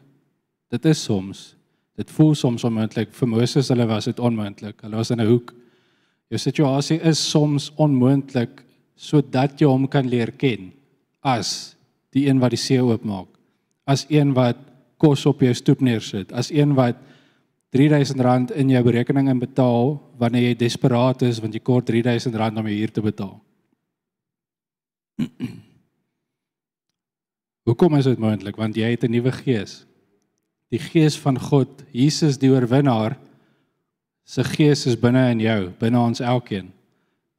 Dit 0.74 0.86
is 0.86 1.03
soms. 1.03 1.56
Dit 1.95 2.12
voel 2.12 2.34
soms 2.36 2.66
onmoontlik. 2.68 3.14
Vir 3.14 3.30
Moses 3.30 3.70
hulle 3.72 3.86
was 3.88 4.10
dit 4.10 4.20
onmoontlik. 4.20 4.82
Hulle 4.82 4.95
was 4.95 5.14
in 5.14 5.22
'n 5.22 5.28
hoek. 5.30 5.53
Jou 6.30 6.39
situasie 6.39 6.99
is 7.01 7.22
soms 7.30 7.72
onmoontlik 7.76 8.66
sodat 8.95 9.60
jy 9.60 9.68
hom 9.68 9.88
kan 9.91 10.08
leer 10.08 10.32
ken 10.39 10.72
as 11.26 11.76
die 12.16 12.26
een 12.30 12.39
wat 12.39 12.56
die 12.56 12.62
see 12.62 12.80
oopmaak 12.80 13.28
as 13.86 14.06
een 14.10 14.34
wat 14.34 14.58
kos 15.01 15.26
op 15.28 15.43
jou 15.43 15.53
stoep 15.53 15.84
neersit 15.84 16.32
as 16.34 16.51
een 16.53 16.74
wat 16.78 16.97
R3000 17.76 18.55
in 18.55 18.69
jou 18.73 18.84
berekening 18.84 19.30
in 19.30 19.39
betaal 19.39 19.99
wanneer 20.19 20.49
jy 20.49 20.55
desperaat 20.63 21.21
is 21.28 21.41
want 21.43 21.53
jy 21.53 21.59
kort 21.63 21.89
R3000 21.91 22.36
om 22.36 22.67
jou 22.71 22.78
huur 22.78 22.91
te 22.91 23.01
betaal 23.05 23.36
Hoekom 27.65 27.95
is 27.97 28.05
dit 28.05 28.19
moontlik 28.21 28.57
want 28.61 28.76
jy 28.78 28.89
het 28.93 29.03
'n 29.03 29.11
nuwe 29.11 29.32
gees 29.43 29.86
die 30.69 30.82
gees 30.82 31.17
van 31.19 31.39
God 31.39 31.84
Jesus 31.91 32.38
die 32.38 32.51
oorwinnaar 32.51 33.17
se 34.26 34.43
gees 34.43 34.86
is 34.88 34.97
binne 34.99 35.32
in 35.32 35.39
jou 35.39 35.71
binne 35.80 35.99
ons 35.99 36.19
elkeen 36.19 36.76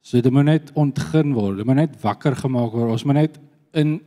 So 0.07 0.21
dit 0.23 0.31
moet 0.31 0.47
net 0.47 0.69
ontgin 0.79 1.33
word. 1.35 1.59
Dit 1.59 1.67
moet 1.67 1.81
net 1.81 1.95
wakker 1.99 2.37
gemaak 2.39 2.71
word. 2.71 2.93
Ons 2.95 3.03
moet 3.03 3.17
net 3.17 3.33
in 3.75 3.97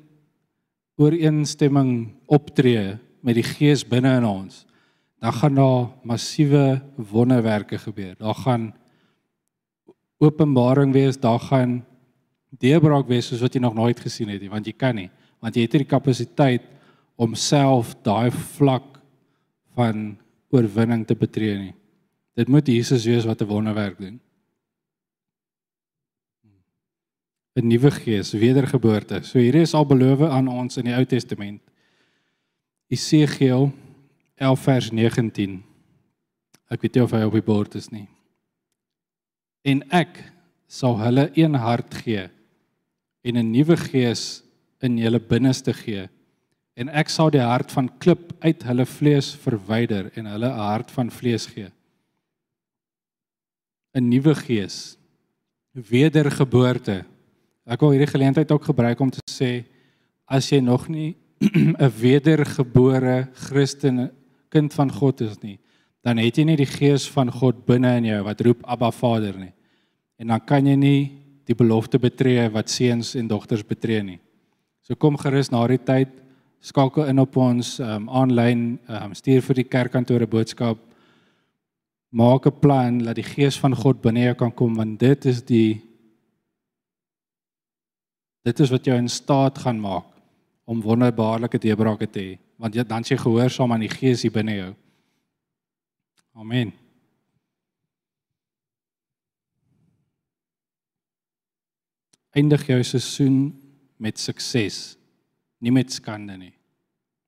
ooreenstemming 1.01 1.91
optree 2.24 2.97
met 3.20 3.37
die 3.37 3.45
Gees 3.45 3.85
binne 3.85 4.14
in 4.16 4.24
ons. 4.24 4.62
Dan 5.21 5.33
gaan 5.37 5.55
daar 5.55 5.89
massiewe 6.03 6.83
wonderwerke 6.97 7.79
gebeur. 7.79 8.14
Daar 8.18 8.35
gaan 8.35 8.75
openbaring 10.18 10.93
wees, 10.93 11.21
daar 11.21 11.41
gaan 11.41 11.85
deurbraak 12.59 13.09
wees 13.09 13.29
soos 13.31 13.41
wat 13.45 13.55
jy 13.55 13.61
nog 13.61 13.77
nooit 13.77 14.01
gesien 14.01 14.29
het 14.33 14.41
nie, 14.43 14.51
want 14.51 14.66
jy 14.66 14.75
kan 14.77 14.97
nie, 14.97 15.11
want 15.41 15.57
jy 15.57 15.64
het 15.64 15.77
nie 15.77 15.85
die 15.85 15.93
kapasiteit 15.93 16.64
om 17.21 17.37
self 17.39 17.95
daai 18.05 18.31
vlak 18.57 18.99
van 19.77 20.16
oorwinning 20.51 21.07
te 21.07 21.14
betree 21.14 21.59
nie. 21.59 21.75
Dit 22.37 22.49
moet 22.49 22.66
Jesus 22.66 23.05
wees 23.07 23.29
wat 23.29 23.43
'n 23.43 23.49
wonderwerk 23.49 23.99
doen. 23.99 24.21
'n 27.57 27.66
nuwe 27.66 27.91
gees, 27.91 28.33
wedergeboorte. 28.33 29.23
So 29.23 29.39
hier 29.39 29.55
is 29.55 29.75
al 29.75 29.87
belofte 29.87 30.29
aan 30.29 30.49
ons 30.49 30.77
in 30.77 30.85
die 30.85 30.95
Ou 30.95 31.05
Testament. 31.05 31.61
Esegiel 32.89 33.73
11 34.41 34.61
vers 34.64 34.88
19. 34.91 35.59
Ek 36.72 36.80
weet 36.80 36.95
nie 36.97 37.05
of 37.05 37.12
hy 37.12 37.26
op 37.28 37.34
die 37.36 37.45
bord 37.45 37.74
is 37.76 37.91
nie. 37.93 38.07
En 39.68 39.82
ek 39.93 40.22
sal 40.70 40.97
hulle 41.03 41.26
een 41.36 41.59
hart 41.61 41.99
gee 42.01 42.28
en 43.20 43.36
'n 43.36 43.51
nuwe 43.53 43.76
gees 43.76 44.43
in 44.80 44.97
hulle 44.97 45.20
binneste 45.20 45.74
gee. 45.76 46.09
En 46.74 46.88
ek 46.88 47.09
sal 47.12 47.30
die 47.30 47.45
hart 47.45 47.72
van 47.72 47.91
klip 47.99 48.32
uit 48.41 48.62
hulle 48.62 48.86
vlees 48.86 49.34
verwyder 49.34 50.11
en 50.16 50.26
hulle 50.26 50.49
'n 50.49 50.64
hart 50.72 50.91
van 50.91 51.11
vlees 51.11 51.47
gee. 51.47 51.68
'n 53.95 54.09
Nuwe 54.09 54.34
gees. 54.34 54.97
Wedergeboorte. 55.74 57.05
Ek 57.66 57.80
wil 57.80 57.91
hierdie 57.91 58.14
geleentheid 58.14 58.51
ook 58.51 58.64
gebruik 58.64 59.01
om 59.01 59.11
te 59.11 59.20
sê 59.30 59.64
as 60.26 60.49
jy 60.49 60.61
nog 60.61 60.88
nie 60.88 61.16
'n 61.78 61.91
wedergebore 62.01 63.28
Christen 63.34 64.20
kind 64.51 64.75
van 64.75 64.91
God 64.93 65.23
is 65.25 65.39
nie, 65.43 65.59
dan 66.05 66.21
het 66.21 66.39
jy 66.39 66.45
nie 66.49 66.59
die 66.59 66.69
gees 66.69 67.07
van 67.13 67.31
God 67.33 67.65
binne 67.69 67.93
in 68.01 68.09
jou 68.09 68.21
wat 68.27 68.41
roep 68.45 68.65
Abba 68.65 68.91
Vader 68.95 69.37
nie. 69.39 69.53
En 70.21 70.33
dan 70.33 70.43
kan 70.45 70.67
jy 70.67 70.77
nie 70.77 71.01
die 71.49 71.57
belofte 71.57 72.01
betree 72.01 72.49
wat 72.53 72.71
seuns 72.73 73.15
en 73.19 73.29
dogters 73.29 73.65
betree 73.67 74.03
nie. 74.05 74.19
So 74.87 74.97
kom 74.97 75.19
gerus 75.21 75.51
na 75.53 75.63
die 75.69 75.81
tyd, 75.81 76.13
skakel 76.61 77.09
in 77.09 77.23
op 77.23 77.37
ons 77.41 77.79
um 77.85 78.09
aanlyn, 78.09 78.65
um 78.89 79.15
stuur 79.17 79.45
vir 79.49 79.61
die 79.63 79.69
kerkkantore 79.69 80.29
boodskap. 80.29 80.79
Maak 82.11 82.47
'n 82.47 82.61
plan 82.61 82.99
dat 82.99 83.17
die 83.17 83.25
gees 83.25 83.59
van 83.59 83.75
God 83.75 84.03
binne 84.03 84.25
jou 84.25 84.35
kan 84.35 84.53
kom 84.53 84.75
want 84.75 84.99
dit 84.99 85.25
is 85.27 85.43
die 85.43 85.81
dit 88.45 88.61
is 88.61 88.71
wat 88.71 88.85
jou 88.85 88.97
in 88.97 89.09
staat 89.09 89.59
gaan 89.59 89.81
maak 89.81 90.07
om 90.65 90.83
wonderbaarlike 90.83 91.59
deurbrake 91.59 92.11
te 92.11 92.21
hê 92.21 92.39
want 92.61 92.77
jy 92.77 92.85
dan 92.85 93.07
jy 93.07 93.17
gehoorsaam 93.17 93.73
aan 93.73 93.87
die 93.87 93.93
gees 93.93 94.23
hier 94.27 94.35
binne 94.35 94.55
jou. 94.59 94.71
Amen. 96.37 96.75
Eindig 102.37 102.67
jou 102.69 102.79
seisoen 102.87 103.39
met 104.01 104.21
sukses, 104.21 104.95
nie 105.59 105.73
met 105.75 105.91
skande 105.93 106.37
nie. 106.37 106.55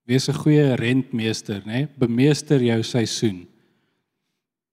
Wees 0.07 0.29
'n 0.29 0.35
goeie 0.35 0.77
rentmeester, 0.77 1.63
nê? 1.67 1.89
Bemeester 1.97 2.61
jou 2.61 2.83
seisoen. 2.83 3.47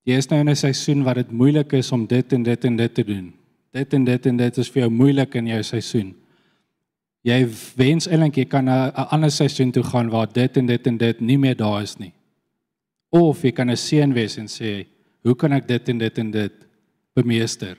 Jy 0.06 0.18
is 0.18 0.30
nou 0.30 0.40
in 0.40 0.50
'n 0.50 0.56
seisoen 0.56 1.04
wat 1.04 1.16
dit 1.16 1.32
moeilik 1.32 1.74
is 1.74 1.92
om 1.92 2.06
dit 2.06 2.34
en 2.34 2.44
dit 2.44 2.66
en 2.66 2.76
dit 2.76 2.94
te 2.94 3.04
doen. 3.04 3.34
Dit 3.72 3.94
en 3.94 4.04
dit 4.04 4.26
en 4.26 4.38
dit 4.38 4.58
is 4.58 4.70
vir 4.70 4.82
jou 4.82 4.90
moeilik 4.92 5.36
in 5.36 5.48
jou 5.48 5.64
seisoen. 5.64 6.16
Jy 7.28 7.40
wens 7.76 8.08
eintlik 8.08 8.38
jy 8.38 8.46
kan 8.46 8.70
'n 8.70 8.92
ander 9.12 9.32
seisoen 9.32 9.72
toe 9.72 9.84
gaan 9.84 10.10
waar 10.10 10.28
dit 10.32 10.58
en 10.58 10.66
dit 10.66 10.88
en 10.88 10.98
dit 10.98 11.22
nie 11.22 11.38
meer 11.38 11.56
daar 11.56 11.82
is 11.82 11.98
nie. 12.00 12.14
Of 13.12 13.44
jy 13.44 13.52
kan 13.52 13.70
'n 13.70 13.76
seun 13.76 14.14
wees 14.14 14.38
en 14.38 14.48
sê, 14.48 14.86
"Hoe 15.24 15.36
kan 15.36 15.52
ek 15.54 15.68
dit 15.68 15.90
en 15.90 15.98
dit 15.98 16.18
en 16.18 16.32
dit 16.32 16.54
bemeester? 17.16 17.78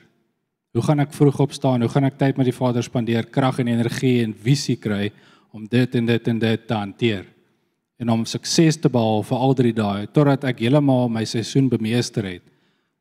Hoe 0.73 0.83
gaan 0.83 1.01
ek 1.01 1.13
vroeg 1.13 1.41
opstaan? 1.41 1.81
Hoe 1.81 1.89
gaan 1.89 2.05
ek 2.05 2.19
tyd 2.19 2.37
met 2.37 2.45
die 2.45 2.53
Vader 2.53 2.83
spandeer, 2.83 3.25
krag 3.25 3.59
en 3.59 3.69
energie 3.69 4.23
en 4.23 4.35
visie 4.35 4.77
kry 4.77 5.11
om 5.53 5.67
dit 5.67 5.95
en 5.95 6.07
dit 6.07 6.29
en 6.29 6.39
dit 6.39 6.67
te 6.67 6.75
hanteer?" 6.75 7.27
En 7.99 8.09
om 8.09 8.25
sukses 8.25 8.77
te 8.77 8.89
behaal 8.89 9.23
vir 9.23 9.39
al 9.39 9.55
drie 9.55 9.73
dae 9.73 10.07
totdat 10.07 10.45
ek 10.45 10.59
heeltemal 10.59 11.09
my 11.09 11.25
seisoen 11.25 11.69
bemeester 11.69 12.25
het 12.25 12.43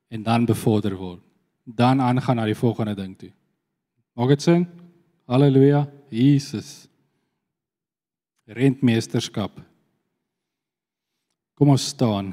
en 0.09 0.23
dan 0.23 0.45
bevorder 0.45 0.95
word. 0.95 1.21
Dan 1.65 2.01
aangaan 2.01 2.35
na 2.35 2.45
die 2.45 2.55
volgende 2.55 2.95
ding 2.95 3.17
toe. 3.17 3.31
Maak 4.15 4.29
dit 4.29 4.41
sin? 4.41 4.67
Halleluja. 5.27 5.98
Jesus. 6.11 6.87
Rentmeesterskap. 8.49 9.59
Kom 11.53 11.69
ons 11.69 11.89
staan. 11.91 12.31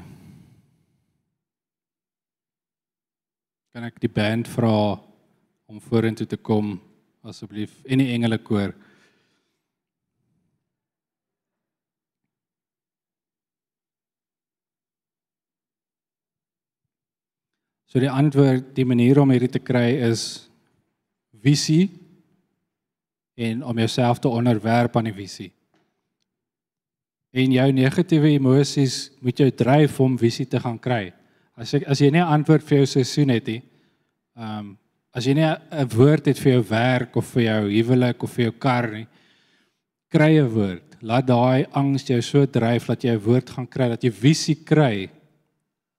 Kan 3.75 3.85
ek 3.85 3.99
die 4.01 4.09
band 4.09 4.49
vra 4.49 4.97
om 5.69 5.81
vorentoe 5.83 6.25
te 6.25 6.39
kom 6.41 6.77
asseblief 7.27 7.75
en 7.85 8.01
die 8.01 8.09
engele 8.15 8.39
koor? 8.41 8.73
So 17.87 18.01
die 18.01 18.09
antwoord, 18.11 18.73
die 18.75 18.87
manier 18.87 19.21
om 19.21 19.29
hierdie 19.31 19.53
te 19.53 19.61
kry 19.63 19.91
is 20.09 20.49
visie 21.43 22.06
en 23.37 23.63
om 23.63 23.77
jouself 23.77 24.19
te 24.19 24.27
onderwerp 24.27 24.97
aan 24.97 25.11
die 25.11 25.13
visie. 25.15 25.51
En 27.37 27.53
jou 27.53 27.67
negatiewe 27.75 28.31
emosies 28.33 29.11
moet 29.21 29.37
jou 29.37 29.49
dryf 29.53 29.99
om 30.01 30.17
visie 30.17 30.47
te 30.49 30.59
gaan 30.59 30.79
kry. 30.81 31.11
As 31.57 31.75
ek 31.77 31.85
as 31.89 32.01
jy 32.01 32.09
nie 32.11 32.21
'n 32.21 32.33
antwoord 32.37 32.63
vir 32.63 32.77
jou 32.77 32.85
seisoen 32.85 33.29
het 33.29 33.47
nie, 33.47 33.61
ehm 34.37 34.59
um, 34.59 34.77
as 35.13 35.25
jy 35.25 35.33
nie 35.33 35.45
'n 35.45 35.87
woord 35.89 36.25
het 36.25 36.39
vir 36.39 36.51
jou 36.53 36.63
werk 36.69 37.15
of 37.15 37.25
vir 37.33 37.43
jou 37.43 37.61
huwelik 37.69 38.23
of 38.23 38.31
vir 38.31 38.45
jou 38.45 38.53
kar 38.59 38.91
nie, 38.91 39.07
kry 40.09 40.37
'n 40.39 40.49
woord. 40.49 40.97
Laat 41.01 41.27
daai 41.27 41.65
angs 41.71 42.07
jou 42.07 42.21
so 42.21 42.45
dryf 42.45 42.87
dat 42.87 43.03
jy 43.03 43.11
'n 43.11 43.25
woord 43.25 43.49
gaan 43.49 43.67
kry, 43.67 43.89
dat 43.89 44.03
jy 44.03 44.11
visie 44.11 44.63
kry 44.65 45.09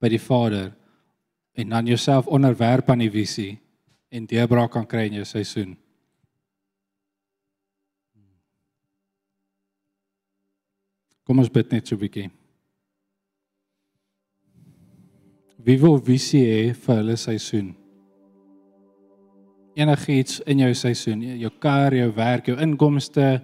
by 0.01 0.09
die 0.09 0.19
Vader 0.19 0.71
en 1.55 1.69
dan 1.69 1.85
jouself 1.85 2.27
onderwerp 2.27 2.89
aan 2.89 2.99
die 2.99 3.11
visie 3.11 3.59
en 4.11 4.25
deurbraak 4.25 4.71
kan 4.71 4.85
kry 4.85 5.05
in 5.07 5.13
jou 5.13 5.25
seisoen. 5.25 5.77
Kom 11.29 11.43
ons 11.43 11.51
bid 11.53 11.69
net 11.69 11.85
so 11.85 11.93
'n 11.93 12.01
bietjie. 12.01 12.29
Wie 15.61 15.77
wil 15.77 15.99
visie 16.01 16.41
hê 16.41 16.73
vir 16.73 16.95
hulle 16.95 17.15
seisoen? 17.15 17.75
Enigiets 19.75 20.39
in 20.47 20.59
jou 20.59 20.73
seisoen, 20.73 21.21
jou 21.21 21.51
kar, 21.59 21.93
jou 21.93 22.09
werk, 22.15 22.47
jou 22.47 22.57
inkomste, 22.57 23.41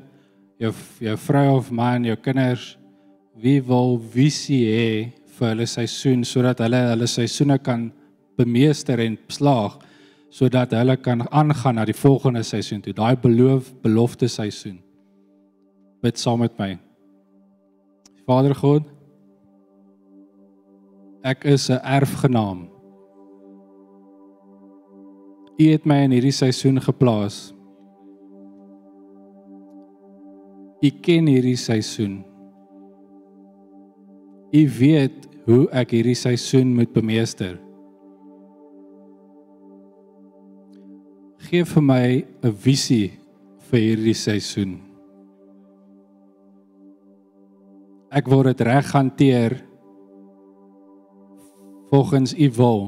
jou 0.60 0.74
jou 1.00 1.16
vrou 1.16 1.58
of 1.58 1.70
man, 1.72 2.06
jou 2.06 2.16
kinders, 2.16 2.78
wie 3.36 3.62
wil 3.62 3.98
visie 3.98 4.66
hê 4.66 5.12
vir 5.38 5.50
hulle 5.50 5.68
seisoen 5.68 6.24
sodat 6.24 6.60
hulle 6.60 6.82
hulle 6.90 7.08
seisoene 7.08 7.60
kan 7.60 7.92
bemeester 8.36 9.00
en 9.00 9.18
slaag 9.30 9.78
sodat 10.32 10.72
hulle 10.72 10.98
kan 10.98 11.22
aangaan 11.32 11.76
na 11.76 11.86
die 11.86 11.94
volgende 11.94 12.44
seisoen 12.44 12.82
toe, 12.82 12.94
daai 12.94 13.16
beloof 13.16 13.74
belofte 13.84 14.28
seisoen. 14.28 14.80
Bid 16.02 16.18
saam 16.18 16.40
met 16.40 16.58
my. 16.58 16.85
Vader 18.26 18.56
God, 18.58 18.84
ek 21.22 21.46
is 21.46 21.70
'n 21.70 21.82
erfgenaam. 21.82 22.70
U 25.58 25.64
het 25.72 25.86
my 25.86 26.04
in 26.04 26.12
hierdie 26.12 26.34
seisoen 26.34 26.82
geplaas. 26.82 27.54
U 30.82 30.90
ken 31.02 31.28
hierdie 31.28 31.56
seisoen. 31.56 32.24
U 34.52 34.62
weet 34.80 35.30
hoe 35.46 35.70
ek 35.72 35.92
hierdie 35.92 36.18
seisoen 36.18 36.76
moet 36.76 36.92
bemeester. 36.94 37.56
Geef 41.46 41.74
vir 41.74 41.84
my 41.84 42.26
'n 42.44 42.52
visie 42.52 43.12
vir 43.70 43.80
hierdie 43.80 44.18
seisoen. 44.18 44.85
Ek 48.16 48.30
word 48.32 48.54
dit 48.54 48.62
reg 48.64 48.92
hanteer 48.96 49.58
volgens 51.92 52.32
u 52.32 52.48
wil. 52.56 52.84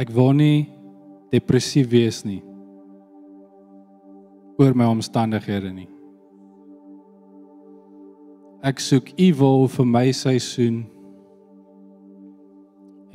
Ek 0.00 0.08
wil 0.16 0.32
nie 0.32 0.60
depressief 1.30 1.90
wees 1.92 2.22
nie 2.24 2.40
oor 4.60 4.74
my 4.76 4.84
omstandighede 4.92 5.70
nie. 5.72 5.88
Ek 8.60 8.80
soek 8.84 9.14
u 9.16 9.28
wil 9.38 9.62
vir 9.72 9.86
my 9.88 10.10
seisoen 10.12 10.82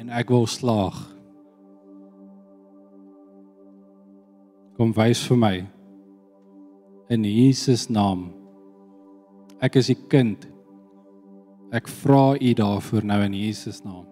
en 0.02 0.10
ek 0.10 0.34
wil 0.34 0.48
slaag. 0.50 0.98
Kom 4.78 4.90
wys 4.98 5.22
vir 5.30 5.40
my 5.40 5.54
in 7.14 7.30
Jesus 7.30 7.86
naam. 7.94 8.26
Ek 9.66 9.80
is 9.82 9.90
u 9.90 9.96
kind. 10.12 10.44
Ek 11.74 11.88
vra 12.04 12.36
u 12.38 12.52
daarvoor 12.54 13.06
nou 13.08 13.18
in 13.26 13.34
Jesus 13.34 13.82
naam. 13.82 14.06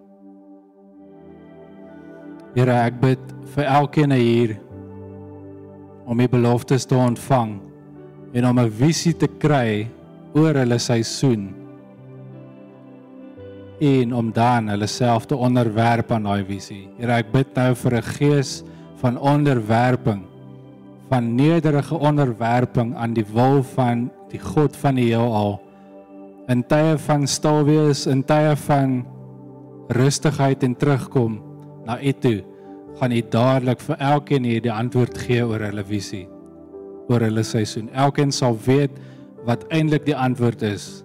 Here, 2.55 2.73
ek 2.73 2.97
bid 3.01 3.33
vir 3.53 3.69
elkeen 3.69 4.13
hier 4.17 4.55
om 6.09 6.19
u 6.19 6.27
beloftes 6.29 6.85
te 6.89 6.97
ontvang 6.97 7.55
en 8.33 8.45
om 8.49 8.59
'n 8.59 8.69
visie 8.69 9.13
te 9.13 9.27
kry 9.27 9.87
oor 10.33 10.57
hulle 10.57 10.79
seisoen 10.79 11.53
en 13.81 14.13
om 14.13 14.31
dan 14.31 14.69
hulle 14.69 14.87
self 14.87 15.25
te 15.25 15.35
onderwerp 15.35 16.11
aan 16.11 16.23
daai 16.23 16.43
visie. 16.43 16.89
Here, 16.97 17.13
ek 17.13 17.31
bid 17.31 17.55
nou 17.55 17.73
vir 17.75 17.97
'n 17.97 18.09
gees 18.17 18.63
van 19.01 19.17
onderwerping 19.17 20.33
van 21.09 21.35
nederige 21.35 21.95
onderwerping 21.95 22.95
aan 22.95 23.13
die 23.13 23.25
wil 23.33 23.63
van 23.63 24.09
die 24.33 24.41
God 24.41 24.75
van 24.81 24.97
die 24.99 25.11
heelal. 25.11 25.57
In 26.51 26.63
tye 26.67 26.97
van 27.05 27.27
stil 27.29 27.63
wees, 27.67 28.05
in 28.09 28.23
tye 28.27 28.55
van 28.65 29.01
rustigheid 29.93 30.63
en 30.65 30.75
terugkom 30.79 31.39
na 31.87 31.99
U 32.01 32.13
toe, 32.23 32.37
gaan 32.99 33.15
U 33.15 33.21
dadelik 33.33 33.81
vir 33.83 34.03
elkeen 34.11 34.47
hier 34.47 34.63
die 34.63 34.73
antwoord 34.73 35.17
gee 35.25 35.43
oor 35.45 35.63
hulle 35.63 35.85
visie, 35.87 36.25
oor 37.09 37.23
hulle 37.25 37.43
seisoen. 37.47 37.89
Elkeen 37.93 38.33
sal 38.33 38.57
weet 38.67 38.97
wat 39.47 39.65
eintlik 39.73 40.05
die 40.07 40.17
antwoord 40.17 40.63
is 40.67 41.03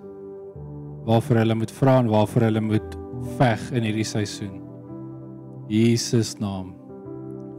waarvoor 1.09 1.41
hulle 1.41 1.57
moet 1.57 1.73
vra 1.73 1.99
en 2.03 2.11
waarvoor 2.13 2.51
hulle 2.51 2.61
moet 2.61 2.99
veg 3.39 3.63
in 3.73 3.87
hierdie 3.89 4.07
seisoen. 4.07 4.59
Jesus 5.73 6.37
naam. 6.41 6.75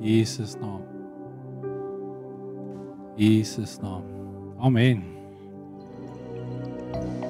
Jesus 0.01 0.55
naam. 0.61 0.81
Jesus 3.17 3.79
naam. 3.81 4.03
Amen. 4.59 5.18
thank 6.91 7.23
you 7.23 7.28